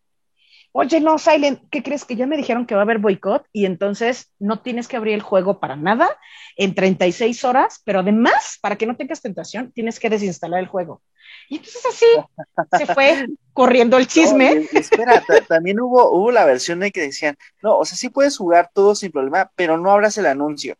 [0.74, 2.06] Oye, no, Silent, ¿qué crees?
[2.06, 5.12] Que ya me dijeron que va a haber boicot y entonces no tienes que abrir
[5.12, 6.08] el juego para nada
[6.56, 11.02] en 36 horas, pero además, para que no tengas tentación, tienes que desinstalar el juego.
[11.50, 12.06] Y entonces así
[12.78, 14.66] se fue corriendo el chisme.
[14.72, 18.70] espera, también hubo, hubo la versión de que decían, no, o sea, sí puedes jugar
[18.72, 20.76] todo sin problema, pero no abras el anuncio.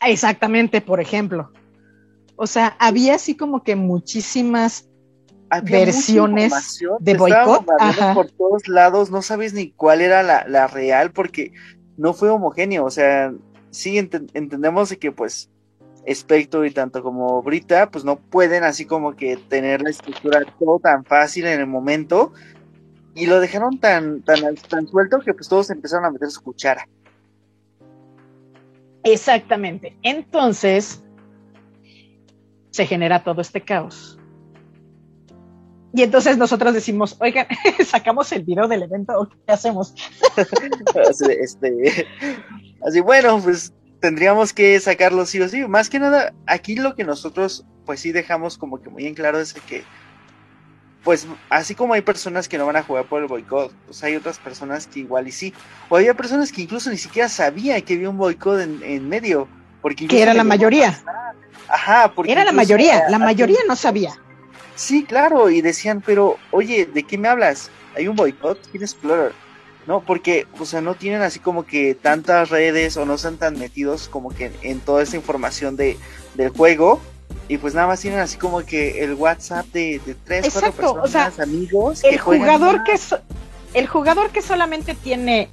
[0.00, 1.52] Exactamente, por ejemplo.
[2.34, 4.87] O sea, había así como que muchísimas
[5.62, 7.64] versiones de boicot.
[8.14, 11.52] Por todos lados, no sabes ni cuál era la, real porque
[11.96, 12.84] no fue homogéneo.
[12.84, 13.32] O sea,
[13.70, 15.50] sí entendemos de que pues
[16.10, 20.78] Spectre y tanto como Brita pues no pueden así como que tener la estructura todo
[20.78, 22.32] tan fácil en el momento
[23.14, 26.88] y lo dejaron tan, tan, tan suelto que pues todos empezaron a meter su cuchara.
[29.02, 29.96] Exactamente.
[30.02, 31.02] Entonces
[32.70, 34.17] se genera todo este caos
[35.92, 37.46] y entonces nosotros decimos, oigan,
[37.86, 39.94] sacamos el video del evento, ¿o qué hacemos?
[41.40, 42.06] este,
[42.86, 45.66] así, bueno, pues tendríamos que sacarlo sí o sí.
[45.66, 49.40] Más que nada, aquí lo que nosotros, pues sí dejamos como que muy en claro
[49.40, 49.82] es que,
[51.04, 54.14] pues así como hay personas que no van a jugar por el boicot, pues hay
[54.14, 55.54] otras personas que igual y sí.
[55.88, 59.48] O había personas que incluso ni siquiera sabían que había un boicot en, medio.
[59.80, 61.00] Porque que era la mayoría.
[61.68, 64.12] Ajá, porque era la mayoría, la mayoría no sabía.
[64.78, 67.68] Sí, claro, y decían, pero oye, ¿de qué me hablas?
[67.96, 68.60] ¿Hay un boicot?
[68.70, 69.32] ¿Quién es Explorer?
[69.88, 70.04] ¿No?
[70.04, 74.08] Porque, o sea, no tienen así como que tantas redes o no están tan metidos
[74.08, 75.96] como que en toda esa información de,
[76.34, 77.00] del juego.
[77.48, 82.04] Y pues nada más tienen así como que el WhatsApp de, tres, cuatro personas, amigos.
[82.04, 82.94] El jugador que
[83.74, 85.50] el jugador que solamente tiene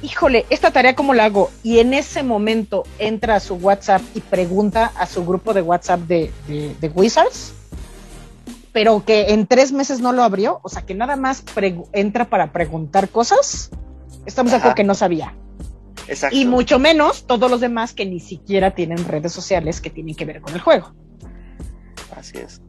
[0.00, 4.20] híjole, esta tarea cómo la hago, y en ese momento entra a su WhatsApp y
[4.20, 7.52] pregunta a su grupo de WhatsApp de, de Wizards,
[8.72, 11.42] pero que en tres meses no lo abrió, o sea, que nada más
[11.92, 13.70] entra para preguntar cosas,
[14.26, 15.34] estamos de acuerdo que no sabía.
[16.06, 16.36] Exacto.
[16.36, 20.24] Y mucho menos todos los demás que ni siquiera tienen redes sociales que tienen que
[20.24, 20.92] ver con el juego.
[22.16, 22.60] Así es.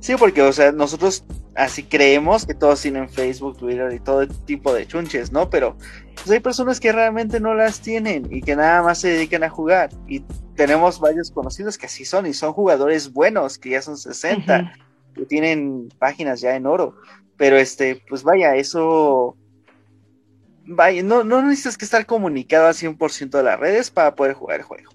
[0.00, 4.72] Sí, porque, o sea, nosotros así creemos que todos tienen Facebook, Twitter y todo tipo
[4.72, 5.50] de chunches, ¿no?
[5.50, 5.76] Pero
[6.14, 9.50] pues hay personas que realmente no las tienen y que nada más se dedican a
[9.50, 9.90] jugar.
[10.08, 10.20] Y
[10.54, 14.72] tenemos varios conocidos que así son y son jugadores buenos, que ya son 60
[15.14, 16.96] que tienen páginas ya en oro.
[17.36, 19.36] Pero este, pues vaya, eso.
[20.66, 24.60] Vaya, no, no necesitas que estar comunicado al 100% de las redes para poder jugar
[24.60, 24.90] el juego.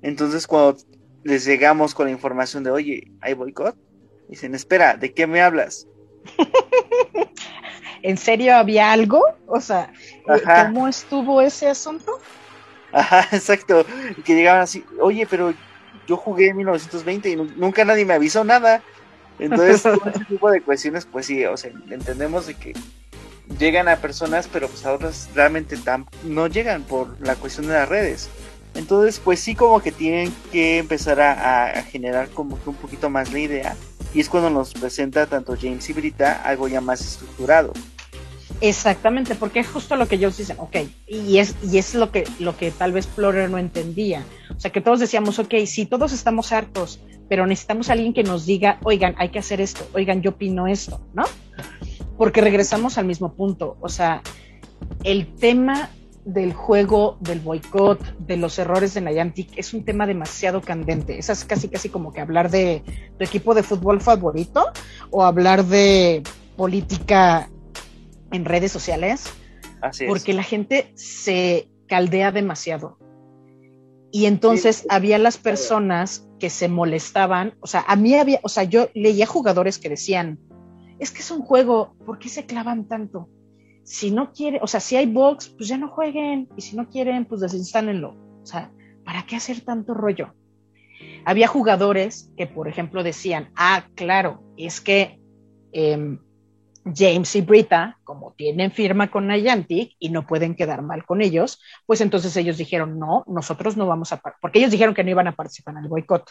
[0.00, 0.78] Entonces, cuando
[1.24, 3.76] les llegamos con la información de, oye, hay boicot,
[4.28, 5.86] dicen, espera, ¿de qué me hablas?
[8.02, 9.22] ¿En serio había algo?
[9.46, 9.92] O sea,
[10.24, 12.20] ¿cómo estuvo ese asunto?
[12.92, 13.84] Ajá, exacto.
[14.24, 15.52] Que llegaban así, oye, pero
[16.06, 18.82] yo jugué en 1920 y nunca nadie me avisó nada.
[19.38, 22.74] Entonces, ese tipo de cuestiones, pues sí, o sea, entendemos de que
[23.58, 25.76] llegan a personas, pero pues a otras realmente
[26.24, 28.28] no llegan por la cuestión de las redes.
[28.74, 33.32] Entonces, pues sí como que tienen que empezar a, generar como que un poquito más
[33.32, 33.76] la idea.
[34.14, 37.72] Y es cuando nos presenta tanto James y Brita algo ya más estructurado.
[38.60, 40.76] Exactamente, porque es justo lo que ellos dicen, ok,
[41.06, 44.24] y es, y es lo que, lo que tal vez Florer no entendía.
[44.56, 48.24] O sea, que todos decíamos, ok, sí, todos estamos hartos, pero necesitamos a alguien que
[48.24, 51.24] nos diga, oigan, hay que hacer esto, oigan, yo opino esto, ¿no?
[52.16, 53.76] Porque regresamos al mismo punto.
[53.80, 54.22] O sea,
[55.04, 55.90] el tema
[56.24, 61.18] del juego, del boicot, de los errores de Niantic es un tema demasiado candente.
[61.18, 62.82] Es casi, casi como que hablar de
[63.18, 64.64] tu equipo de fútbol favorito
[65.10, 66.22] o hablar de
[66.56, 67.48] política
[68.32, 69.24] en redes sociales.
[69.80, 72.98] Así porque la gente se caldea demasiado.
[74.10, 78.64] Y entonces había las personas que se molestaban, o sea, a mí había, o sea,
[78.64, 80.38] yo leía jugadores que decían,
[80.98, 83.28] es que es un juego, ¿por qué se clavan tanto?
[83.84, 86.88] Si no quiere, o sea, si hay box, pues ya no jueguen, y si no
[86.88, 88.16] quieren, pues desinstálenlo.
[88.42, 88.70] O sea,
[89.04, 90.34] ¿para qué hacer tanto rollo?
[91.24, 95.20] Había jugadores que, por ejemplo, decían, ah, claro, es que
[95.72, 96.18] em,
[96.94, 101.60] James y Brita, como tienen firma con Niantic y no pueden quedar mal con ellos,
[101.86, 105.28] pues entonces ellos dijeron, no, nosotros no vamos a, porque ellos dijeron que no iban
[105.28, 106.30] a participar en el boicot,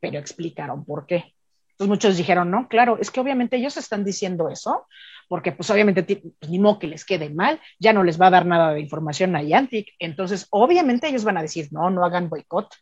[0.00, 1.34] pero explicaron por qué.
[1.72, 4.86] Entonces muchos dijeron, no, claro, es que obviamente ellos están diciendo eso,
[5.28, 8.30] porque pues obviamente pues, ni modo que les quede mal, ya no les va a
[8.30, 12.28] dar nada de información a Niantic, entonces obviamente ellos van a decir, no, no hagan
[12.28, 12.74] boicot.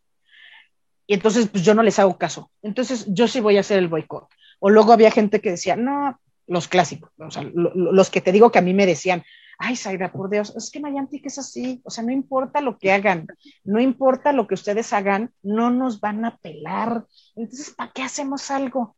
[1.06, 3.88] Y entonces pues yo no les hago caso, entonces yo sí voy a hacer el
[3.88, 4.28] boicot.
[4.58, 8.52] O luego había gente que decía, no, los clásicos, o sea, los que te digo
[8.52, 9.24] que a mí me decían,
[9.58, 12.92] ay, Zaira, por Dios, es que Niantic es así, o sea, no importa lo que
[12.92, 13.26] hagan,
[13.64, 17.04] no importa lo que ustedes hagan, no nos van a pelar,
[17.34, 18.96] entonces, ¿para qué hacemos algo?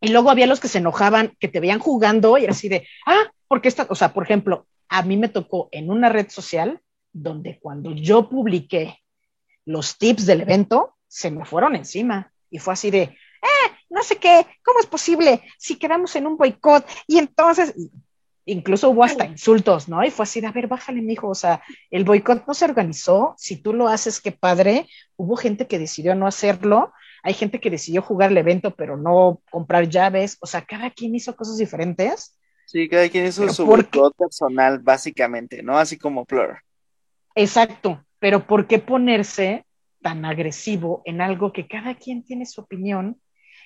[0.00, 3.30] Y luego había los que se enojaban, que te veían jugando y así de, ah,
[3.46, 6.80] porque esta, o sea, por ejemplo, a mí me tocó en una red social
[7.12, 8.98] donde cuando yo publiqué
[9.64, 13.16] los tips del evento, se me fueron encima y fue así de,
[13.92, 16.84] no sé qué, ¿cómo es posible si quedamos en un boicot?
[17.06, 17.74] Y entonces,
[18.44, 20.02] incluso hubo hasta insultos, ¿no?
[20.04, 23.56] Y fue así, a ver, bájale, mijo, o sea, el boicot no se organizó, si
[23.56, 26.92] tú lo haces, qué padre, hubo gente que decidió no hacerlo,
[27.22, 31.14] hay gente que decidió jugar el evento, pero no comprar llaves, o sea, cada quien
[31.14, 32.36] hizo cosas diferentes.
[32.66, 35.78] Sí, cada quien hizo su boicot personal, básicamente, ¿no?
[35.78, 36.62] Así como Flor.
[37.34, 39.64] Exacto, pero ¿por qué ponerse
[40.00, 43.20] tan agresivo en algo que cada quien tiene su opinión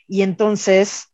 [0.08, 1.12] y entonces,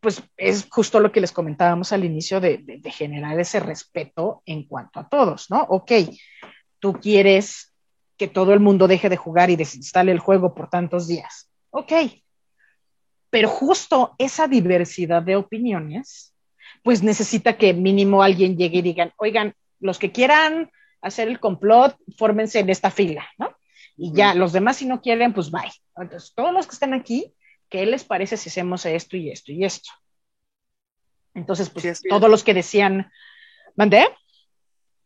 [0.00, 5.00] pues es justo lo que les comentábamos al inicio de, generar ese respeto en cuanto
[5.00, 5.62] a todos, ¿no?
[5.68, 5.92] Ok,
[6.78, 7.72] tú quieres
[8.16, 11.50] que todo el mundo deje de jugar y desinstale el juego por tantos días.
[11.70, 11.92] Ok,
[13.30, 16.34] pero justo esa diversidad de opiniones,
[16.82, 20.70] pues necesita que mínimo alguien llegue y digan, oigan, los que quieran
[21.00, 23.54] hacer el complot, fórmense en esta fila, ¿no?
[23.96, 25.70] Y ya, los demás si no quieren, pues bye.
[25.96, 27.34] Entonces, todos los que están aquí,
[27.68, 29.90] ¿qué les parece si hacemos esto y esto y esto?
[31.34, 33.10] Entonces, pues todos los que decían,
[33.76, 34.06] ¿mandé?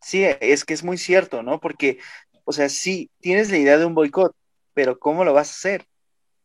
[0.00, 1.60] Sí, es que es muy cierto, ¿no?
[1.60, 1.98] Porque,
[2.44, 4.34] o sea, sí, tienes la idea de un boicot,
[4.74, 5.86] pero ¿cómo lo vas a hacer?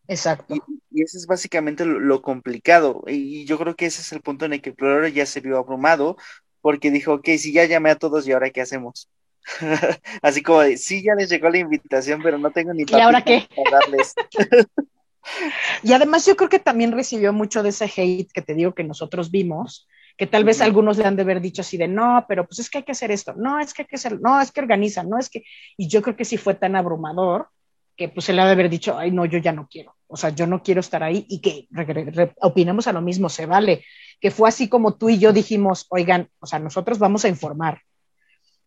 [0.07, 0.55] Exacto.
[0.89, 3.03] Y, eso es básicamente lo, complicado.
[3.07, 5.41] Y, yo creo que ese es el punto en el que el explorador ya se
[5.41, 6.17] vio abrumado,
[6.61, 9.09] porque dijo, ok, si ya llamé a todos y ahora qué hacemos.
[10.21, 13.23] Así como de, sí, ya les llegó la invitación, pero no tengo ni ¿Y ahora
[13.23, 13.47] qué?
[13.71, 14.13] darles.
[15.83, 18.83] y además yo creo que también recibió mucho de ese hate que te digo que
[18.83, 19.87] nosotros vimos,
[20.17, 22.69] que tal vez algunos le han de haber dicho así de, no, pero pues es
[22.69, 25.09] que hay que hacer esto, no, es que hay que hacer, no, es que organizan,
[25.09, 25.43] no, es que,
[25.77, 27.49] y yo creo que sí fue tan abrumador
[27.97, 30.17] que pues se le ha de haber dicho, ay, no, yo ya no quiero, o
[30.17, 31.67] sea, yo no quiero estar ahí y que
[32.41, 33.83] opinamos a lo mismo, se vale,
[34.19, 37.81] que fue así como tú y yo dijimos, oigan, o sea, nosotros vamos a informar,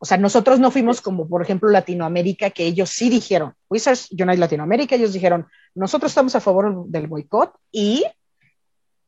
[0.04, 4.36] o sea, nosotros no fuimos como, por ejemplo, Latinoamérica, que ellos sí dijeron, Wizards United
[4.36, 8.04] Latinoamérica, ellos dijeron, nosotros estamos a favor del boicot y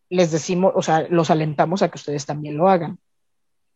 [0.08, 2.98] les decimos, o sea, los alentamos a que ustedes también lo hagan.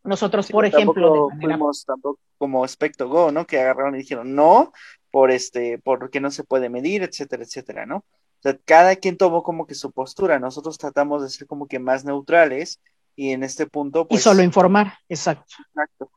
[0.02, 3.46] Nosotros, por ejemplo, fuimos tampoco como Specto Go, ¿no?
[3.46, 4.72] Que agarraron y dijeron no,
[5.10, 7.96] por este, porque no se puede medir, etcétera, etcétera, ¿no?
[7.96, 10.38] O sea, cada quien tomó como que su postura.
[10.38, 12.80] Nosotros tratamos de ser como que más neutrales
[13.14, 14.22] y en este punto, pues.
[14.22, 15.52] Y solo informar, exacto.
[15.68, 16.10] Exacto.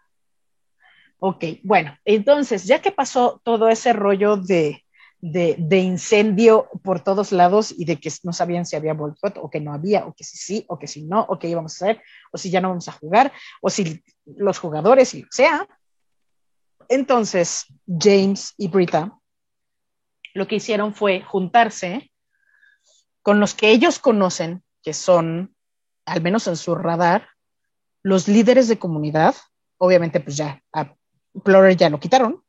[1.26, 4.84] Ok, bueno, entonces, ya que pasó todo ese rollo de,
[5.72, 9.74] incendio por todos lados y de que no sabían si había boicot o que no
[9.74, 12.38] había, o que si sí, o que si no, o que íbamos a hacer, o
[12.38, 13.32] si ya no vamos a jugar,
[13.62, 15.66] o si los jugadores y lo sea.
[16.90, 19.18] Entonces, James y Brita
[20.34, 22.12] lo que hicieron fue juntarse
[23.22, 25.56] con los que ellos conocen, que son,
[26.04, 27.30] al menos en su radar,
[28.02, 29.36] los líderes de comunidad,
[29.78, 30.62] obviamente pues ya
[31.44, 32.44] Plorer ya lo quitaron,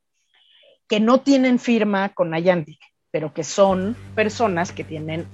[0.89, 2.81] que no tienen firma con Niantic,
[3.11, 5.27] pero que son personas que tienen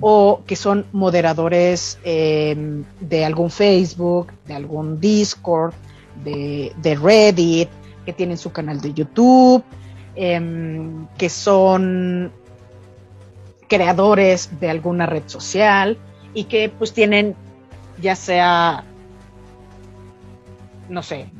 [0.00, 5.72] o que son moderadores em, de algún Facebook, de algún Discord,
[6.22, 7.68] de, Reddit,
[8.04, 9.64] que tienen su canal de YouTube,
[10.14, 12.30] em, que son
[13.68, 15.98] creadores de alguna red social
[16.34, 17.34] y que pues tienen
[18.00, 18.84] ya sea,
[20.88, 21.30] no sé,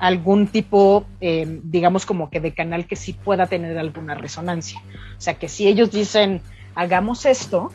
[0.00, 4.80] algún tipo, em, digamos como que de canal que sí pueda tener alguna resonancia.
[5.16, 6.40] O sea, que si ellos dicen,
[6.74, 7.70] hagamos esto,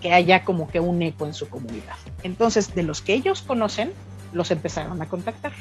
[0.00, 1.96] que haya como que un eco en su comunidad.
[2.22, 3.92] Entonces, de los que ellos conocen,
[4.32, 5.52] los empezaron a contactar,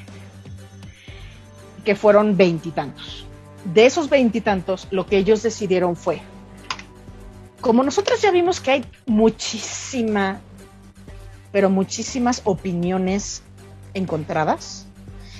[1.83, 3.25] que fueron veintitantos.
[3.73, 6.21] De esos veintitantos, lo que ellos decidieron fue,
[7.59, 10.41] como nosotros ya vimos que hay muchísima,
[11.51, 13.41] pero muchísimas opiniones
[13.93, 14.85] encontradas,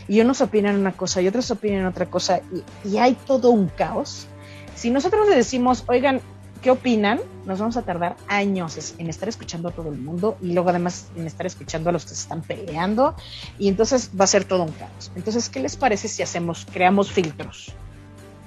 [0.07, 2.41] y unos opinan una cosa y otros opinan otra cosa,
[2.85, 4.27] y, hay todo un caos,
[4.75, 6.21] si nosotros le decimos, oigan,
[6.61, 10.53] qué opinan, nos vamos a tardar años en estar escuchando a todo el mundo y
[10.53, 13.15] luego además en estar escuchando a los que se están peleando
[13.59, 15.11] y entonces va a ser todo un caos.
[15.15, 17.73] Entonces, ¿qué les parece si hacemos, creamos filtros?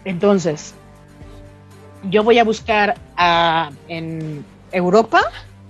[0.07, 0.75] Entonces,
[2.11, 2.97] yo voy a buscar
[3.89, 5.23] en Europa,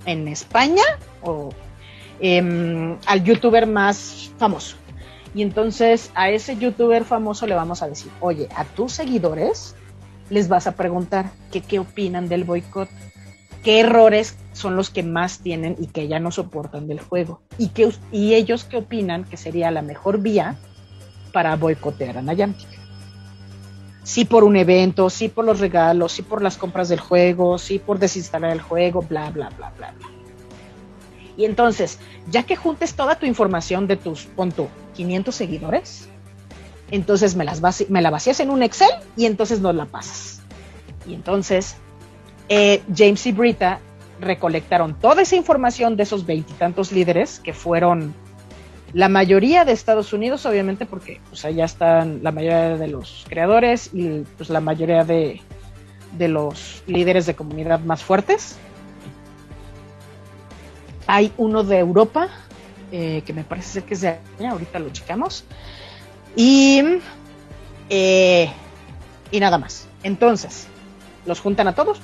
[0.04, 0.84] en España
[1.22, 1.50] o
[2.20, 4.76] em, al youtuber más famoso.
[5.36, 9.74] Y entonces a ese youtuber famoso le vamos a decir, oye, a tus seguidores
[10.30, 12.88] les vas a preguntar qué opinan del boicot,
[13.62, 17.68] qué errores son los que más tienen y que ya no soportan del juego, y,
[17.68, 20.56] que, y ellos qué opinan que sería la mejor vía
[21.34, 22.68] para boicotear a Niantic.
[24.04, 27.78] Sí por un evento, sí por los regalos, sí por las compras del juego, sí
[27.78, 30.15] por desinstalar el juego, bla, bla, bla, bla, bla.
[31.36, 31.98] Y entonces,
[32.30, 34.52] ya que juntes toda tu información de tus, pon
[34.94, 36.08] 500 seguidores,
[36.90, 37.60] entonces me, las
[37.90, 40.40] me la vacías en un Excel y entonces nos la pasas.
[41.06, 41.76] Y entonces
[42.48, 43.80] eh, James y Brita
[44.20, 48.14] recolectaron toda esa información de esos veintitantos líderes que fueron
[48.92, 53.90] la mayoría de Estados Unidos, obviamente, porque pues, allá están la mayoría de los creadores
[53.92, 55.40] y pues, la mayoría de,
[56.18, 58.58] los líderes de comunidad más fuertes.
[61.06, 62.28] Hay uno de Europa,
[62.92, 65.44] eh, que me parece que es de allá, ahorita lo checamos.
[66.34, 66.82] Y,
[67.88, 68.50] eh,
[69.30, 69.88] y nada más.
[70.02, 70.66] Entonces,
[71.24, 72.00] los juntan a todos.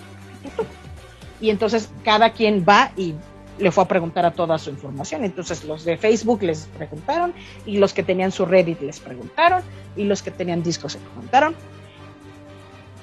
[1.40, 3.14] Y entonces cada quien va y
[3.58, 5.24] le fue a preguntar a toda su información.
[5.24, 7.34] Entonces los de Facebook les preguntaron
[7.66, 9.62] y los que tenían su Reddit les preguntaron
[9.96, 11.54] y los que tenían discos se preguntaron.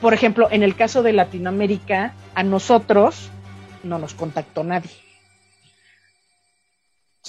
[0.02, 3.30] Por ejemplo, en el caso de Latinoamérica, a nosotros
[3.84, 4.92] no nos contactó nadie.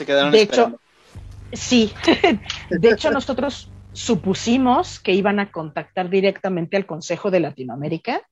[0.01, 0.81] Se quedaron de hecho,
[1.53, 1.93] sí.
[2.71, 8.23] de hecho, nosotros supusimos que iban a contactar directamente al Consejo de Latinoamérica,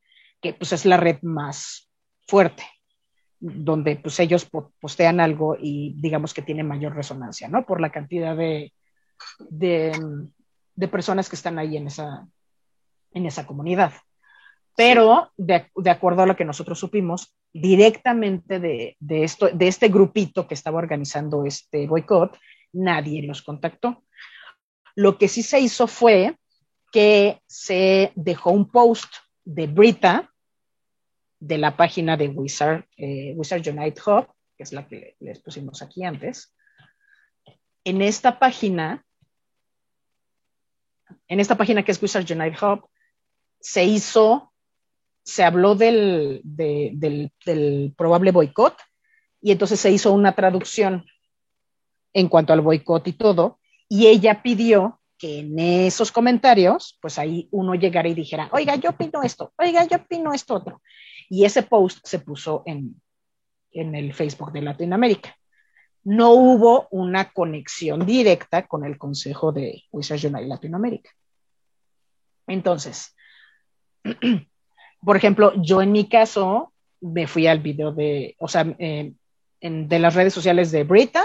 [0.40, 1.90] que pues es la red más
[2.26, 2.64] fuerte,
[3.38, 4.48] donde pues ellos
[4.80, 7.66] postean algo y digamos que tiene mayor resonancia, ¿no?
[7.66, 8.72] Por la cantidad de,
[9.50, 12.26] de, personas que están ahí en esa,
[13.12, 13.92] en esa comunidad.
[14.74, 20.46] Pero de, acuerdo a lo que nosotros supimos, directamente de, de, esto, de este grupito
[20.46, 22.38] que estaba organizando este boicot,
[22.72, 24.04] nadie los contactó.
[24.94, 26.36] Lo que sí se hizo fue
[26.92, 29.12] que se dejó un post
[29.44, 30.30] de Brita
[31.40, 34.26] de la página de Wizard, eh, Wizard Unite Hub,
[34.56, 36.54] que es la que les pusimos aquí antes.
[37.84, 39.04] En esta página,
[41.28, 42.88] en esta página que es Wizard Unite Hub,
[43.60, 44.47] se hizo,
[45.28, 46.42] se habló del,
[47.98, 48.74] probable boicot
[49.42, 51.04] y entonces se hizo una traducción
[52.14, 53.60] en cuanto al boicot y todo,
[53.90, 58.90] y ella pidió que en esos comentarios, pues ahí uno llegara y dijera, oiga, yo
[58.90, 60.80] opino esto, oiga, yo opino esto otro.
[61.28, 62.98] Y ese post se puso en,
[63.70, 65.36] en el Facebook de Latinoamérica.
[66.04, 71.10] No hubo una conexión directa con el Consejo de Wizards Unite Latinoamérica.
[72.46, 73.14] Entonces,
[75.04, 79.12] por ejemplo, yo en mi caso me fui al video de, o sea, eh,
[79.60, 81.24] de las redes sociales de Brita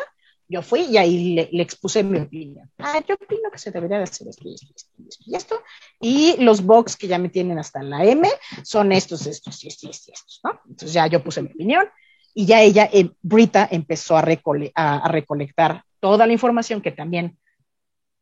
[0.54, 2.70] yo fui y ahí le, expuse mi opinión.
[2.78, 4.91] Ah, yo opino que se debería de hacer esto y esto,
[5.26, 5.64] y esto
[6.00, 8.28] y los box que ya me tienen hasta la M
[8.64, 10.60] son estos, estos y estos y estos, ¿no?
[10.70, 11.88] Entonces ya yo puse mi opinión
[12.36, 17.38] y ya ella, eh, Brita, empezó a, recolectar toda la información que también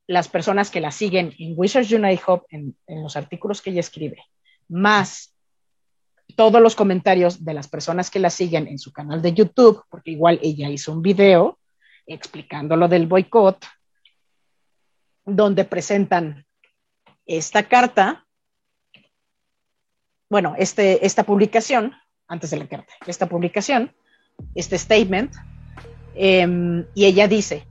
[0.08, 3.80] las personas que la siguen en Wizards Unite Hub, en, en los artículos que ella
[3.80, 4.24] escribe,
[4.68, 5.31] más
[6.36, 10.12] todos los comentarios de las personas que la siguen en su canal de YouTube, porque
[10.12, 11.60] igual ella hizo un video
[12.06, 13.66] explicando lo del boicot,
[15.26, 16.46] donde presentan
[17.26, 18.26] esta carta,
[20.30, 21.94] bueno, este, esta publicación
[22.28, 23.94] antes de la carta, esta publicación,
[24.56, 25.34] este statement,
[26.16, 27.68] em, y ella dice,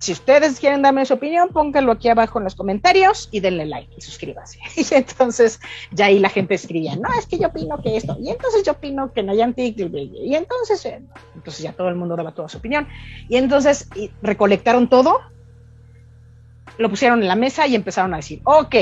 [0.00, 3.92] si ustedes quieren darme su opinión, pónganlo aquí abajo en los comentarios y denle like
[3.96, 4.58] y suscríbanse.
[4.76, 5.60] Y entonces
[5.90, 8.72] ya ahí la gente escribía, no, es que yo opino que esto, y entonces yo
[8.72, 11.02] opino que Niantic, y entonces, eh,
[11.34, 12.88] entonces ya todo el mundo daba toda su opinión.
[13.28, 13.90] Y entonces
[14.22, 15.20] recolectaron todo,
[16.78, 18.74] lo pusieron en la mesa y empezaron a decir, ok,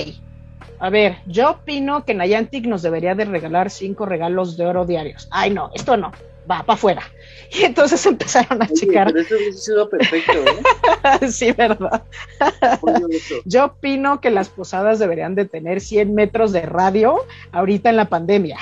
[0.79, 5.27] a ver, yo opino que Niantic nos debería de regalar cinco regalos de oro diarios.
[5.33, 6.13] Ay, no, esto no,
[6.51, 7.03] va para afuera.
[7.51, 9.07] Y entonces empezaron a checar.
[9.07, 11.29] Pero eso hubiese sido perfecto, ¿eh?
[11.31, 12.03] sí, verdad.
[13.47, 18.05] Yo opino que las posadas deberían de tener 100 metros de radio ahorita en la
[18.05, 18.59] pandemia,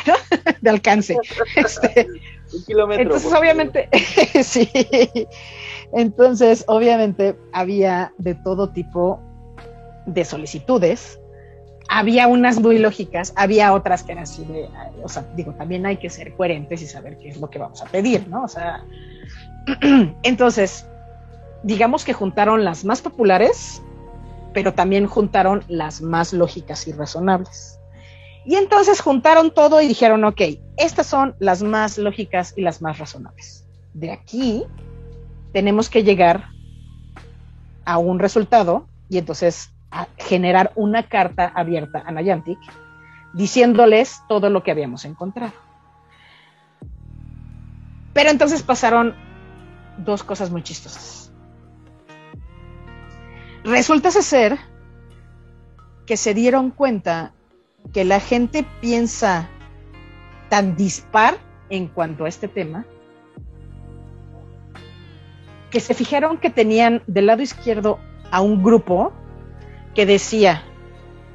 [0.61, 1.17] de alcance.
[1.57, 2.07] Este,
[2.55, 3.03] Un kilómetro.
[3.03, 3.89] Entonces, obviamente,
[4.45, 4.71] sí.
[5.93, 9.21] Entonces, obviamente, había de todo tipo
[10.07, 11.19] de solicitudes
[11.89, 14.69] había unas muy lógicas, había otras que eran así de,
[15.03, 17.83] o sea, digo, también hay que ser coherentes y saber qué es lo que vamos
[17.83, 18.45] a pedir, ¿no?
[18.45, 18.85] O sea,
[20.23, 20.87] entonces,
[21.63, 23.83] digamos que juntaron las más populares,
[24.53, 27.79] pero también juntaron las más lógicas y razonables.
[28.45, 30.41] Y entonces juntaron todo y dijeron, ok,
[30.77, 33.67] estas son las más lógicas y las más razonables.
[33.93, 34.65] De aquí
[35.53, 36.45] tenemos que llegar
[37.85, 39.73] a un resultado y entonces
[40.19, 42.59] generar una carta abierta a Niantic
[43.33, 45.53] diciéndoles todo lo que habíamos encontrado.
[48.13, 49.15] Pero entonces pasaron
[49.99, 51.33] dos cosas muy chistosas.
[53.65, 54.59] Resulta ser
[56.07, 57.33] que se dieron cuenta
[57.93, 59.49] que la gente piensa
[60.49, 61.37] tan dispar
[61.69, 62.87] en cuanto a este tema
[65.71, 67.99] que se fijaron que tenían del lado izquierdo
[68.31, 69.13] a un grupo
[69.97, 70.63] que decía,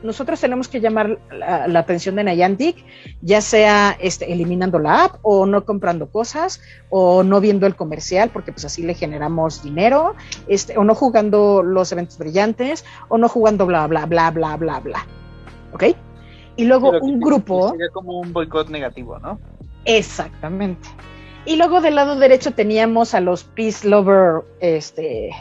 [0.04, 2.86] nosotros tenemos que llamar la, atención de Niantic,
[3.22, 8.30] ya sea este, eliminando la app o no comprando cosas o no viendo el comercial
[8.32, 10.16] porque pues así le generamos dinero,
[10.48, 14.80] este, o no jugando los eventos brillantes o no jugando bla, bla, bla, bla, bla,
[14.80, 15.08] bla.
[15.74, 15.84] ¿Ok?
[16.56, 17.72] Y luego un grupo...
[17.72, 19.40] Sería como un boicot negativo, ¿no?
[19.86, 20.88] Exactamente.
[21.46, 25.32] Y luego del lado derecho teníamos a los peace lover, este,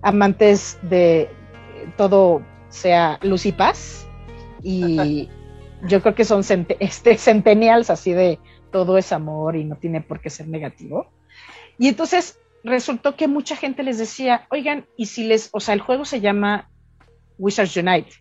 [0.00, 1.28] amantes de,
[1.96, 4.06] todo sea luz y paz.
[4.62, 5.28] Y
[5.88, 6.42] yo creo que son
[6.80, 8.38] este, centennials así de
[8.70, 11.10] todo es amor y no tiene por qué ser negativo.
[11.78, 15.80] Y entonces resultó que mucha gente les decía, oigan, y si les, o sea, el
[15.80, 16.70] juego se llama
[17.38, 18.12] Wizards Unite.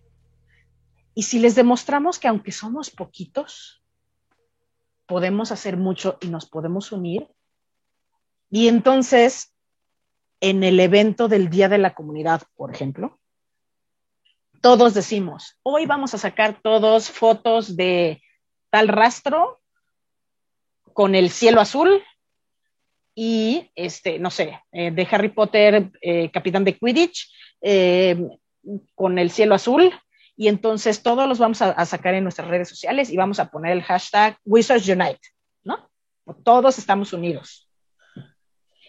[1.14, 3.82] Y si les demostramos que aunque somos poquitos,
[5.08, 7.28] podemos hacer mucho y nos podemos unir.
[8.50, 9.54] Y entonces,
[10.42, 13.20] en el evento del Día de la Comunidad, por ejemplo,
[14.66, 18.24] todos decimos, hoy vamos a sacar todos fotos de
[18.72, 19.62] tal rastro
[20.92, 22.02] con el cielo azul
[23.14, 27.32] y, este, no sé, eh, de Harry Potter, eh, capitán de Quidditch,
[27.62, 28.18] eh,
[28.96, 29.94] con el cielo azul.
[30.36, 33.72] Y entonces todos los vamos a, sacar en nuestras redes sociales y vamos a poner
[33.72, 35.22] el hashtag Wizards Unite,
[35.64, 35.92] ¿no?
[36.44, 37.70] Todos estamos unidos.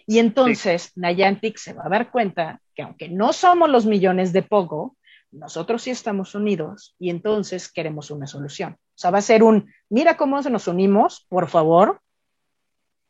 [0.07, 4.41] Y entonces Niantic se va a dar cuenta que aunque no somos los millones de
[4.41, 4.97] Pogo,
[5.37, 8.73] nosotros sí estamos unidos y entonces queremos una solución.
[8.73, 12.01] O sea, va a ser un, mira cómo nos unimos, por favor,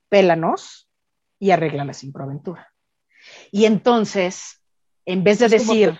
[0.09, 0.89] pélanos
[1.39, 2.73] y arregla sin proventura.
[3.51, 4.63] Y entonces,
[5.05, 5.99] en vez de decir...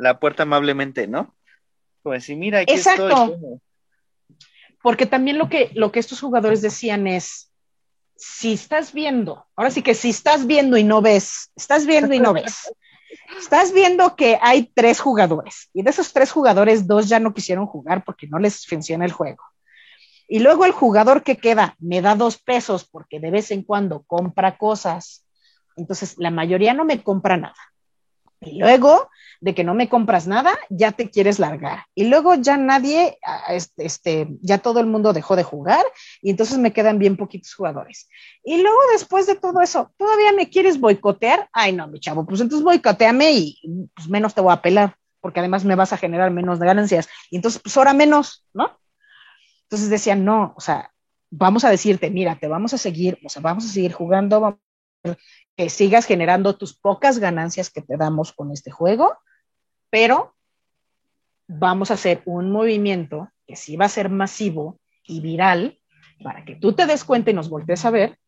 [0.00, 1.34] la, puerta amablemente, ¿no?
[2.02, 3.38] Pues sí, mira, aquí Exacto.
[4.82, 7.52] Porque también lo que, lo que estos jugadores decían es,
[8.16, 12.20] si estás viendo, ahora sí que si estás viendo y no ves, estás viendo y
[12.20, 12.72] no ves,
[13.38, 17.66] estás viendo que hay tres jugadores y de esos tres jugadores, dos ya no quisieron
[17.66, 19.44] jugar porque no les funciona el juego.
[20.28, 24.04] Y luego el jugador que queda me da dos pesos porque de vez en cuando
[24.04, 25.24] compra cosas.
[25.76, 27.56] Entonces, la mayoría no me compra nada.
[28.40, 29.08] Y luego
[29.40, 31.84] de que no me compras nada, ya te quieres largar.
[31.94, 33.18] Y luego ya nadie,
[33.48, 35.84] este, este, ya todo el mundo dejó de jugar
[36.20, 38.08] y entonces me quedan bien poquitos jugadores.
[38.44, 41.48] Y luego después de todo eso, ¿todavía me quieres boicotear?
[41.52, 45.40] Ay, no, mi chavo, pues entonces boicoteame y pues menos te voy a pelar, porque
[45.40, 47.08] además me vas a generar menos ganancias.
[47.30, 48.78] Y entonces, pues ahora menos, ¿no?
[49.64, 50.92] Entonces decían, no, o sea,
[51.30, 54.60] vamos a decirte, mira, te vamos a seguir, o sea, vamos a seguir jugando, vamos
[55.56, 59.18] que sigas generando tus pocas ganancias que te damos con este juego,
[59.90, 60.34] pero
[61.46, 65.80] vamos a hacer un movimiento que sí va a ser masivo y viral
[66.22, 68.18] para que tú te des cuenta y nos voltees a ver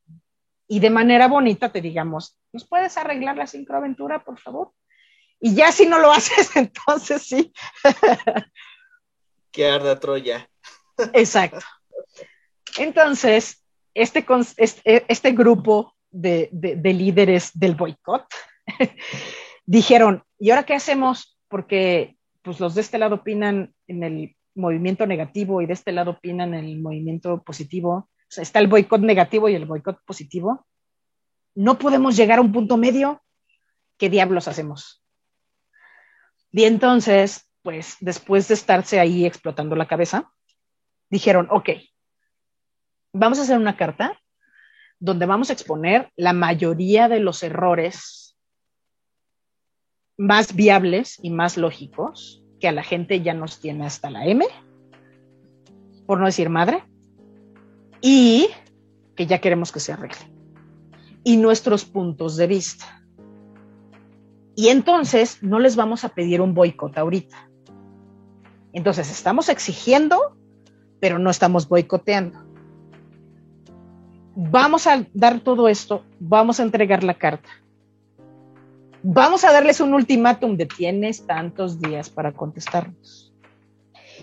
[0.73, 4.73] y de manera bonita te digamos, ¿nos puedes arreglar la sincroaventura, por favor?
[5.39, 7.53] Y ya si no lo haces, entonces sí.
[9.51, 10.49] que arda Troya.
[11.13, 11.65] Exacto.
[12.79, 13.63] Entonces,
[13.93, 14.25] este,
[14.57, 18.27] este, este grupo de, de, líderes del boicot
[19.67, 21.39] dijeron, ¿y ahora qué hacemos?
[21.49, 26.13] Porque pues los de este lado opinan en el movimiento negativo y de este lado
[26.13, 27.93] opinan en el movimiento positivo.
[27.93, 30.67] O sea, está el boicot negativo y el boicot positivo.
[31.55, 33.23] No podemos llegar a un punto medio.
[33.99, 35.03] ¿Qué diablos hacemos?
[36.51, 40.33] Y entonces, pues después de estarse ahí explotando la cabeza,
[41.09, 41.71] dijeron, ok,
[43.13, 44.22] vamos a hacer una carta
[45.03, 48.37] donde vamos a exponer la mayoría de los errores
[50.17, 54.47] más viables y más lógicos que a la gente ya nos tiene hasta la M,
[56.07, 56.85] por no decir madre,
[58.01, 58.47] y
[59.17, 60.33] que ya queremos que se arregle.
[61.25, 63.05] Y nuestros puntos de vista.
[64.55, 67.51] Y entonces no les vamos a pedir un boicot ahorita.
[68.73, 70.37] Entonces estamos exigiendo,
[71.01, 72.52] pero no estamos boicoteando
[74.35, 77.49] vamos a dar todo esto, vamos a entregar la carta.
[79.03, 83.33] Vamos a darles un ultimátum de tienes tantos días para contestarnos.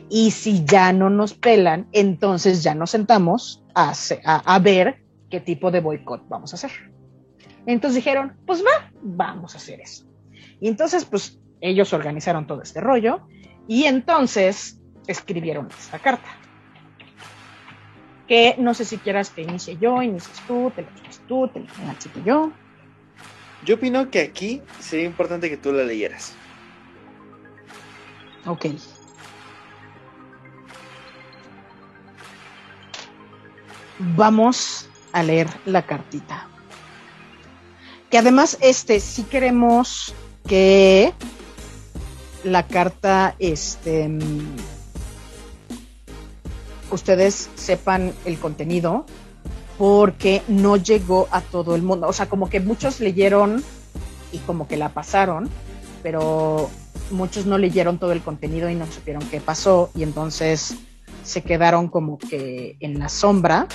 [0.10, 5.70] Y si ya no nos pelan, entonces ya nos sentamos a, a, ver qué tipo
[5.70, 6.72] de boicot vamos a hacer.
[7.66, 10.06] Entonces dijeron, pues va, vamos a hacer eso.
[10.62, 13.28] Y entonces, pues ellos organizaron todo este rollo
[13.68, 16.39] y entonces escribieron esta carta
[18.30, 21.60] que no sé si quieras que inicie yo, inicies tú, te lo echas tú, te
[21.60, 22.52] lo echas yo.
[23.66, 26.34] Yo opino que aquí sería importante que tú la leyeras.
[28.46, 28.68] Ok.
[34.16, 36.48] Vamos a leer la cartita.
[38.12, 40.14] Que además, este, sí queremos
[40.48, 41.14] que
[42.44, 44.08] la carta, este,
[46.92, 49.06] ustedes sepan el contenido
[49.78, 52.08] porque no llegó a todo el mundo.
[52.08, 53.64] O sea, como que muchos leyeron
[54.32, 55.50] y como que la pasaron,
[56.04, 56.70] pero
[57.12, 60.76] muchos no leyeron todo el contenido y no supieron qué pasó y entonces
[61.24, 63.68] se quedaron como que en la sombra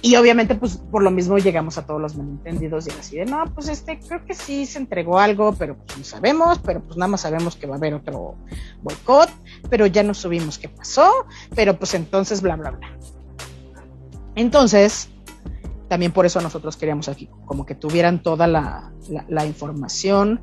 [0.00, 3.44] y obviamente, pues por lo mismo llegamos a todos los malentendidos y así de, no,
[3.52, 7.08] pues este, creo que sí se entregó algo, pero pues no sabemos, pero pues nada
[7.08, 8.36] más sabemos que va a haber otro
[8.82, 9.28] boicot,
[9.68, 11.10] pero ya no subimos qué pasó,
[11.54, 12.96] pero pues entonces, bla, bla, bla.
[14.36, 15.08] Entonces,
[15.88, 18.92] también por eso nosotros queríamos aquí, como que tuvieran toda la,
[19.28, 20.40] la, información,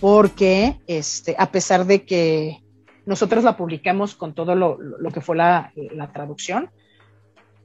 [0.00, 2.62] porque este, a pesar de que
[3.04, 6.70] nosotros la publicamos con todo lo, lo que fue la, la traducción,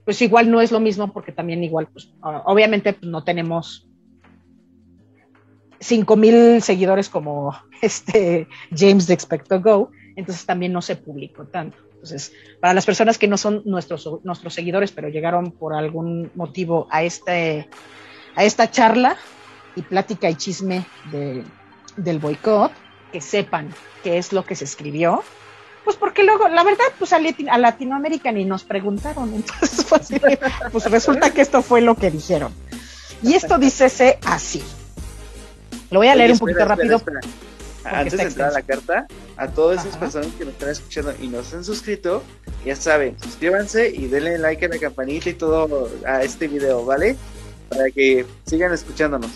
[0.06, 3.88] pues igual no es lo mismo porque también igual, pues obviamente pues, no tenemos
[5.80, 11.78] cinco mil seguidores como este James de Expecto Go, entonces también no se publicó tanto.
[11.94, 16.88] Entonces, para las personas que no son nuestros, nuestros seguidores, pero llegaron por algún motivo
[16.90, 17.70] a, este,
[18.36, 19.18] a esta charla
[19.76, 22.72] y plática y chisme del boicot,
[23.12, 23.70] que sepan
[24.04, 25.24] qué es lo que se escribió,
[25.84, 30.10] pues porque luego, la verdad, pues a, Latinoamérica ni nos preguntaron, entonces pues,
[30.72, 32.54] pues resulta que esto fue lo que dijeron.
[33.24, 34.64] Y esto dice así.
[35.92, 37.02] Lo voy a leer un poquito rápido.
[37.84, 41.28] Antes de entrar a la carta, a todas esas personas que nos están escuchando y
[41.28, 42.24] nos han suscrito,
[42.64, 47.16] ya saben, suscríbanse y denle like a la campanita y todo a este video, ¿vale?
[47.70, 49.32] Para que sigan escuchándonos.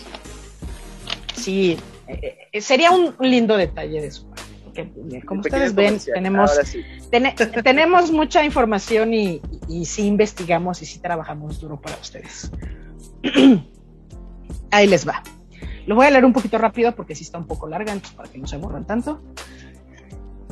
[1.36, 4.45] Sí, eh, eh, sería un lindo detalle de su parte
[5.26, 6.50] como ustedes ven, tenemos,
[7.64, 12.50] tenemos mucha información y, y, sí investigamos y sí trabajamos duro para ustedes.
[14.70, 15.22] Ahí les va.
[15.86, 18.30] Lo voy a leer un poquito rápido porque sí está un poco larga, entonces para
[18.30, 19.22] que no se aburran tanto.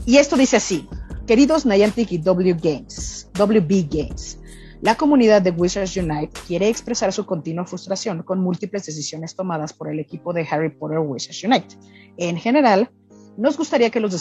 [0.06, 0.88] Y esto dice así,
[1.26, 4.38] queridos Niantic y W Games, WB Games,
[4.84, 9.90] la comunidad de Wizards Unite quiere expresar su continua frustración con múltiples decisiones tomadas por
[9.90, 11.76] el equipo de Harry Potter Wizards Unite.
[12.18, 12.90] En general,
[13.36, 14.12] nos gustaría que los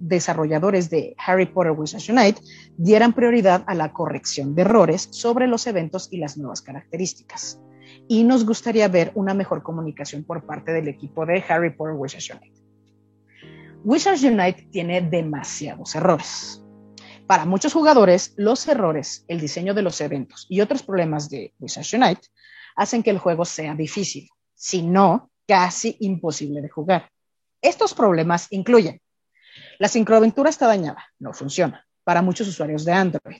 [0.00, 2.40] desarrolladores de Harry Potter Wizards Unite
[2.76, 7.60] dieran prioridad a la corrección de errores sobre los eventos y las nuevas características.
[8.08, 12.30] Y nos gustaría ver una mejor comunicación por parte del equipo de Harry Potter Wizards
[12.30, 12.60] Unite.
[13.84, 16.62] Wizards Unite tiene demasiados errores.
[17.26, 21.92] Para muchos jugadores, los errores, el diseño de los eventos y otros problemas de Wizards
[21.92, 22.22] Unite
[22.74, 27.10] hacen que el juego sea difícil, si no casi imposible de jugar.
[27.60, 29.00] Estos problemas incluyen
[29.78, 33.38] la sincroaventura está dañada, no funciona para muchos usuarios de Android.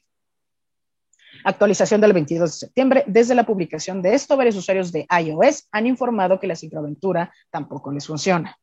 [1.45, 3.05] Actualización del 22 de septiembre.
[3.07, 7.93] Desde la publicación de esto, varios usuarios de iOS han informado que la sincroaventura tampoco
[7.93, 8.59] les funciona.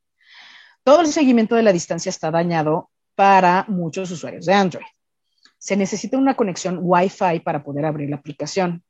[0.83, 4.85] Todo el seguimiento de la distancia está dañado para muchos usuarios de Android.
[5.57, 8.83] Se necesita una conexión Wi-Fi para poder abrir la aplicación.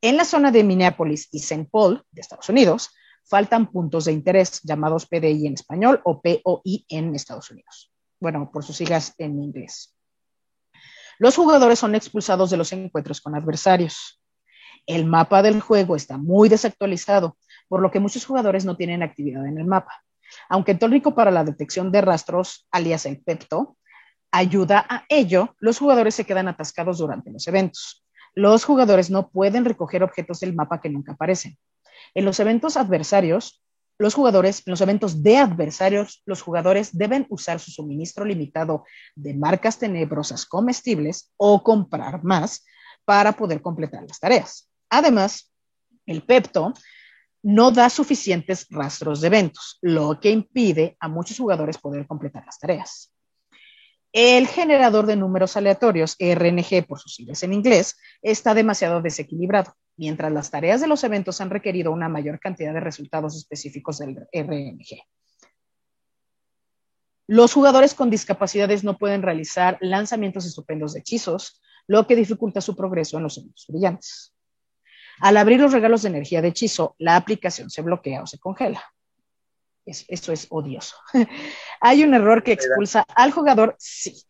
[0.00, 1.68] En la zona de Minneapolis y St.
[1.70, 2.90] Paul de Estados Unidos,
[3.28, 7.92] faltan puntos de interés llamados PDI en español o POI en Estados Unidos.
[8.20, 9.94] Bueno, por sus siglas en inglés.
[11.18, 14.22] Los jugadores son expulsados de los encuentros con adversarios.
[14.86, 17.36] El mapa del juego está muy desactualizado,
[17.68, 20.02] por lo que muchos jugadores no tienen actividad en el mapa.
[20.48, 23.76] Aunque el tónico para la detección de rastros, alias el PEPTO,
[24.30, 28.04] ayuda a ello, los jugadores se quedan atascados durante los eventos.
[28.34, 31.56] Los jugadores no pueden recoger objetos del mapa que nunca aparecen.
[32.14, 33.62] En los eventos adversarios,
[33.98, 38.84] los jugadores, en los eventos de adversarios, los jugadores deben usar su suministro limitado
[39.14, 42.64] de marcas tenebrosas comestibles o comprar más
[43.04, 44.68] para poder completar las tareas.
[44.90, 45.52] Además,
[46.04, 46.74] el Pepto
[47.42, 52.58] no da suficientes rastros de eventos, lo que impide a muchos jugadores poder completar las
[52.58, 53.12] tareas.
[54.12, 60.32] El generador de números aleatorios, RNG por sus siglas en inglés, está demasiado desequilibrado, mientras
[60.32, 65.02] las tareas de los eventos han requerido una mayor cantidad de resultados específicos del RNG.
[67.28, 72.76] Los jugadores con discapacidades no pueden realizar lanzamientos estupendos de hechizos, lo que dificulta su
[72.76, 74.34] progreso en los eventos brillantes.
[75.20, 78.82] Al abrir los regalos de energía de hechizo, la aplicación se bloquea o se congela
[79.86, 80.96] eso es odioso.
[81.80, 84.22] hay un error que expulsa al jugador, sí,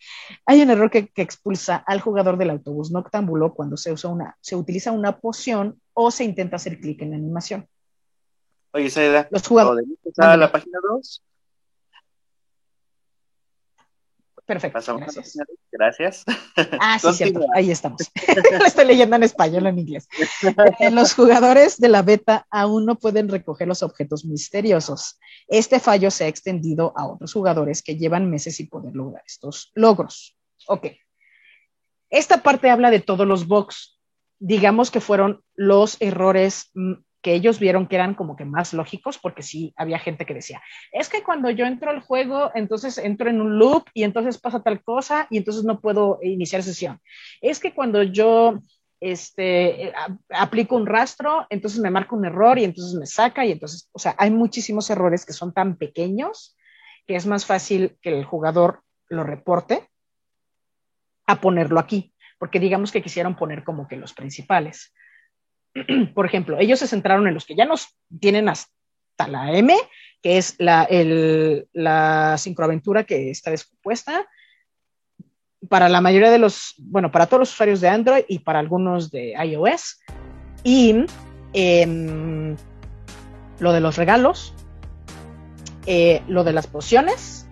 [0.45, 4.55] hay un error que, expulsa al jugador del autobús noctámbulo cuando se usa una, se
[4.55, 7.67] utiliza una poción o se intenta hacer clic en la animación.
[8.73, 9.87] Oye, Saida, los jugadores.
[10.19, 11.23] a la página 2?
[14.47, 14.97] Perfecto.
[14.97, 15.37] Gracias.
[15.73, 16.25] gracias.
[16.81, 17.41] Ah, sí, cierto.
[17.53, 18.01] Ahí estamos.
[18.61, 20.09] Lo estoy leyendo en español, en inglés.
[20.79, 25.19] Eh, los jugadores de la beta aún no pueden recoger los objetos misteriosos.
[25.49, 29.73] Este fallo se ha extendido a otros jugadores que llevan meses sin poder lograr estos
[29.75, 30.37] logros.
[30.69, 30.87] Ok.
[32.09, 33.99] Esta parte habla de todos los bugs.
[34.39, 36.93] Digamos que fueron los errores mm,
[37.27, 40.63] que ellos vieron que eran como que más lógicos, porque sí había gente que decía,
[40.93, 44.63] es que cuando yo entro al juego, entonces entro en un loop y entonces pasa
[44.63, 47.01] tal cosa y entonces no puedo iniciar sesión.
[47.41, 48.61] Es que cuando yo
[49.01, 49.93] este,
[50.31, 53.99] aplico un rastro, entonces me marca un error y entonces me saca y entonces, o
[53.99, 56.57] sea, hay muchísimos errores que son tan pequeños
[57.09, 59.91] que es más fácil que el jugador lo reporte
[61.27, 64.93] a ponerlo aquí, porque digamos que quisieron poner como que los principales.
[66.15, 67.89] por ejemplo, ellos se centraron en los que ya nos
[68.21, 69.75] tienen hasta la M,
[70.23, 70.89] que es la,
[71.73, 74.27] la sincroaventura que está descompuesta.
[75.69, 79.11] Para la mayoría de los, bueno, para todos los usuarios de Android y para algunos
[79.11, 80.01] de iOS.
[80.63, 81.05] Y
[81.53, 82.57] em,
[83.59, 84.55] lo de los regalos,
[85.87, 87.49] eh, lo de las pociones.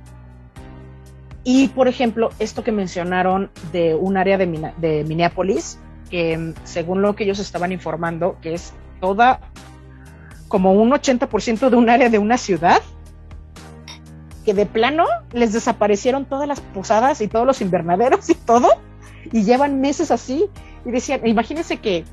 [1.44, 5.78] Y, por ejemplo, esto que mencionaron de un área de, de Minneapolis,
[6.64, 9.40] según lo que ellos estaban informando, que es toda
[10.48, 12.80] como un 80% de un área de una ciudad,
[14.44, 18.68] que de plano les desaparecieron todas las posadas y todos los invernaderos y todo,
[19.32, 20.46] y llevan meses así,
[20.84, 22.04] y decían, imagínense que,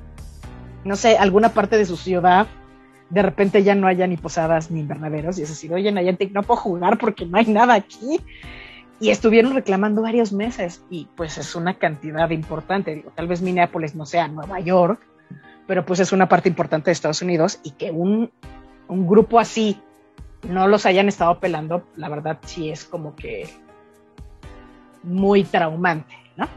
[0.86, 2.48] no sé, alguna parte de su ciudad,
[3.10, 6.60] de repente ya no haya ni posadas ni invernaderos, y es decir, oye, no puedo
[6.60, 8.22] jugar porque no hay nada aquí,
[9.02, 12.94] y estuvieron reclamando varios meses y pues es una cantidad importante.
[12.94, 15.02] Digo, tal vez Minneapolis no sea Nueva York,
[15.66, 18.32] pero pues es una parte importante de Estados Unidos y que un,
[18.88, 19.82] un grupo así
[20.48, 23.50] no los hayan estado pelando, la verdad sí es como que
[25.02, 26.48] muy traumante, ¿no?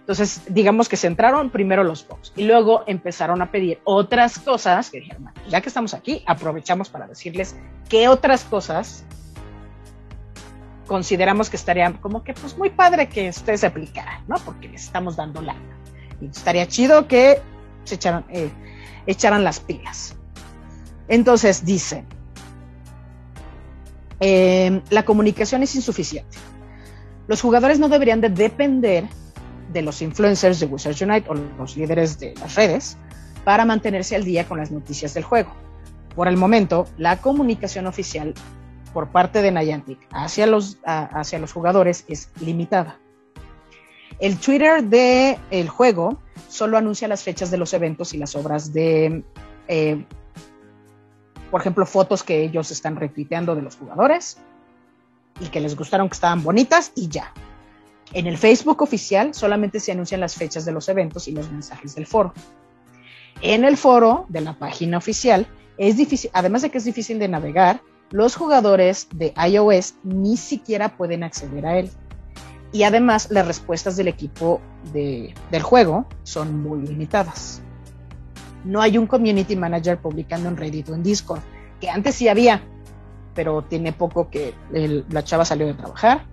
[0.00, 4.98] Entonces, digamos que centraron primero los box y luego empezaron a pedir otras cosas que
[4.98, 7.56] dijeron, ya que estamos aquí, aprovechamos para decirles
[7.88, 9.06] qué otras cosas
[10.86, 14.36] consideramos que estaría como que pues muy padre que ustedes se aplicaran, ¿no?
[14.44, 15.54] Porque les estamos dando la
[16.20, 17.40] Y estaría chido que
[17.84, 18.50] se echaran, eh,
[19.06, 20.16] echaran las pilas.
[21.08, 22.04] Entonces dice,
[24.20, 26.38] em, la comunicación es insuficiente.
[27.26, 29.04] Los jugadores no deberían de depender
[29.72, 32.96] de los influencers de Wizards Unite o los líderes de las redes
[33.44, 35.52] para mantenerse al día con las noticias del juego.
[36.14, 38.34] Por el momento, la comunicación oficial
[38.94, 42.98] por parte de Niantic hacia los, hacia los jugadores es limitada.
[44.20, 46.18] El Twitter del el juego
[46.48, 49.24] solo anuncia las fechas de los eventos y las obras de,
[49.68, 50.04] eh,
[51.50, 54.38] por ejemplo, fotos que ellos están retuiteando de los jugadores
[55.40, 57.32] y que les gustaron, que estaban bonitas y ya.
[58.12, 61.96] En el Facebook oficial solamente se anuncian las fechas de los eventos y los mensajes
[61.96, 62.32] del foro.
[63.42, 67.26] En el foro de la página oficial es difícil, además de que es difícil de
[67.26, 67.82] navegar,
[68.14, 71.90] los jugadores de iOS ni siquiera pueden acceder a él.
[72.70, 74.60] Y además las respuestas del equipo
[74.92, 77.60] del juego son muy limitadas.
[78.64, 81.40] No hay un community manager publicando en Reddit o en Discord,
[81.80, 82.62] que antes sí había,
[83.34, 86.24] pero tiene poco que la chava salió de trabajar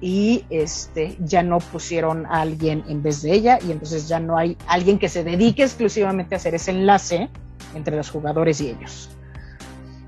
[0.00, 4.36] y este ya no pusieron a alguien en vez de ella y entonces ya no
[4.36, 7.30] hay alguien que se dedique exclusivamente a hacer ese enlace
[7.76, 9.10] entre los jugadores y ellos.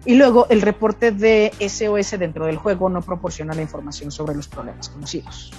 [0.06, 4.48] Y luego el reporte de SOS dentro del juego no proporciona la información sobre los
[4.48, 5.52] problemas conocidos.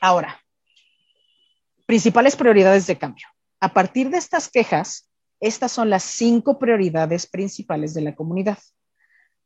[0.00, 0.40] Ahora,
[1.86, 3.26] principales prioridades de cambio.
[3.60, 5.10] A partir de estas quejas,
[5.40, 8.58] estas son las cinco prioridades principales de la comunidad.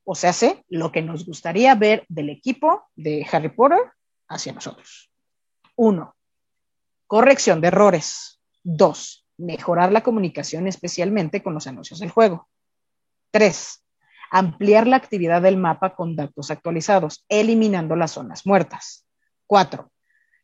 [0.05, 3.79] O sea, sé lo que nos gustaría ver del equipo de Harry Potter
[4.29, 5.11] hacia nosotros.
[5.77, 6.15] Uno,
[7.07, 8.41] corrección de errores.
[8.63, 12.49] Dos, mejorar la comunicación especialmente con los anuncios del juego.
[13.31, 13.85] Tres,
[14.31, 19.07] ampliar la actividad del mapa con datos actualizados, eliminando las zonas muertas.
[19.47, 19.93] Cuatro,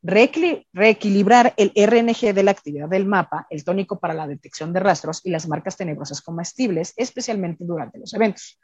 [0.02, 5.24] reequilibrar el RNG de la actividad del mapa, el tónico para la detección de rastros
[5.24, 8.60] y las marcas tenebrosas comestibles, especialmente durante los eventos.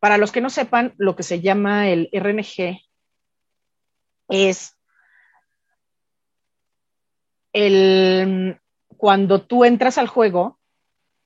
[0.00, 2.80] Para los que no sepan, lo que se llama el RNG
[4.28, 4.74] es
[7.52, 8.58] el,
[8.96, 10.58] cuando tú entras al juego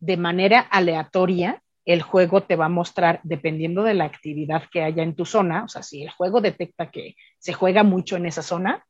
[0.01, 5.03] de manera aleatoria, el juego te va a mostrar, dependiendo de la actividad que haya
[5.03, 8.43] en tu zona, o sea, si el juego detecta que se juega mucho en esa
[8.43, 8.85] zona,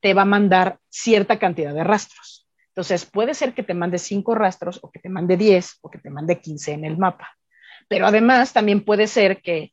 [0.00, 2.46] te va a mandar cierta cantidad de rastros.
[2.68, 5.98] Entonces, puede ser que te mande cinco rastros o que te mande 10 o que
[5.98, 7.36] te mande 15 en el mapa.
[7.88, 9.72] Pero además también puede ser que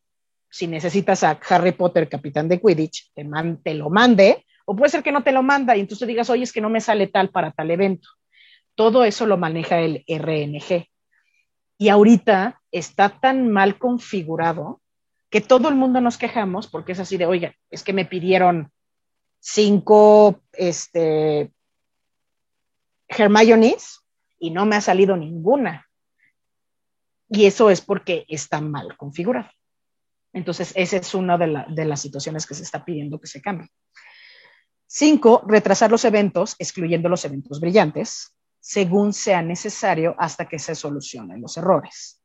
[0.49, 3.25] si necesitas a Harry Potter, capitán de Quidditch, te,
[3.63, 6.43] te lo mande, o puede ser que no te lo manda y entonces digas, oye,
[6.43, 8.09] es que no me sale tal para tal evento.
[8.75, 10.88] Todo eso lo maneja el RNG.
[11.81, 14.81] Y ahorita está tan mal configurado
[15.29, 18.69] que todo el mundo nos quejamos porque es así de, oiga, es que me pidieron
[19.39, 21.53] cinco este,
[23.07, 24.01] Hermiones
[24.39, 25.87] y no me ha salido ninguna.
[27.29, 29.49] Y eso es porque está mal configurado.
[30.33, 33.69] Entonces, esa es una de, de las situaciones que se está pidiendo que se cambie.
[34.85, 41.41] Cinco, retrasar los eventos, excluyendo los eventos brillantes, según sea necesario hasta que se solucionen
[41.41, 42.21] los errores.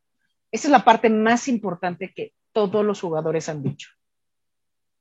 [0.50, 3.90] Esa es la parte más importante que todos los jugadores han dicho.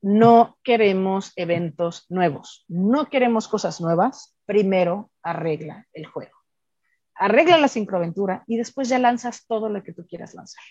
[0.01, 6.43] No queremos eventos nuevos, no queremos cosas nuevas, primero arregla el juego
[7.15, 10.63] arregla la sincroaventura y después ya lanzas todo lo que tú quieras lanzar.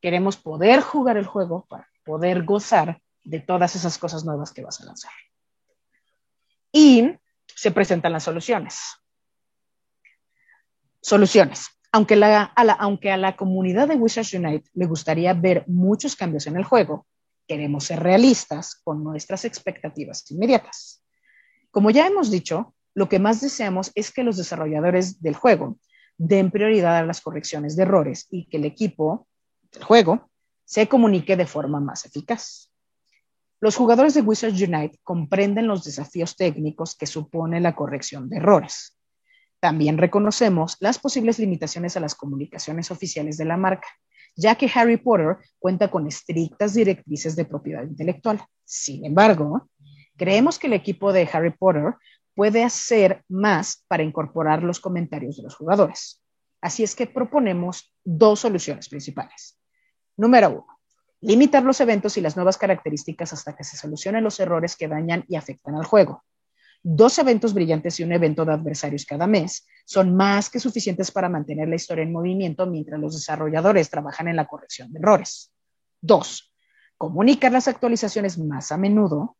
[0.00, 4.80] Queremos poder jugar el juego para poder gozar de todas esas cosas nuevas que vas
[4.80, 5.12] a lanzar.
[6.72, 8.80] Y se presentan las soluciones.
[11.02, 11.66] Soluciones.
[11.90, 16.56] Aunque, a la, a la comunidad de Wizards Unite le gustaría ver muchos cambios en
[16.56, 17.06] el juego,
[17.46, 21.04] queremos ser realistas con nuestras expectativas inmediatas.
[21.70, 25.78] Como ya hemos dicho, lo que más deseamos es que los desarrolladores del juego
[26.16, 29.26] den prioridad a las correcciones de errores y que el equipo
[29.72, 30.30] del juego
[30.64, 32.70] se comunique de forma más eficaz.
[33.60, 38.96] Los jugadores de Wizards Unite comprenden los desafíos técnicos que supone la corrección de errores.
[39.62, 43.86] También reconocemos las posibles limitaciones a las comunicaciones oficiales de la marca,
[44.34, 48.44] ya que Harry Potter cuenta con estrictas directrices de propiedad intelectual.
[48.64, 49.68] Sin embargo,
[50.16, 51.94] creemos que el equipo de Harry Potter
[52.34, 56.20] puede hacer más para incorporar los comentarios de los jugadores.
[56.60, 59.60] Así es que proponemos dos soluciones principales.
[60.16, 60.66] Número uno,
[61.20, 65.24] limitar los eventos y las nuevas características hasta que se solucionen los errores que dañan
[65.28, 66.24] y afectan al juego.
[66.82, 71.28] Dos eventos brillantes y un evento de adversarios cada mes son más que suficientes para
[71.28, 75.52] mantener la historia en movimiento mientras los desarrolladores trabajan en la corrección de errores.
[76.00, 76.52] Dos,
[76.96, 79.36] comunicar las actualizaciones más a menudo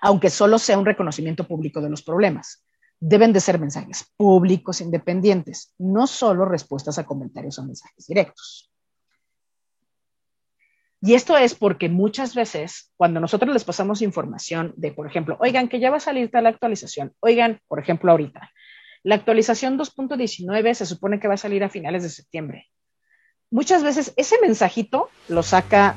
[0.00, 2.64] aunque solo sea un reconocimiento público de los problemas.
[3.00, 8.70] Deben de ser mensajes públicos independientes, no solo respuestas a comentarios o mensajes directos.
[11.06, 15.68] Y esto es porque muchas veces cuando nosotros les pasamos información de, por ejemplo, oigan,
[15.68, 18.50] que ya va a salir tal actualización, oigan, por ejemplo, ahorita,
[19.02, 22.70] la actualización 2.19 se supone que va a salir a finales de septiembre.
[23.50, 25.94] Muchas veces ese mensajito lo saca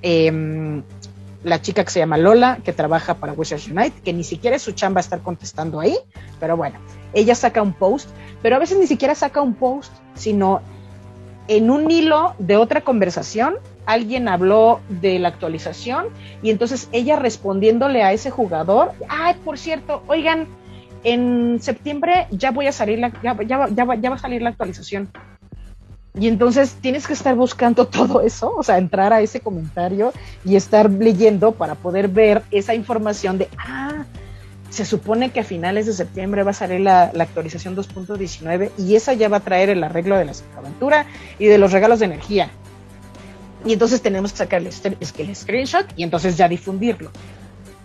[0.00, 0.82] eh,
[1.42, 4.62] la chica que se llama Lola, que trabaja para Wizards Unite, que ni siquiera es
[4.62, 5.98] su chamba estar contestando ahí,
[6.40, 6.80] pero bueno,
[7.12, 8.08] ella saca un post,
[8.40, 10.62] pero a veces ni siquiera saca un post, sino
[11.48, 13.56] en un hilo de otra conversación,
[13.86, 16.06] alguien habló de la actualización
[16.42, 20.46] y entonces ella respondiéndole a ese jugador, ay, por cierto, oigan,
[21.02, 23.34] en septiembre ya voy a salir la, ya,
[23.84, 25.10] va a salir la actualización.
[26.18, 30.12] Y entonces tienes que estar buscando todo eso, o sea, entrar a ese comentario
[30.44, 34.04] y estar leyendo para poder ver esa información de, ah,
[34.74, 39.12] se supone que a finales de septiembre va a salir la, actualización 2.19 y esa
[39.12, 41.06] ya va a traer el arreglo de la aventura
[41.38, 42.50] y de los regalos de energía.
[43.64, 47.12] Y entonces tenemos que sacar el, el screenshot y entonces ya difundirlo.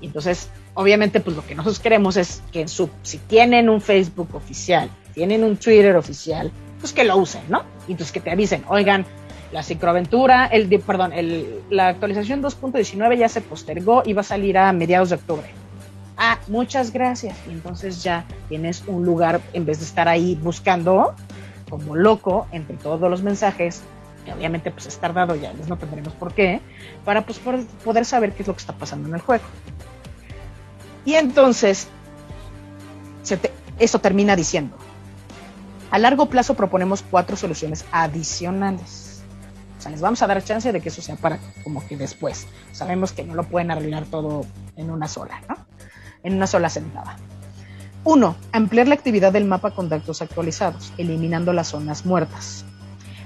[0.02, 4.34] Y entonces, obviamente, pues lo que nosotros queremos es que su, si tienen un Facebook
[4.34, 7.66] oficial, tienen un Twitter oficial, pues que lo usen, ¿no?
[7.88, 9.06] Y entonces que te avisen, oigan,
[9.52, 14.57] la cicroaventura, el, perdón, el, la actualización 2.19 ya se postergó y va a salir
[14.57, 15.49] a mediados de octubre
[16.19, 17.35] ah, muchas gracias.
[17.47, 21.15] Y entonces ya tienes un lugar, en vez de estar ahí buscando
[21.69, 23.81] como loco entre todos los mensajes,
[24.25, 26.61] que obviamente pues es tardado, ya no tendremos por qué,
[27.05, 27.39] para pues,
[27.83, 29.45] poder saber qué es lo que está pasando en el juego.
[31.05, 31.87] Y entonces,
[33.79, 34.75] eso termina diciendo,
[35.91, 39.23] a largo plazo proponemos cuatro soluciones adicionales.
[39.77, 42.47] O sea, les vamos a dar chance de que eso sea para como que después.
[42.73, 45.55] Sabemos que no lo pueden arreglar todo en una sola, ¿no?
[46.23, 47.17] En una sola sentada.
[48.03, 48.35] 1.
[48.51, 52.65] Ampliar la actividad del mapa con datos actualizados, eliminando las zonas muertas.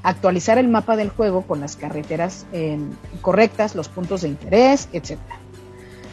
[0.02, 2.92] Actualizar el mapa del juego con las carreteras em,
[3.22, 5.20] correctas, los puntos de interés, etc.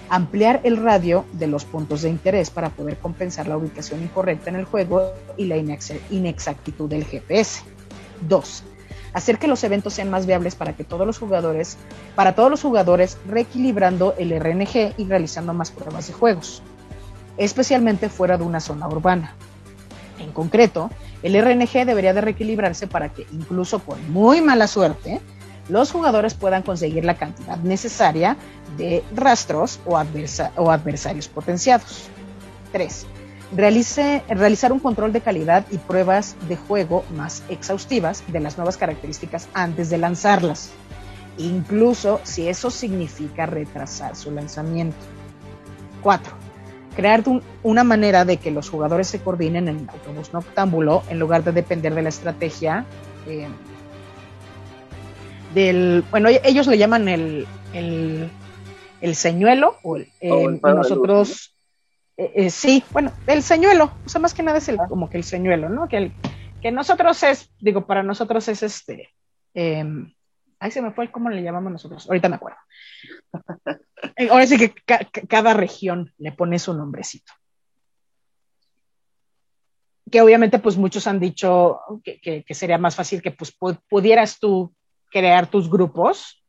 [0.09, 4.57] Ampliar el radio de los puntos de interés para poder compensar la ubicación incorrecta en
[4.57, 7.62] el juego y la inexactitud del GPS.
[8.28, 8.65] 2
[9.12, 11.77] hacer que los eventos sean más viables para que todos los jugadores,
[12.15, 16.62] para todos los jugadores, reequilibrando el RNG y realizando más pruebas de juegos,
[17.36, 19.35] especialmente fuera de una zona urbana.
[20.19, 20.90] En concreto,
[21.23, 25.20] el RNG debería de reequilibrarse para que, incluso con muy mala suerte,
[25.69, 28.36] los jugadores puedan conseguir la cantidad necesaria
[28.77, 32.09] de rastros o, adversarios potenciados.
[32.73, 33.07] 3
[33.52, 38.77] Realice, realizar un control de calidad y pruebas de juego más exhaustivas de las nuevas
[38.77, 40.70] características antes de lanzarlas,
[41.36, 44.97] incluso si eso significa retrasar su lanzamiento.
[46.02, 46.40] 4.
[46.95, 47.23] Crear
[47.62, 51.95] una manera de que los jugadores se coordinen en autobús noctámbulo en lugar de depender
[51.95, 52.85] de la estrategia
[53.27, 53.49] eh,
[55.55, 58.31] del, bueno, ellos le llaman el, el,
[59.01, 61.55] el señuelo, o el, eh, nosotros
[62.23, 65.25] eh, sí, bueno, el señuelo, o sea, más que nada es el, como que el
[65.25, 65.89] señuelo, ¿no?
[65.89, 66.12] Que, el,
[66.61, 69.09] que nosotros es, digo, para nosotros es este,
[69.55, 70.12] em,
[70.59, 72.59] ahí se me fue cómo le llamamos nosotros, ahorita me acuerdo.
[74.16, 74.74] Eh, ahora sí que
[75.28, 77.32] cada región le pone su nombrecito.
[80.11, 83.57] Que obviamente, pues muchos han dicho que, sería más fácil que pues,
[83.89, 84.74] pudieras tú
[85.11, 86.43] crear tus grupos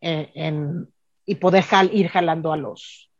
[0.00, 3.10] y poder ir jalando a los,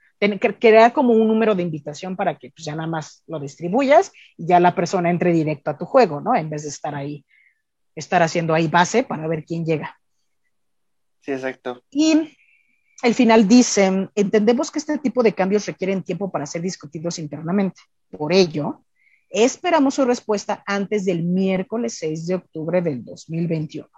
[0.59, 4.47] crear como un número de invitación para que pues, ya nada más lo distribuyas y
[4.47, 6.35] ya la persona entre directo a tu juego, ¿no?
[6.35, 7.25] En vez de estar ahí,
[7.95, 9.99] estar haciendo ahí base para ver quién llega.
[11.21, 11.85] Sí, exacto.
[11.91, 12.37] Y
[13.03, 17.81] el final dice, entendemos que este tipo de cambios requieren tiempo para ser discutidos internamente.
[18.11, 18.85] Por ello,
[19.29, 23.89] esperamos su respuesta antes del miércoles 6 de octubre del 2021.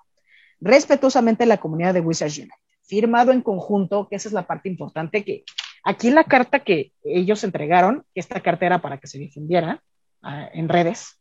[0.61, 2.55] Respetuosamente la comunidad de Wizards United.
[2.87, 5.45] Firmado en conjunto, que esa es la parte importante que
[5.85, 9.83] Aquí la carta que ellos entregaron, esta carta era para que se difundiera
[10.23, 11.21] ah, en redes,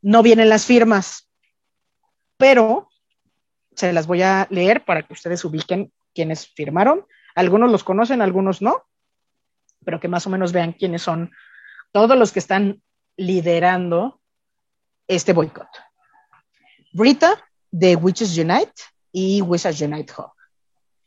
[0.00, 1.30] no vienen las firmas,
[2.38, 2.89] pero
[3.80, 7.06] se las voy a leer para que ustedes ubiquen quiénes firmaron.
[7.34, 8.84] Algunos los conocen, algunos no,
[9.84, 11.32] pero que más o menos vean quiénes son
[11.92, 12.82] todos los que están
[13.16, 14.20] liderando
[15.08, 15.68] este boicot.
[16.92, 18.82] Brita de Witches Unite
[19.12, 20.32] y Wizards Unite Hub.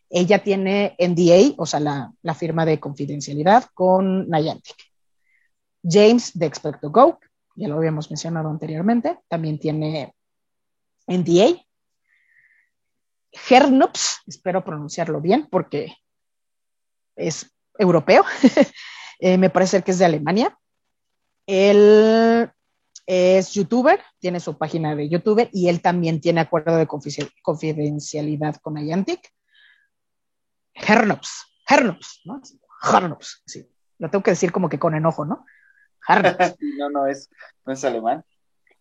[0.10, 4.78] Ella tiene NDA, o sea, la, firma de confidencialidad con Niantic.
[5.84, 7.20] James de Expecto Go,
[7.56, 10.14] ya lo habíamos mencionado anteriormente, también tiene
[11.08, 11.66] NDA.
[13.50, 15.96] Hernups, espero pronunciarlo bien porque
[17.16, 18.24] es europeo,
[19.20, 20.58] eh, me parece que es de Alemania.
[21.46, 22.52] Él
[23.06, 26.88] es youtuber, tiene su página de YouTube y él también tiene acuerdo de
[27.42, 29.30] confidencialidad con Niantic.
[30.74, 32.42] Hernops, Hernops, ¿no?
[32.82, 33.68] Hernops, sí.
[34.00, 35.46] Lo tengo que decir como que con enojo, ¿no?
[36.08, 36.56] Hernops.
[36.78, 37.30] no, no es,
[37.66, 38.24] no es alemán.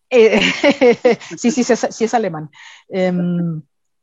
[0.08, 0.40] Eh,
[1.38, 2.50] sí, sí, sí, sí es alemán.
[2.88, 3.62] Em,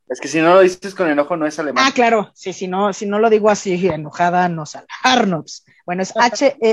[0.10, 1.86] es que si no lo dices con enojo, no es alemán.
[1.88, 4.88] Ah, claro, sí, si no, si no lo digo así enojada, no sale.
[5.04, 5.66] Harnops.
[5.86, 6.66] Bueno, es H-E-R-R-K-N-U-P-S.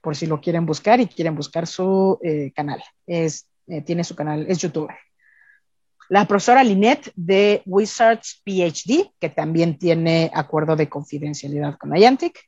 [0.00, 2.82] Por si lo quieren buscar y quieren buscar su eh, canal.
[3.06, 4.94] Es, eh, tiene su canal, es youtuber
[6.08, 12.38] la profesora Lynette de Wizards PhD, que también tiene acuerdo de confidencialidad con Niantic.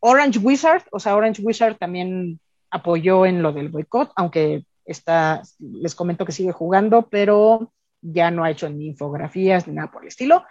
[0.00, 2.40] Orange Wizard, o sea, Orange Wizard también
[2.70, 8.44] apoyó en lo del boicot, aunque está, les comento que sigue jugando, pero ya no
[8.44, 10.44] ha hecho ni infografías ni nada por el estilo.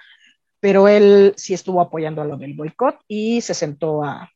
[0.61, 4.29] pero él sí estuvo apoyando a lo del boicot y se sentó a,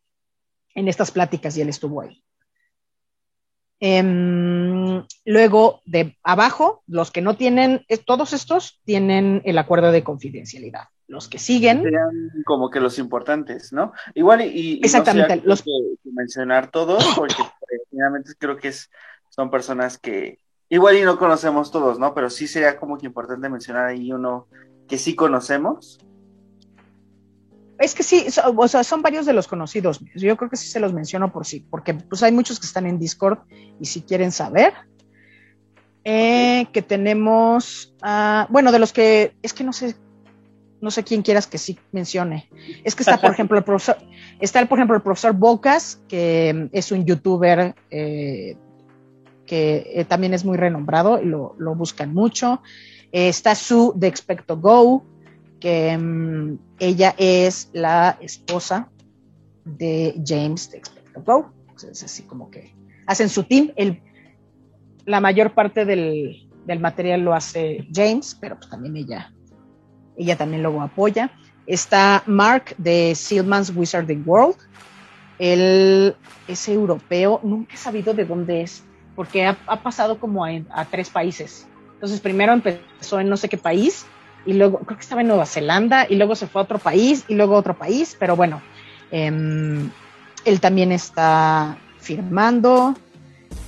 [0.74, 2.24] en estas pláticas y él estuvo ahí.
[3.86, 10.86] Em, luego, de abajo, los que no tienen, todos estos tienen el acuerdo de confidencialidad.
[11.06, 11.84] Los que siguen.
[11.84, 13.92] Serían como que los importantes, ¿no?
[14.16, 14.80] Igual y.
[14.82, 15.42] exactamente.
[15.44, 15.72] los que,
[16.06, 18.90] mencionar todos, porque pues, finalmente creo que es,
[19.34, 20.40] son personas que.
[20.70, 22.14] Igual y no conocemos todos, ¿no?
[22.14, 24.48] Pero sí sería como que importante mencionar ahí uno
[24.88, 26.00] que sí conocemos
[27.84, 30.00] es que sí, o sea, son varios de los conocidos.
[30.16, 32.86] Yo creo que sí se los menciono por sí, porque pues hay muchos que están
[32.86, 33.40] en Discord
[33.80, 34.74] y si quieren saber.
[36.06, 37.94] Eh, que tenemos,
[38.50, 39.96] bueno, de los que, es que no sé,
[40.82, 42.50] no sé quién quieras que sí mencione.
[42.84, 43.98] Es que está, por ejemplo, el profesor,
[44.40, 48.58] está, por ejemplo, el profesor Bocas, que es un youtuber eh,
[49.46, 52.62] que eh, también es muy renombrado y lo, buscan mucho.
[53.12, 55.04] está Su de Expecto Go,
[55.60, 58.90] que mm, ella es la esposa
[59.66, 61.52] de James de Expecto Go.
[61.92, 62.74] Es así como que
[63.06, 63.72] hacen su team.
[63.76, 64.02] El,
[65.06, 66.50] la mayor parte del,
[66.80, 69.34] material lo hace James, pero pues también ella,
[70.18, 71.32] ella también lo apoya.
[71.66, 74.58] Está Mark de Sealman's Wizarding World.
[75.40, 76.16] Él
[76.48, 78.84] es europeo, nunca he sabido de dónde es,
[79.16, 81.68] porque ha, pasado como a, tres países.
[81.94, 84.06] Entonces, primero empezó en no sé qué país
[84.46, 87.24] y luego creo que estaba en Nueva Zelanda y luego se fue a otro país
[87.28, 88.62] y luego a otro país, pero bueno,
[89.12, 89.90] em,
[90.46, 92.96] él también está firmando.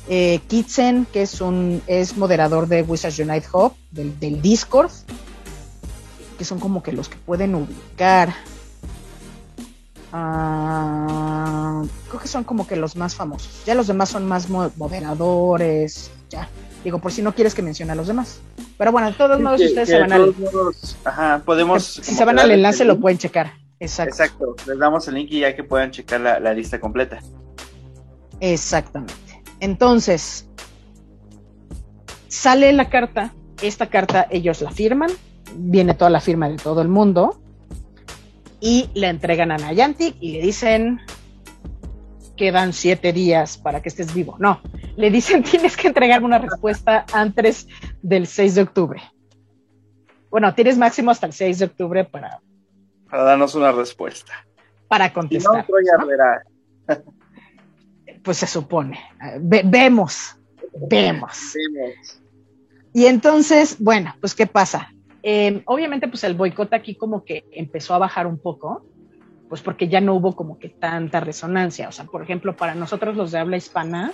[0.08, 4.92] Eh, Kitsen, que es un es moderador de Wizards Unite Hub, del, del, Discord,
[6.38, 8.34] que son como que los que pueden ubicar.
[10.18, 13.64] Ah, creo que son como que los más famosos.
[13.66, 16.48] Ya los demás son más moderadores, ya.
[16.86, 18.40] Digo, por si no quieres que mencione a los demás.
[18.78, 20.34] Pero bueno, de todos modos, ustedes se van al.
[21.04, 21.84] ajá, podemos.
[21.84, 23.56] Si se van al enlace, lo pueden checar.
[23.82, 24.16] Exacto.
[24.16, 24.56] Exacto.
[24.68, 27.20] Les damos el link y ya que puedan checar la, la lista completa.
[28.40, 29.44] Exactamente.
[29.60, 30.48] Entonces,
[32.30, 33.34] sale la carta.
[33.62, 35.12] Esta carta ellos la firman.
[35.56, 37.38] Viene toda la firma de todo el mundo.
[38.66, 41.00] Y la entregan a Nayantic y le dicen:
[42.36, 44.38] quedan siete días para que estés vivo.
[44.40, 44.60] No,
[44.96, 47.68] le dicen tienes que entregarme una respuesta antes
[48.02, 49.04] del 6 de octubre.
[50.32, 52.42] Bueno, tienes máximo hasta el 6 de octubre para...
[53.08, 54.34] Para darnos una respuesta.
[54.88, 55.64] Para contestar.
[58.24, 59.00] pues se supone.
[59.40, 60.36] vemos,
[60.90, 61.56] vemos.
[62.94, 64.92] Y entonces, bueno, pues ¿qué pasa?
[65.28, 68.86] Eh, obviamente, pues el boicot aquí como que empezó a bajar un poco
[69.50, 71.88] pues porque ya no hubo como que tanta resonancia.
[71.88, 74.12] O sea, por ejemplo, para nosotros los de habla hispana,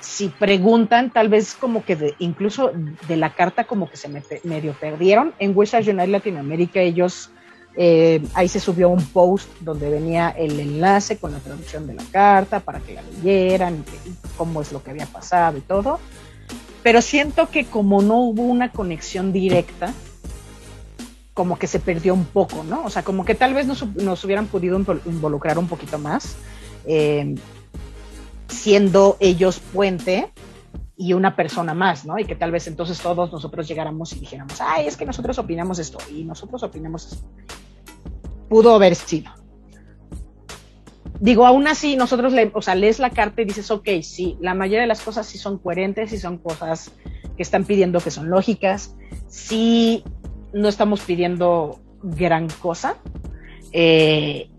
[0.00, 2.72] si preguntan, tal vez como que de, incluso
[3.08, 4.08] de la carta como que se
[4.44, 5.34] medio perdieron.
[5.38, 7.30] En Wizards United Latinoamérica ellos,
[7.76, 12.04] eh, ahí se subió un post donde venía el enlace con la traducción de la
[12.10, 15.98] carta para que la leyeran y, cómo es lo que había pasado y todo.
[16.86, 19.92] Pero siento que como no hubo una conexión directa,
[21.34, 22.84] como que se perdió un poco, ¿no?
[22.84, 26.36] O sea, como que tal vez nos, nos hubieran podido involucrar un poquito más,
[26.86, 27.34] eh,
[28.46, 30.30] siendo ellos puente
[30.96, 32.20] y una persona más, ¿no?
[32.20, 35.80] Y que tal vez entonces todos nosotros llegáramos y dijéramos, ay, es que nosotros opinamos
[35.80, 37.26] esto y nosotros opinamos esto.
[38.48, 39.32] Pudo haber sido.
[41.20, 44.54] Digo, aún así, nosotros, le, o sea, lees la carta y dices, ok, sí, la
[44.54, 46.92] mayoría de las cosas sí son coherentes, sí son cosas
[47.36, 48.96] que están pidiendo que son lógicas,
[49.28, 50.04] sí
[50.52, 52.96] no estamos pidiendo gran cosa.
[53.72, 54.50] Eh,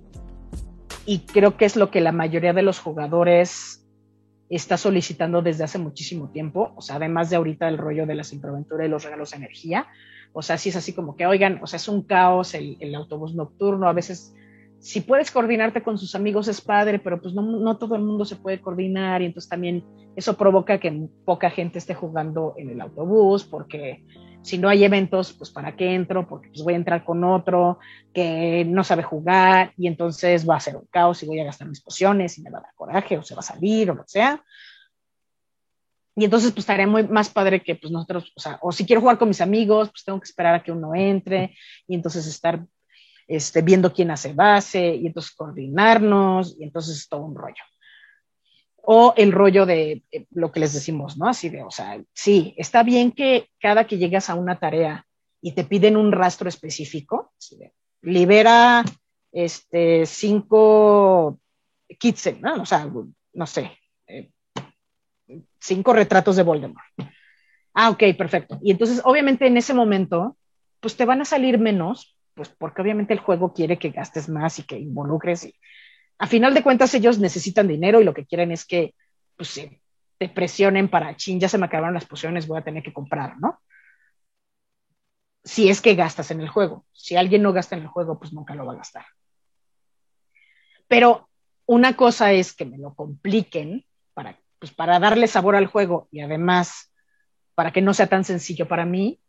[1.05, 3.85] y creo que es lo que la mayoría de los jugadores
[4.49, 6.73] está solicitando desde hace muchísimo tiempo.
[6.75, 9.87] O sea, además de ahorita el rollo de la improventura y los regalos de energía.
[10.33, 13.33] O sea, sí es así como que, oigan, o sea, es un caos el autobús
[13.35, 13.87] nocturno.
[13.87, 14.35] A veces,
[14.87, 18.37] si puedes coordinarte con sus amigos es padre, pero pues no, todo el mundo se
[18.37, 19.83] puede coordinar y entonces también
[20.15, 24.05] eso provoca que poca gente esté jugando en el autobús porque
[24.43, 27.79] si no hay eventos, pues para qué entro, porque pues voy a entrar con otro
[28.13, 31.67] que no sabe jugar y entonces va a ser un caos y voy a gastar
[31.67, 34.03] mis pociones y me va a dar coraje o se va a salir o lo
[34.03, 34.41] que sea.
[36.15, 39.17] Y entonces pues estaría muy más padre que pues nosotros, o o si quiero jugar
[39.17, 41.57] con mis amigos, pues tengo que esperar a que uno entre
[41.89, 42.65] y entonces estar
[43.27, 47.63] este, viendo quién hace base y entonces coordinarnos y entonces es todo un rollo
[48.89, 51.27] o el rollo de eh, lo que les decimos, ¿no?
[51.27, 55.05] Así de, o sea, sí, está bien que cada que llegas a una tarea
[55.41, 57.33] y te piden un rastro específico,
[58.01, 58.85] libera
[59.33, 61.37] este, cinco
[61.99, 62.61] kits, ¿no?
[62.61, 62.89] O sea,
[63.33, 63.77] no sé,
[64.07, 64.31] eh,
[65.59, 66.85] cinco retratos de Voldemort.
[67.73, 68.57] Ah, ok, perfecto.
[68.63, 70.37] Y entonces, obviamente, en ese momento,
[70.79, 74.59] pues te van a salir menos pues porque obviamente el juego quiere que gastes más
[74.59, 75.43] y que involucres.
[75.43, 75.55] Y,
[76.19, 78.93] a final de cuentas, ellos necesitan dinero y lo que quieren es que
[79.35, 79.59] pues,
[80.17, 83.37] te presionen para, chin, ya se me acabaron las pociones, voy a tener que comprar,
[83.39, 83.59] ¿no?
[85.43, 86.85] Si es que gastas en el juego.
[86.93, 89.05] Si alguien no gasta en el juego, pues nunca lo va a gastar.
[90.87, 91.29] Pero
[91.65, 96.21] una cosa es que me lo compliquen para, pues, para darle sabor al juego y
[96.21, 96.91] además
[97.55, 99.19] para que no sea tan sencillo para mí.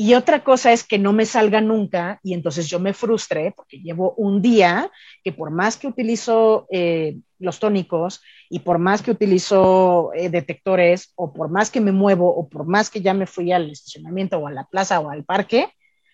[0.00, 3.80] Y otra cosa es que no me salga nunca y entonces yo me frustre porque
[3.80, 4.92] llevo un día
[5.24, 11.12] que por más que utilizo eh, los tónicos y por más que utilizo eh, detectores
[11.16, 14.38] o por más que me muevo o por más que ya me fui al estacionamiento
[14.38, 15.68] o a la plaza o al parque,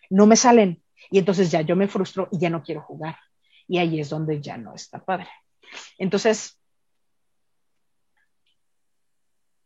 [0.09, 0.82] no me salen.
[1.11, 3.19] Y entonces ya yo me frustro y ya no quiero jugar.
[3.69, 5.28] Y ahí es donde ya no está padre.
[5.98, 6.59] Entonces,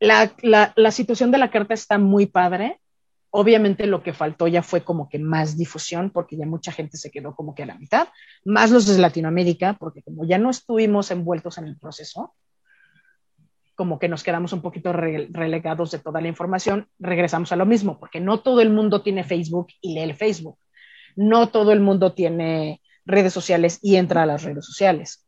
[0.01, 2.81] la, la, situación de la carta está muy padre.
[3.31, 7.11] Obviamente lo que faltó ya fue como que más difusión, porque ya mucha gente se
[7.11, 8.09] quedó como que a la mitad,
[8.45, 12.35] más los de Latinoamérica, porque como ya no estuvimos envueltos en el proceso,
[13.75, 18.01] como que nos quedamos un poquito relegados de toda la información, regresamos a lo mismo,
[18.01, 20.59] porque no todo el mundo tiene Facebook y lee el Facebook,
[21.15, 25.27] no todo el mundo tiene redes sociales y entra a las redes sociales.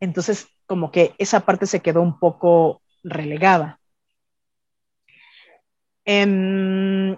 [0.00, 3.78] Entonces, como que esa parte se quedó un poco relegada.
[6.04, 7.16] Em,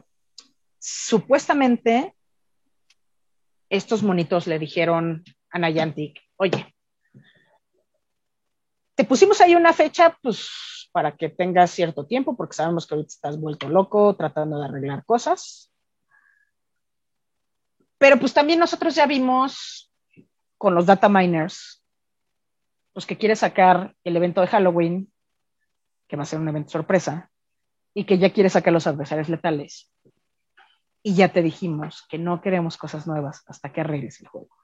[0.84, 2.14] supuestamente,
[3.70, 6.74] estos monitos le dijeron a Nayantic, oye,
[8.94, 13.08] te pusimos ahí una fecha, pues para que tengas cierto tiempo, porque sabemos que ahorita
[13.08, 15.72] estás vuelto loco tratando de arreglar cosas.
[17.96, 19.90] Pero pues también nosotros ya vimos
[20.58, 21.82] con los data miners,
[22.92, 25.10] pues que quiere sacar el evento de Halloween,
[26.08, 27.30] que va a ser un evento sorpresa,
[27.94, 29.90] y que ya quiere sacar los adversarios letales.
[31.06, 34.56] Y ya te dijimos que no queremos cosas nuevas hasta que arregles el juego.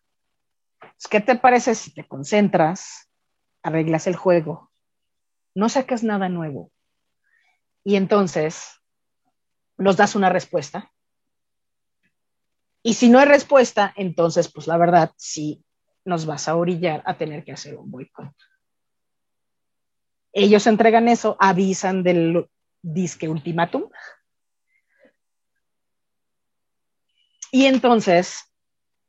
[1.11, 3.11] ¿Qué te parece si te concentras,
[3.62, 4.73] arreglas el juego,
[5.55, 6.73] no sacas nada nuevo
[7.85, 8.81] y entonces
[9.77, 10.91] nos das una respuesta?
[12.83, 15.62] Y si no hay respuesta, entonces, pues la verdad, sí
[16.07, 18.35] nos vas a orillar a tener que hacer un boicot.
[20.33, 22.49] Ellos entregan eso, avisan del
[22.83, 23.91] disque ultimátum.
[27.51, 28.51] Y entonces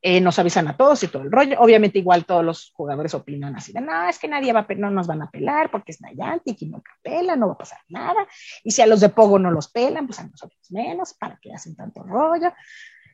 [0.04, 1.60] eh, nos avisan a todos y todo el rollo.
[1.60, 4.90] Obviamente, igual todos los jugadores opinan así de no, es que nadie va a no
[4.90, 8.28] nos van a pelar porque es Niantic y no pela, no va a pasar nada.
[8.64, 11.54] Y si a los de Pogo no los pelan, pues a nosotros menos, ¿para que
[11.54, 12.52] hacen tanto rollo?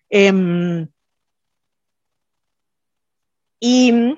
[0.09, 0.87] Em,
[3.59, 4.15] y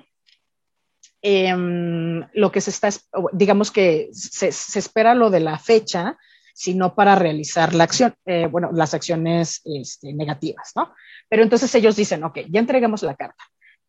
[1.22, 2.90] em, lo que se está,
[3.34, 6.18] digamos que se, espera lo de la fecha,
[6.60, 10.94] sino para realizar la acción, eh, bueno, las acciones este, negativas, ¿no?
[11.30, 13.46] Pero entonces ellos dicen, ok, ya entregamos la carta.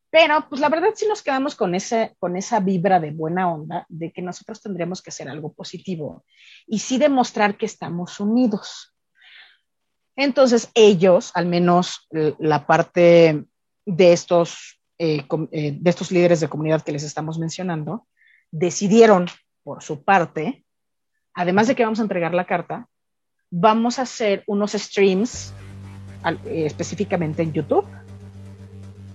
[0.08, 3.86] Pero, pues la verdad sí nos quedamos con, ese, con esa vibra de buena onda
[3.88, 6.24] de que nosotros tendríamos que hacer algo positivo
[6.64, 8.94] y sí demostrar que estamos unidos.
[10.14, 12.06] Entonces ellos, al menos
[12.38, 13.46] la parte
[13.84, 18.06] de estos, eh, eh, de estos líderes de comunidad que les estamos mencionando,
[18.52, 19.26] decidieron
[19.64, 20.64] por su parte
[21.34, 22.88] además de que vamos a entregar la carta,
[23.50, 25.52] vamos a hacer unos streams
[26.24, 27.86] eh, específicamente en YouTube.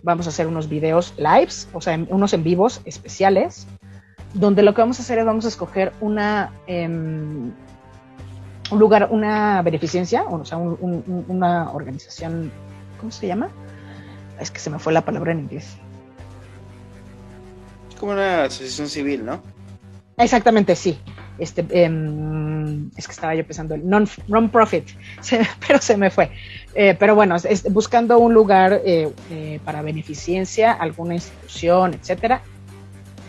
[0.04, 3.68] Vamos a hacer unos videos lives, o sea, unos en vivos especiales,
[4.34, 7.52] donde lo que vamos a hacer es vamos a escoger una em,
[8.72, 12.52] un lugar, una beneficencia, o sea, una organización,
[13.00, 13.50] ¿cómo se llama?
[14.40, 15.78] Es que se me fue la palabra en inglés.
[18.00, 19.42] Como una asociación civil, ¿no?
[20.18, 21.00] Exactamente, sí
[21.38, 24.88] este, em, es que estaba yo pensando el non-profit,
[25.68, 26.32] pero se me fue.
[26.74, 27.36] Eh, pero bueno,
[27.72, 32.41] buscando un lugar eh, eh, para beneficencia, alguna institución, etcétera,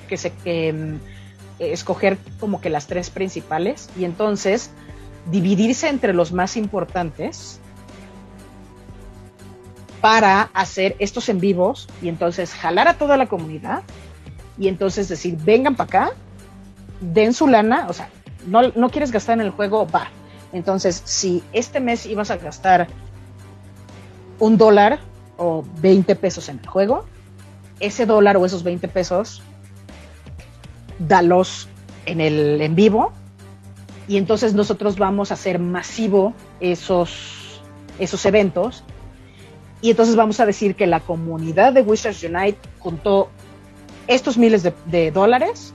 [0.09, 0.99] que se em,
[1.59, 4.71] escoger como que las tres principales y entonces
[5.31, 7.61] dividirse entre los más importantes
[10.01, 13.83] para hacer estos en vivos y entonces jalar a toda la comunidad
[14.59, 16.17] y entonces decir, vengan para acá
[17.01, 18.09] den su lana, o sea,
[18.47, 20.09] no, no quieres gastar en el juego, va.
[20.53, 22.89] Entonces, si este mes ibas a gastar
[24.39, 25.01] un dólar
[25.37, 27.05] o 20 pesos en el juego,
[27.81, 29.43] ese dólar o esos 20 pesos,
[30.99, 31.69] dalos
[32.07, 33.13] en el en vivo
[34.09, 37.61] y entonces nosotros vamos a hacer masivo esos,
[37.99, 38.85] esos eventos
[39.83, 43.29] y entonces vamos a decir que la comunidad de Wizards Unite juntó
[44.07, 45.75] estos miles de, de dólares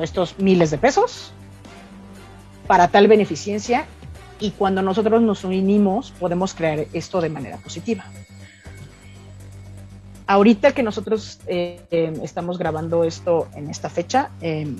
[0.00, 1.32] estos miles de pesos
[2.66, 3.84] para tal beneficencia
[4.40, 8.04] y cuando nosotros nos unimos podemos crear esto de manera positiva.
[10.32, 14.76] ahorita que nosotros eh, em, estamos grabando esto en esta fecha, em,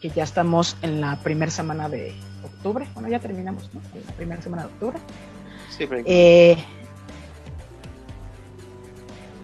[0.00, 3.80] que ya estamos en la primera semana de octubre, bueno, ya terminamos, ¿no?
[4.06, 4.98] la primera semana de octubre.
[5.76, 6.56] Sí, eh,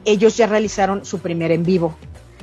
[0.04, 1.94] ellos ya realizaron su primer en vivo.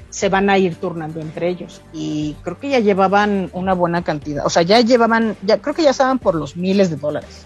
[0.09, 1.81] Se van a ir turnando entre ellos.
[1.93, 4.45] Y creo que ya llevaban una buena cantidad.
[4.45, 7.45] O sea, ya llevaban, ya creo que ya estaban por los miles de dólares.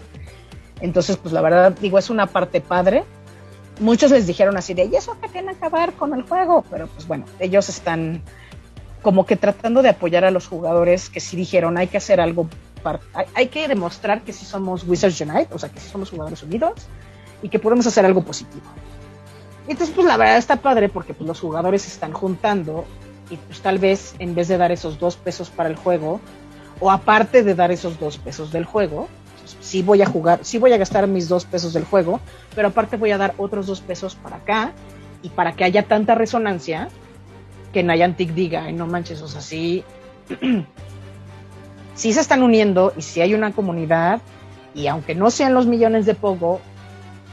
[0.80, 3.04] Entonces, pues la verdad, digo, es una parte padre.
[3.80, 6.64] Muchos les dijeron así de, ¿y eso que tiene que ver con el juego?
[6.70, 8.22] Pero pues bueno, ellos están
[9.02, 12.48] como que tratando de apoyar a los jugadores que sí dijeron, hay que hacer algo,
[13.12, 16.42] hay, hay, que demostrar que sí somos Wizards Unite, o sea, que sí somos jugadores
[16.42, 16.72] unidos
[17.42, 18.64] y que podemos hacer algo positivo.
[19.66, 22.84] Entonces, pues la verdad está padre porque pues, los jugadores se están juntando
[23.30, 26.20] y pues tal vez en vez de dar esos dos pesos para el juego,
[26.80, 29.08] o aparte de dar esos dos pesos del juego,
[29.40, 32.20] pues, sí voy a jugar, sí voy a gastar mis dos pesos del juego,
[32.54, 34.72] pero aparte voy a dar otros dos pesos para acá
[35.22, 36.88] y para que haya tanta resonancia
[37.72, 39.82] que Niantic diga, no manches, o sea, sí,
[41.94, 44.20] sí se están uniendo y si hay una comunidad
[44.74, 46.60] y aunque no sean los millones de Pogo,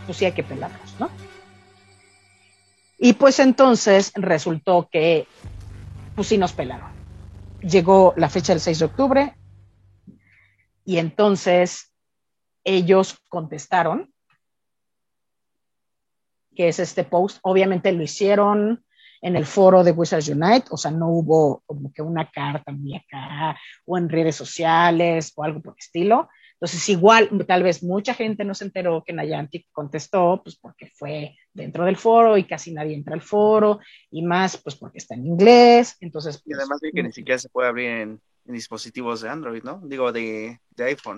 [0.06, 0.91] pues sí hay que pelarlos.
[3.04, 5.28] Y pues entonces resultó que,
[6.14, 6.92] pues sí nos pelaron.
[7.62, 9.36] Llegó la fecha del 6 de octubre
[10.86, 11.92] y entonces
[12.64, 14.14] ellos contestaron,
[16.56, 17.40] que es este post.
[17.42, 18.86] Obviamente lo hicieron
[19.24, 22.96] en el foro de Wizards Unite, o sea, no hubo como que una carta muy
[22.96, 26.30] acá o en redes sociales o algo por el estilo.
[26.54, 31.36] Entonces, igual, tal vez mucha gente no se enteró que Niantic contestó, pues porque fue
[31.54, 33.80] dentro del foro y casi nadie entra al foro,
[34.10, 35.98] y más, pues porque está en inglés.
[36.00, 39.82] Entonces, y además de que ni siquiera se puede abrir en, dispositivos de Android, ¿no?
[39.86, 41.18] Digo, de, iPhone.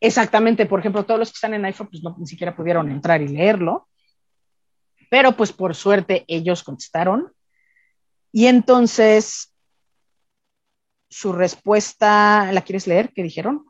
[0.00, 3.20] Exactamente, por ejemplo, todos los que están en iPhone, pues no, ni siquiera pudieron entrar
[3.20, 3.88] y leerlo.
[5.10, 7.32] Pero pues por suerte ellos contestaron.
[8.32, 9.54] Y entonces,
[11.08, 13.12] su respuesta, ¿la quieres leer?
[13.12, 13.66] ¿Qué dijeron?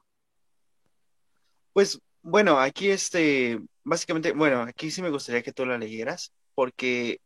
[1.72, 7.20] Pues bueno, aquí este, básicamente, bueno, aquí sí me gustaría que tú la leyeras, porque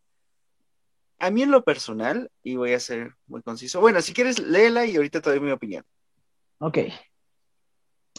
[1.20, 4.86] a mí en lo personal, y voy a ser muy conciso, bueno, si quieres, léela
[4.86, 5.84] y ahorita te doy mi opinión.
[6.58, 6.78] Ok.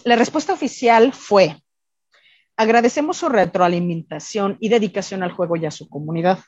[0.05, 1.61] La respuesta oficial fue,
[2.55, 6.39] agradecemos su retroalimentación y dedicación al juego y a su comunidad.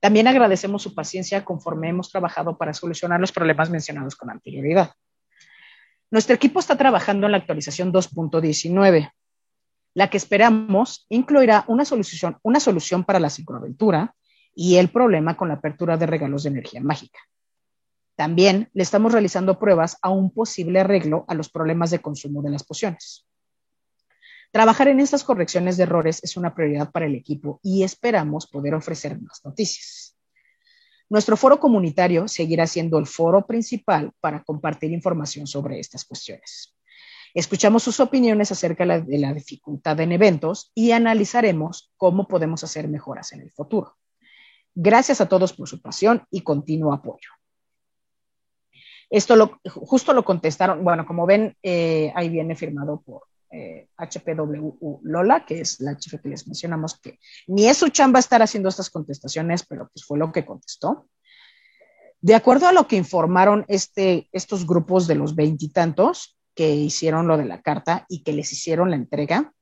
[0.00, 4.92] También agradecemos su paciencia conforme hemos trabajado para solucionar los problemas mencionados con anterioridad.
[6.10, 9.12] Nuestro equipo está trabajando en la actualización 2.19.
[9.96, 14.14] La que esperamos incluirá una solución, para la sincroaventura
[14.54, 17.18] y el problema con la apertura de regalos de energía mágica.
[18.14, 22.50] También le estamos realizando pruebas a un posible arreglo a los problemas de consumo de
[22.50, 23.26] las pociones.
[24.52, 28.74] Trabajar en estas correcciones de errores es una prioridad para el equipo y esperamos poder
[28.74, 30.14] ofrecer más noticias.
[31.08, 36.75] Nuestro foro comunitario seguirá siendo el foro principal para compartir información sobre estas cuestiones.
[37.34, 43.32] Escuchamos sus opiniones acerca de la dificultad en eventos y analizaremos cómo podemos hacer mejoras
[43.32, 43.96] en el futuro.
[44.74, 47.30] Gracias a todos por su pasión y continuo apoyo.
[49.08, 53.22] Esto lo, justo lo contestaron, bueno, como ven, eh, ahí viene firmado por
[53.96, 58.42] HPWU Lola, que es la chica que les mencionamos, que ni es su chamba estar
[58.42, 61.08] haciendo estas contestaciones, pero pues fue lo que contestó.
[62.20, 67.36] De acuerdo a lo que informaron este, estos grupos de los veintitantos que hicieron lo
[67.36, 69.52] de la carta y que les hicieron la entrega,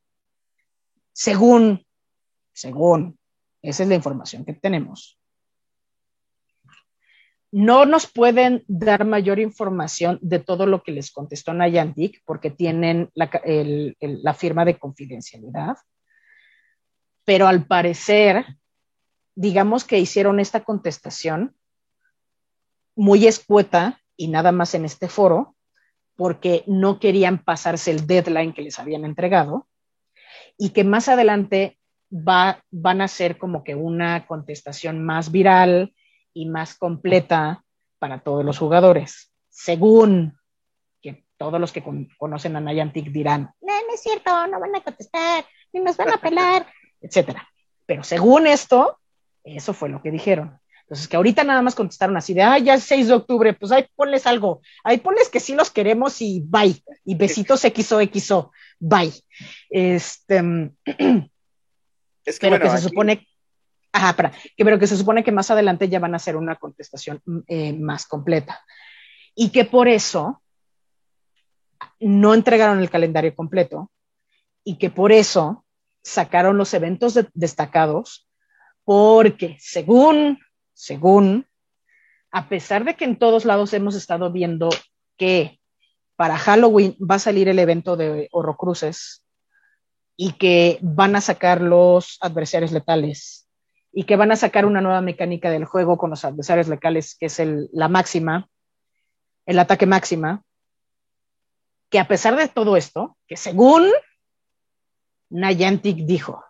[1.12, 1.84] según,
[2.52, 3.18] según,
[3.60, 5.18] esa es la información que tenemos,
[7.56, 13.10] no nos pueden dar mayor información de todo lo que les contestó Nayantic porque tienen
[13.14, 15.76] la, firma de confidencialidad,
[17.24, 18.44] pero al parecer,
[19.36, 21.56] digamos que hicieron esta contestación
[22.96, 25.53] muy escueta y nada más en este foro,
[26.16, 29.66] porque no querían pasarse el deadline que les habían entregado
[30.56, 31.78] y que más adelante
[32.10, 35.92] va, van a ser como que una contestación más viral,
[36.34, 37.64] y más completa
[37.98, 39.32] para todos los jugadores.
[39.48, 40.36] Según
[41.00, 41.82] que todos los que
[42.18, 46.12] conocen a Niantic dirán, no, no es cierto, no van a contestar, ni nos van
[46.12, 46.66] a pelar,
[47.00, 47.48] etcétera.
[47.86, 48.98] Pero según esto,
[49.44, 50.58] eso fue lo que dijeron.
[50.84, 53.72] Entonces, que ahorita nada más contestaron así de, ah, ya es 6 de octubre, pues
[53.72, 59.12] ahí ponles algo, ahí ponles que sí los queremos y bye, y besitos XO, bye.
[59.70, 60.36] Este,
[62.24, 63.26] es que, pero que se supone
[63.94, 66.56] Ajá, para, que, pero que se supone que más adelante ya van a hacer una
[66.56, 68.60] contestación mm, eh, más completa.
[69.36, 70.42] Y que por eso
[72.00, 73.92] no entregaron el calendario completo
[74.64, 75.64] y que por eso
[76.02, 78.28] sacaron los eventos destacados
[78.84, 80.40] Porque según,
[80.74, 81.46] según,
[82.30, 84.68] a pesar de que en todos lados hemos estado viendo
[85.16, 85.60] que
[86.16, 89.24] para Halloween va a salir el evento de Horrocruces
[90.16, 93.48] y que van a sacar los adversarios letales
[93.92, 97.26] y que van a sacar una nueva mecánica del juego con los adversarios letales, que
[97.26, 97.40] es
[97.72, 98.48] la máxima,
[99.46, 100.42] el ataque máxima,
[101.90, 103.88] que a pesar de todo esto, que según
[105.30, 106.44] Niantic dijo,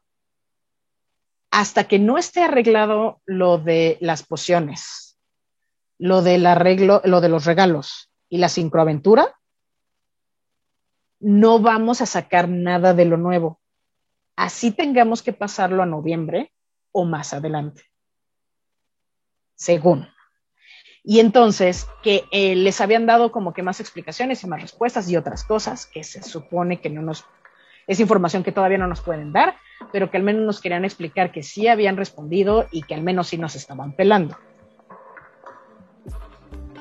[1.54, 5.20] hasta que no esté arreglado lo de las pociones,
[5.98, 9.38] lo del arreglo, lo de los regalos y la sincroaventura,
[11.20, 13.60] no vamos a sacar nada de lo nuevo.
[14.34, 16.52] Así tengamos que pasarlo a noviembre
[16.90, 17.84] o más adelante.
[19.54, 20.08] Según.
[21.04, 25.16] Y entonces, que eh, les habían dado como que más explicaciones y más respuestas y
[25.16, 27.24] otras cosas que se supone que no nos,
[27.86, 29.56] es información que todavía no nos pueden dar,
[29.92, 33.28] pero que al menos nos querían explicar que sí habían respondido y que al menos
[33.28, 34.36] sí nos estaban pelando.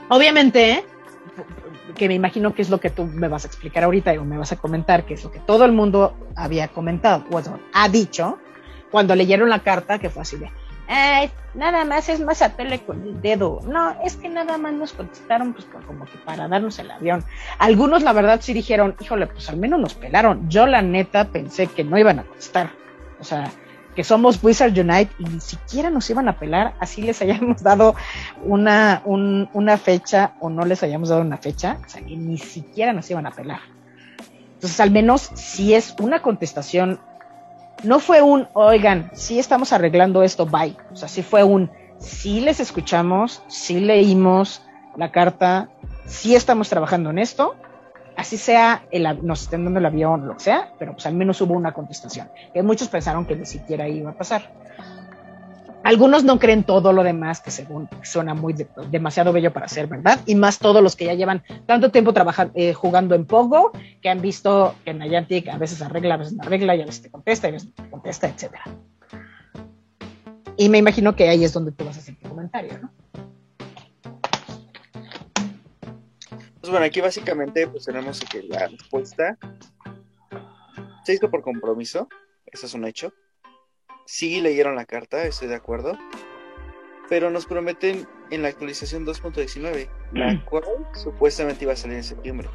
[0.09, 0.83] Obviamente,
[1.95, 4.37] que me imagino que es lo que tú me vas a explicar ahorita o me
[4.37, 7.41] vas a comentar, que es lo que todo el mundo había comentado, o
[7.73, 8.39] ha dicho,
[8.91, 10.51] cuando leyeron la carta, que fue así de,
[10.87, 13.61] Ay, nada más es más a tele con el dedo.
[13.65, 17.23] No, es que nada más nos contestaron pues como que para darnos el avión.
[17.59, 20.49] Algunos la verdad sí dijeron, híjole, pues al menos nos pelaron.
[20.49, 22.71] Yo la neta pensé que no iban a contestar.
[23.19, 23.49] O sea,
[23.95, 27.95] que somos Wizard Unite y ni siquiera nos iban a pelar, así les hayamos dado
[28.43, 32.93] una, una fecha o no les hayamos dado una fecha, o sea, que ni siquiera
[32.93, 33.59] nos iban a pelar.
[34.55, 36.99] Entonces, al menos si es una contestación,
[37.83, 40.75] no fue un, oigan, sí estamos arreglando esto, bye.
[40.91, 44.61] O sea, sí fue un, sí les escuchamos, sí leímos
[44.97, 45.69] la carta,
[46.05, 47.55] sí estamos trabajando en esto,
[48.15, 51.41] así sea, el, nos estén dando el avión, lo que sea, pero pues al menos
[51.41, 54.51] hubo una contestación, que muchos pensaron que ni siquiera iba a pasar.
[55.83, 58.55] Algunos no creen todo lo demás, que según suena muy
[58.89, 62.53] demasiado bello para ser verdad, y más todos los que ya llevan tanto tiempo trabajando,
[62.55, 66.43] eh, jugando en Pogo, que han visto que Niantic a veces arregla, a veces no
[66.43, 68.53] arregla, y a veces te contesta, y a veces te contesta, etc.
[70.55, 72.91] Y me imagino que ahí es donde tú vas a hacer tu comentario, ¿no?
[76.61, 79.37] Pues bueno, aquí básicamente pues tenemos que la respuesta
[81.03, 82.07] se hizo por compromiso,
[82.45, 83.11] eso es un hecho.
[84.05, 85.97] Sí leyeron la carta, estoy de acuerdo,
[87.09, 90.45] pero nos prometen en la actualización 2.19, la mm.
[90.45, 92.49] cual supuestamente iba a salir en septiembre.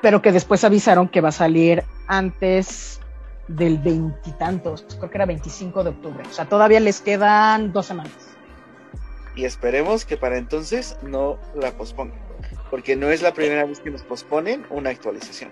[0.00, 3.00] Pero que después avisaron que va a salir antes
[3.48, 6.22] del veintitantos, creo que era 25 de octubre.
[6.28, 8.36] O sea, todavía les quedan dos semanas.
[9.34, 12.32] Y esperemos que para entonces no la pospongan
[12.72, 15.50] porque no es la primera vez que nos posponen una actualización.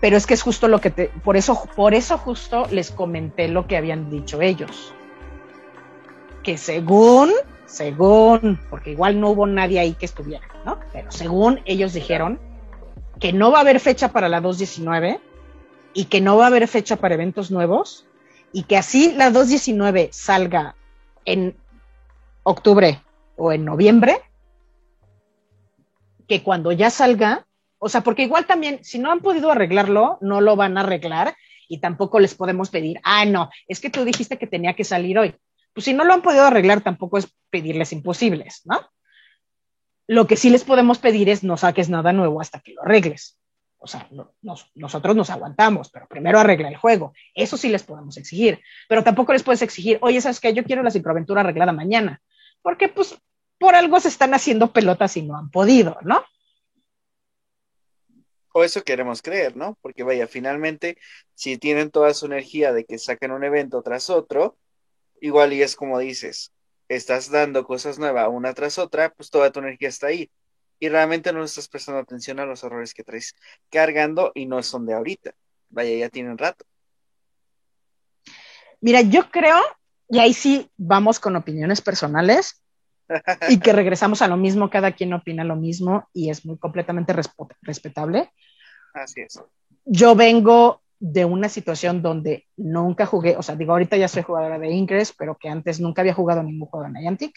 [0.00, 3.48] Pero es que es justo lo que te, por eso, por eso justo les comenté
[3.48, 4.92] lo que habían dicho ellos.
[6.42, 7.30] Que según,
[7.64, 10.78] según, porque igual no hubo nadie ahí que estuviera, ¿no?
[10.92, 12.38] Pero según ellos dijeron
[13.18, 15.20] que no va a haber fecha para la 219
[15.94, 18.06] y que no va a haber fecha para eventos nuevos
[18.52, 20.76] y que así la 219 salga
[21.24, 21.56] en
[22.42, 23.02] octubre
[23.36, 24.20] o en noviembre,
[26.28, 27.45] que cuando ya salga,
[27.78, 31.36] o sea, porque igual también, si no han podido arreglarlo, no lo van a arreglar
[31.68, 35.18] y tampoco les podemos pedir, ah, no, es que tú dijiste que tenía que salir
[35.18, 35.34] hoy.
[35.74, 38.80] Pues si no lo han podido arreglar, tampoco es pedirles imposibles, ¿no?
[40.06, 43.38] Lo que sí les podemos pedir es no saques nada nuevo hasta que lo arregles.
[43.78, 44.08] O sea,
[44.74, 47.12] nosotros nos aguantamos, pero primero arregla el juego.
[47.34, 48.60] Eso sí les podemos exigir.
[48.88, 50.54] Pero tampoco les puedes exigir, oye, ¿sabes qué?
[50.54, 52.22] Yo quiero la sincroaventura arreglada mañana.
[52.62, 53.16] Porque, pues,
[53.58, 56.24] por algo se están haciendo pelotas y no han podido, ¿no?
[58.58, 59.76] O eso queremos creer, ¿no?
[59.82, 60.96] Porque vaya, finalmente,
[61.34, 64.56] si tienen toda su energía de que saquen un evento tras otro,
[65.20, 66.52] igual y es como dices,
[66.88, 70.30] estás dando cosas nuevas una tras otra, pues toda tu energía está ahí.
[70.78, 73.34] Y realmente no estás prestando atención a los errores que traes
[73.68, 75.34] cargando y no son de ahorita.
[75.68, 76.64] Vaya, ya tienen rato.
[78.80, 79.60] Mira, yo creo,
[80.08, 82.62] y ahí sí vamos con opiniones personales,
[83.48, 87.14] y que regresamos a lo mismo, cada quien opina lo mismo y es muy completamente
[87.62, 88.30] respetable.
[88.94, 89.40] Así es.
[89.84, 94.58] Yo vengo de una situación donde nunca jugué, o sea, digo, ahorita ya soy jugadora
[94.58, 97.36] de Ingress, pero que antes nunca había jugado ningún juego de Niantic.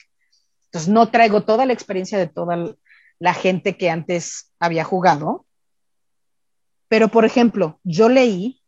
[0.66, 2.76] Entonces no traigo toda la experiencia de toda
[3.20, 5.46] la gente que antes había jugado.
[6.88, 8.62] Pero, por ejemplo, yo leí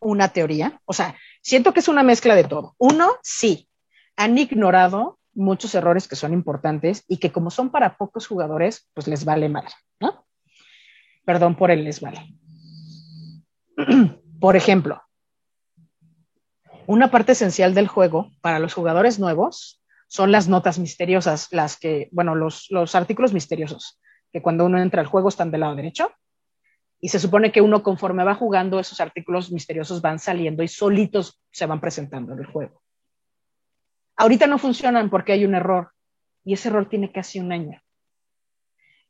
[0.00, 2.74] una teoría, o sea, siento que es una mezcla de todo.
[2.78, 3.68] Uno, sí,
[4.20, 9.08] han ignorado muchos errores que son importantes y que como son para pocos jugadores, pues
[9.08, 9.64] les vale mal,
[9.98, 10.26] ¿no?
[11.24, 12.20] Perdón por el les vale.
[14.40, 15.02] por ejemplo,
[16.86, 22.10] una parte esencial del juego para los jugadores nuevos son las notas misteriosas, las que,
[22.12, 26.12] bueno, los, los artículos misteriosos, que cuando uno entra al juego están del lado derecho.
[27.00, 31.40] Y se supone que uno conforme va jugando, esos artículos misteriosos van saliendo y solitos
[31.50, 32.79] se van presentando en el juego.
[34.20, 35.92] Ahorita no funcionan porque hay un error
[36.44, 37.80] y ese error tiene casi un año.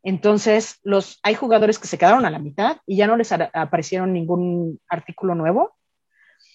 [0.04, 4.12] Entonces, los, hay jugadores que se quedaron a la mitad y ya no les aparecieron
[4.12, 5.76] ningún artículo nuevo.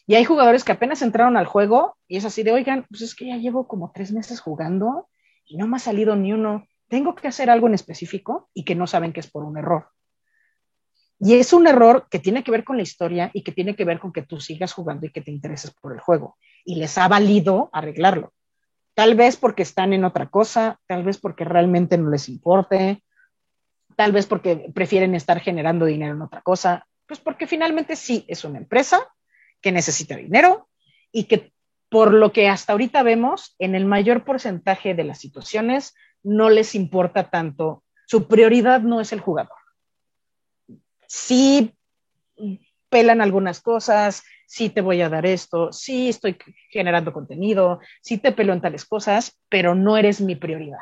[0.08, 3.14] Y hay jugadores que apenas entraron al juego y es así de, oigan, pues es
[3.14, 5.10] que ya llevo como tres meses jugando
[5.46, 6.66] y no me ha salido ni uno.
[6.88, 9.90] Tengo que hacer algo en específico y que no saben que es por un error.
[11.20, 13.84] Y es un error que tiene que ver con la historia y que tiene que
[13.84, 16.38] ver con que tú sigas jugando y que te intereses por el juego.
[16.64, 18.32] Y les ha valido arreglarlo.
[18.96, 23.04] Tal vez porque están en otra cosa, tal vez porque realmente no les importe,
[23.96, 28.44] tal vez porque prefieren estar generando dinero en otra cosa, pues porque finalmente sí es
[28.46, 29.08] una empresa
[29.62, 30.70] que necesita dinero
[31.12, 31.54] y que
[31.90, 35.94] por lo que hasta ahorita vemos, en el mayor porcentaje de las situaciones
[36.24, 39.58] no les importa tanto, su prioridad no es el jugador.
[41.08, 41.76] Sí
[42.96, 46.38] pelan algunas cosas, sí te voy a dar esto, sí estoy
[46.70, 50.80] generando contenido, sí te pelo en tales cosas, pero no eres mi prioridad.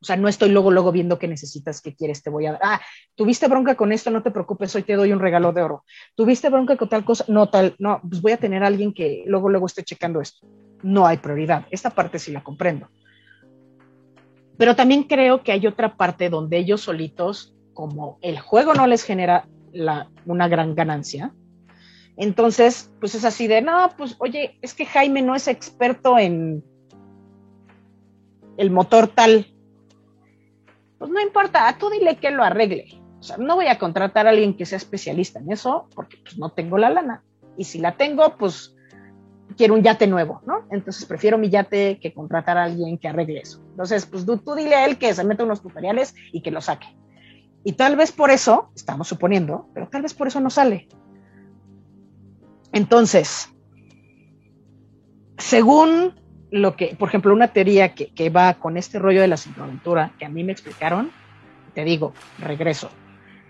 [0.00, 2.60] O sea, no estoy luego, luego viendo qué necesitas, qué quieres, te voy a dar.
[2.62, 2.80] Ah,
[3.16, 5.84] tuviste bronca con esto, no te preocupes, hoy te doy un regalo de oro.
[6.14, 9.48] Tuviste bronca con tal cosa, no tal, no, pues voy a tener alguien que luego,
[9.48, 10.46] luego esté checando esto.
[10.84, 11.66] No hay prioridad.
[11.72, 12.90] Esta parte sí la comprendo.
[14.56, 19.02] Pero también creo que hay otra parte donde ellos solitos, como el juego no les
[19.02, 19.48] genera
[20.26, 21.32] una gran ganancia,
[22.16, 26.64] entonces, pues es así de, no, pues oye, es que Jaime no es experto en
[28.56, 29.46] el motor tal.
[30.98, 33.00] Pues no importa, tú dile que lo arregle.
[33.18, 36.38] O sea, no voy a contratar a alguien que sea especialista en eso porque pues
[36.38, 37.22] no tengo la lana.
[37.56, 38.74] Y si la tengo, pues
[39.56, 40.66] quiero un yate nuevo, ¿no?
[40.70, 43.62] Entonces prefiero mi yate que contratar a alguien que arregle eso.
[43.70, 46.60] Entonces, pues tú, tú dile a él que se meta unos tutoriales y que lo
[46.60, 46.86] saque.
[47.64, 50.88] Y tal vez por eso, estamos suponiendo, pero tal vez por eso no sale.
[52.72, 53.52] Entonces,
[55.38, 56.14] según
[56.50, 60.24] lo que, por ejemplo, una teoría que, va con este rollo de la sincroaventura que
[60.24, 61.10] a mí me explicaron,
[61.74, 62.90] te digo, regreso.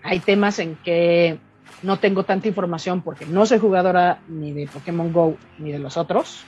[0.03, 1.39] Hay temas en que
[1.81, 5.97] no tengo tanta información porque no soy jugadora ni de Pokémon Go ni de los
[5.97, 6.45] otros.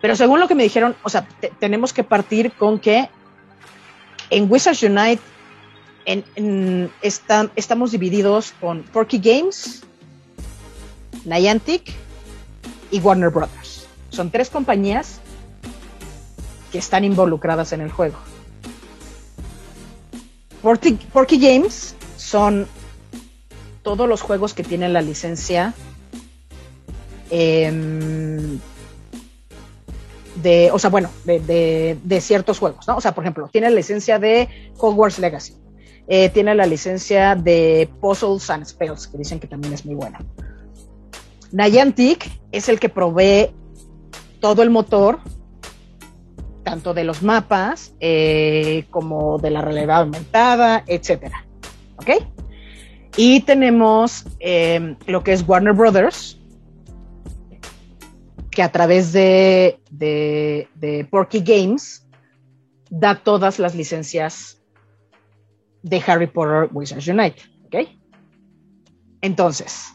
[0.00, 1.26] Pero según lo que me dijeron, o sea,
[1.58, 3.08] tenemos que partir con que
[4.30, 5.22] en Wizards Unite
[7.02, 9.82] estamos divididos con Porky Games,
[11.24, 11.92] Niantic
[12.90, 13.86] y Warner Brothers.
[14.10, 15.20] Son tres compañías
[16.72, 18.16] que están involucradas en el juego.
[20.62, 22.66] Porky, Games son
[23.82, 25.72] todos los juegos que tienen la licencia
[27.30, 28.58] em,
[30.42, 32.96] de, o sea, bueno, de, ciertos juegos, ¿no?
[32.96, 35.54] O sea, por ejemplo, tiene la licencia de Hogwarts Legacy,
[36.10, 40.18] eh, tiene la licencia de Puzzles and Spells, que dicen que también es muy buena.
[41.52, 43.50] Niantic es el que provee
[44.40, 45.18] todo el motor,
[46.64, 51.44] tanto de los mapas eh, como de la realidad aumentada, etcétera.
[51.96, 52.24] ¿Ok?
[53.16, 56.38] Y tenemos em, lo que es Warner Brothers,
[58.50, 59.78] que a través de
[61.10, 62.06] Porky Games
[62.88, 64.57] da todas las licencias
[65.82, 67.42] de Harry Potter Wizards Unite.
[67.66, 67.88] ¿Ok?
[69.20, 69.94] Entonces,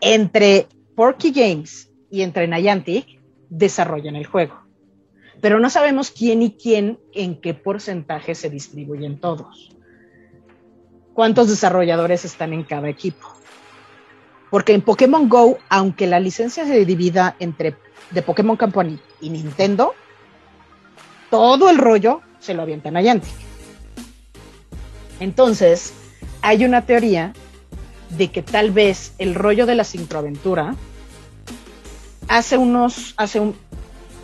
[0.00, 0.66] entre
[0.96, 4.60] Porky Games y entre Niantic desarrollan el juego.
[5.40, 9.70] Pero no sabemos quién y quién en qué porcentaje se distribuyen todos.
[11.14, 13.28] ¿Cuántos desarrolladores están en cada equipo?
[14.50, 17.76] Porque en Pokémon Go, aunque la licencia se divida entre
[18.12, 19.94] The Pokémon Company y Nintendo,
[21.30, 23.51] todo el rollo se lo avienta Niantic.
[25.22, 25.92] Entonces,
[26.40, 27.32] hay una teoría
[28.10, 30.74] de que tal vez el rollo de la sincroaventura
[32.26, 33.54] hace unos, hace un,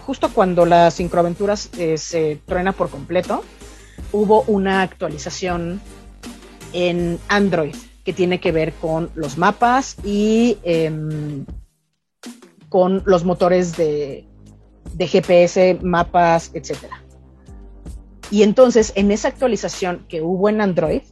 [0.04, 3.44] justo cuando la sincroaventura eh, se truena por completo,
[4.10, 5.80] hubo una actualización
[6.72, 11.46] en Android que tiene que ver con los mapas y em,
[12.68, 14.24] con los motores de,
[14.94, 16.76] de GPS, mapas, etc.
[18.30, 21.02] Y entonces, en esa actualización que hubo en Android,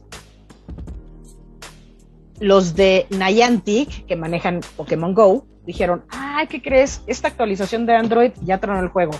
[2.39, 7.01] los de Niantic, que manejan Pokémon Go, dijeron, ay, ¿qué crees?
[7.07, 9.13] Esta actualización de Android ya tronó el juego.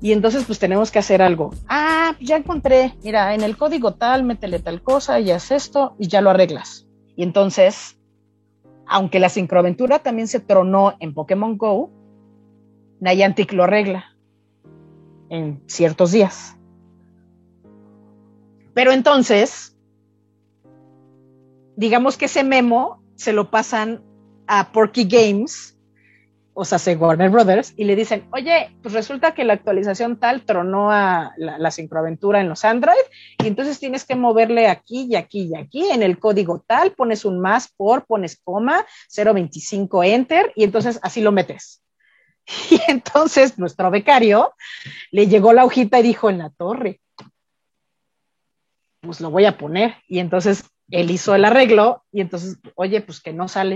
[0.00, 1.54] Y entonces pues tenemos que hacer algo.
[1.68, 6.08] Ah, ya encontré, mira, en el código tal, métele tal cosa y haz esto y
[6.08, 6.86] ya lo arreglas.
[7.16, 7.96] Y entonces
[8.86, 11.90] aunque la sincroaventura también se tronó en Pokémon Go,
[13.00, 14.16] Niantic lo arregla
[15.28, 16.56] en ciertos días.
[18.74, 19.76] Pero entonces,
[21.76, 24.02] digamos que ese memo se lo pasan
[24.46, 25.74] a Porky Games
[26.54, 30.44] o sea, se Warner Brothers, y le dicen, oye, pues resulta que la actualización tal
[30.44, 32.94] tronó a la, la sincroaventura en los Android,
[33.42, 37.24] y entonces tienes que moverle aquí y aquí y aquí, en el código tal, pones
[37.24, 41.82] un más por, pones coma, 025 enter, y entonces así lo metes.
[42.70, 44.54] Y entonces nuestro becario
[45.10, 47.00] le llegó la hojita y dijo en la torre,
[49.04, 49.96] pues lo voy a poner.
[50.08, 53.72] Y entonces él hizo el arreglo y entonces, oye, pues que no sale.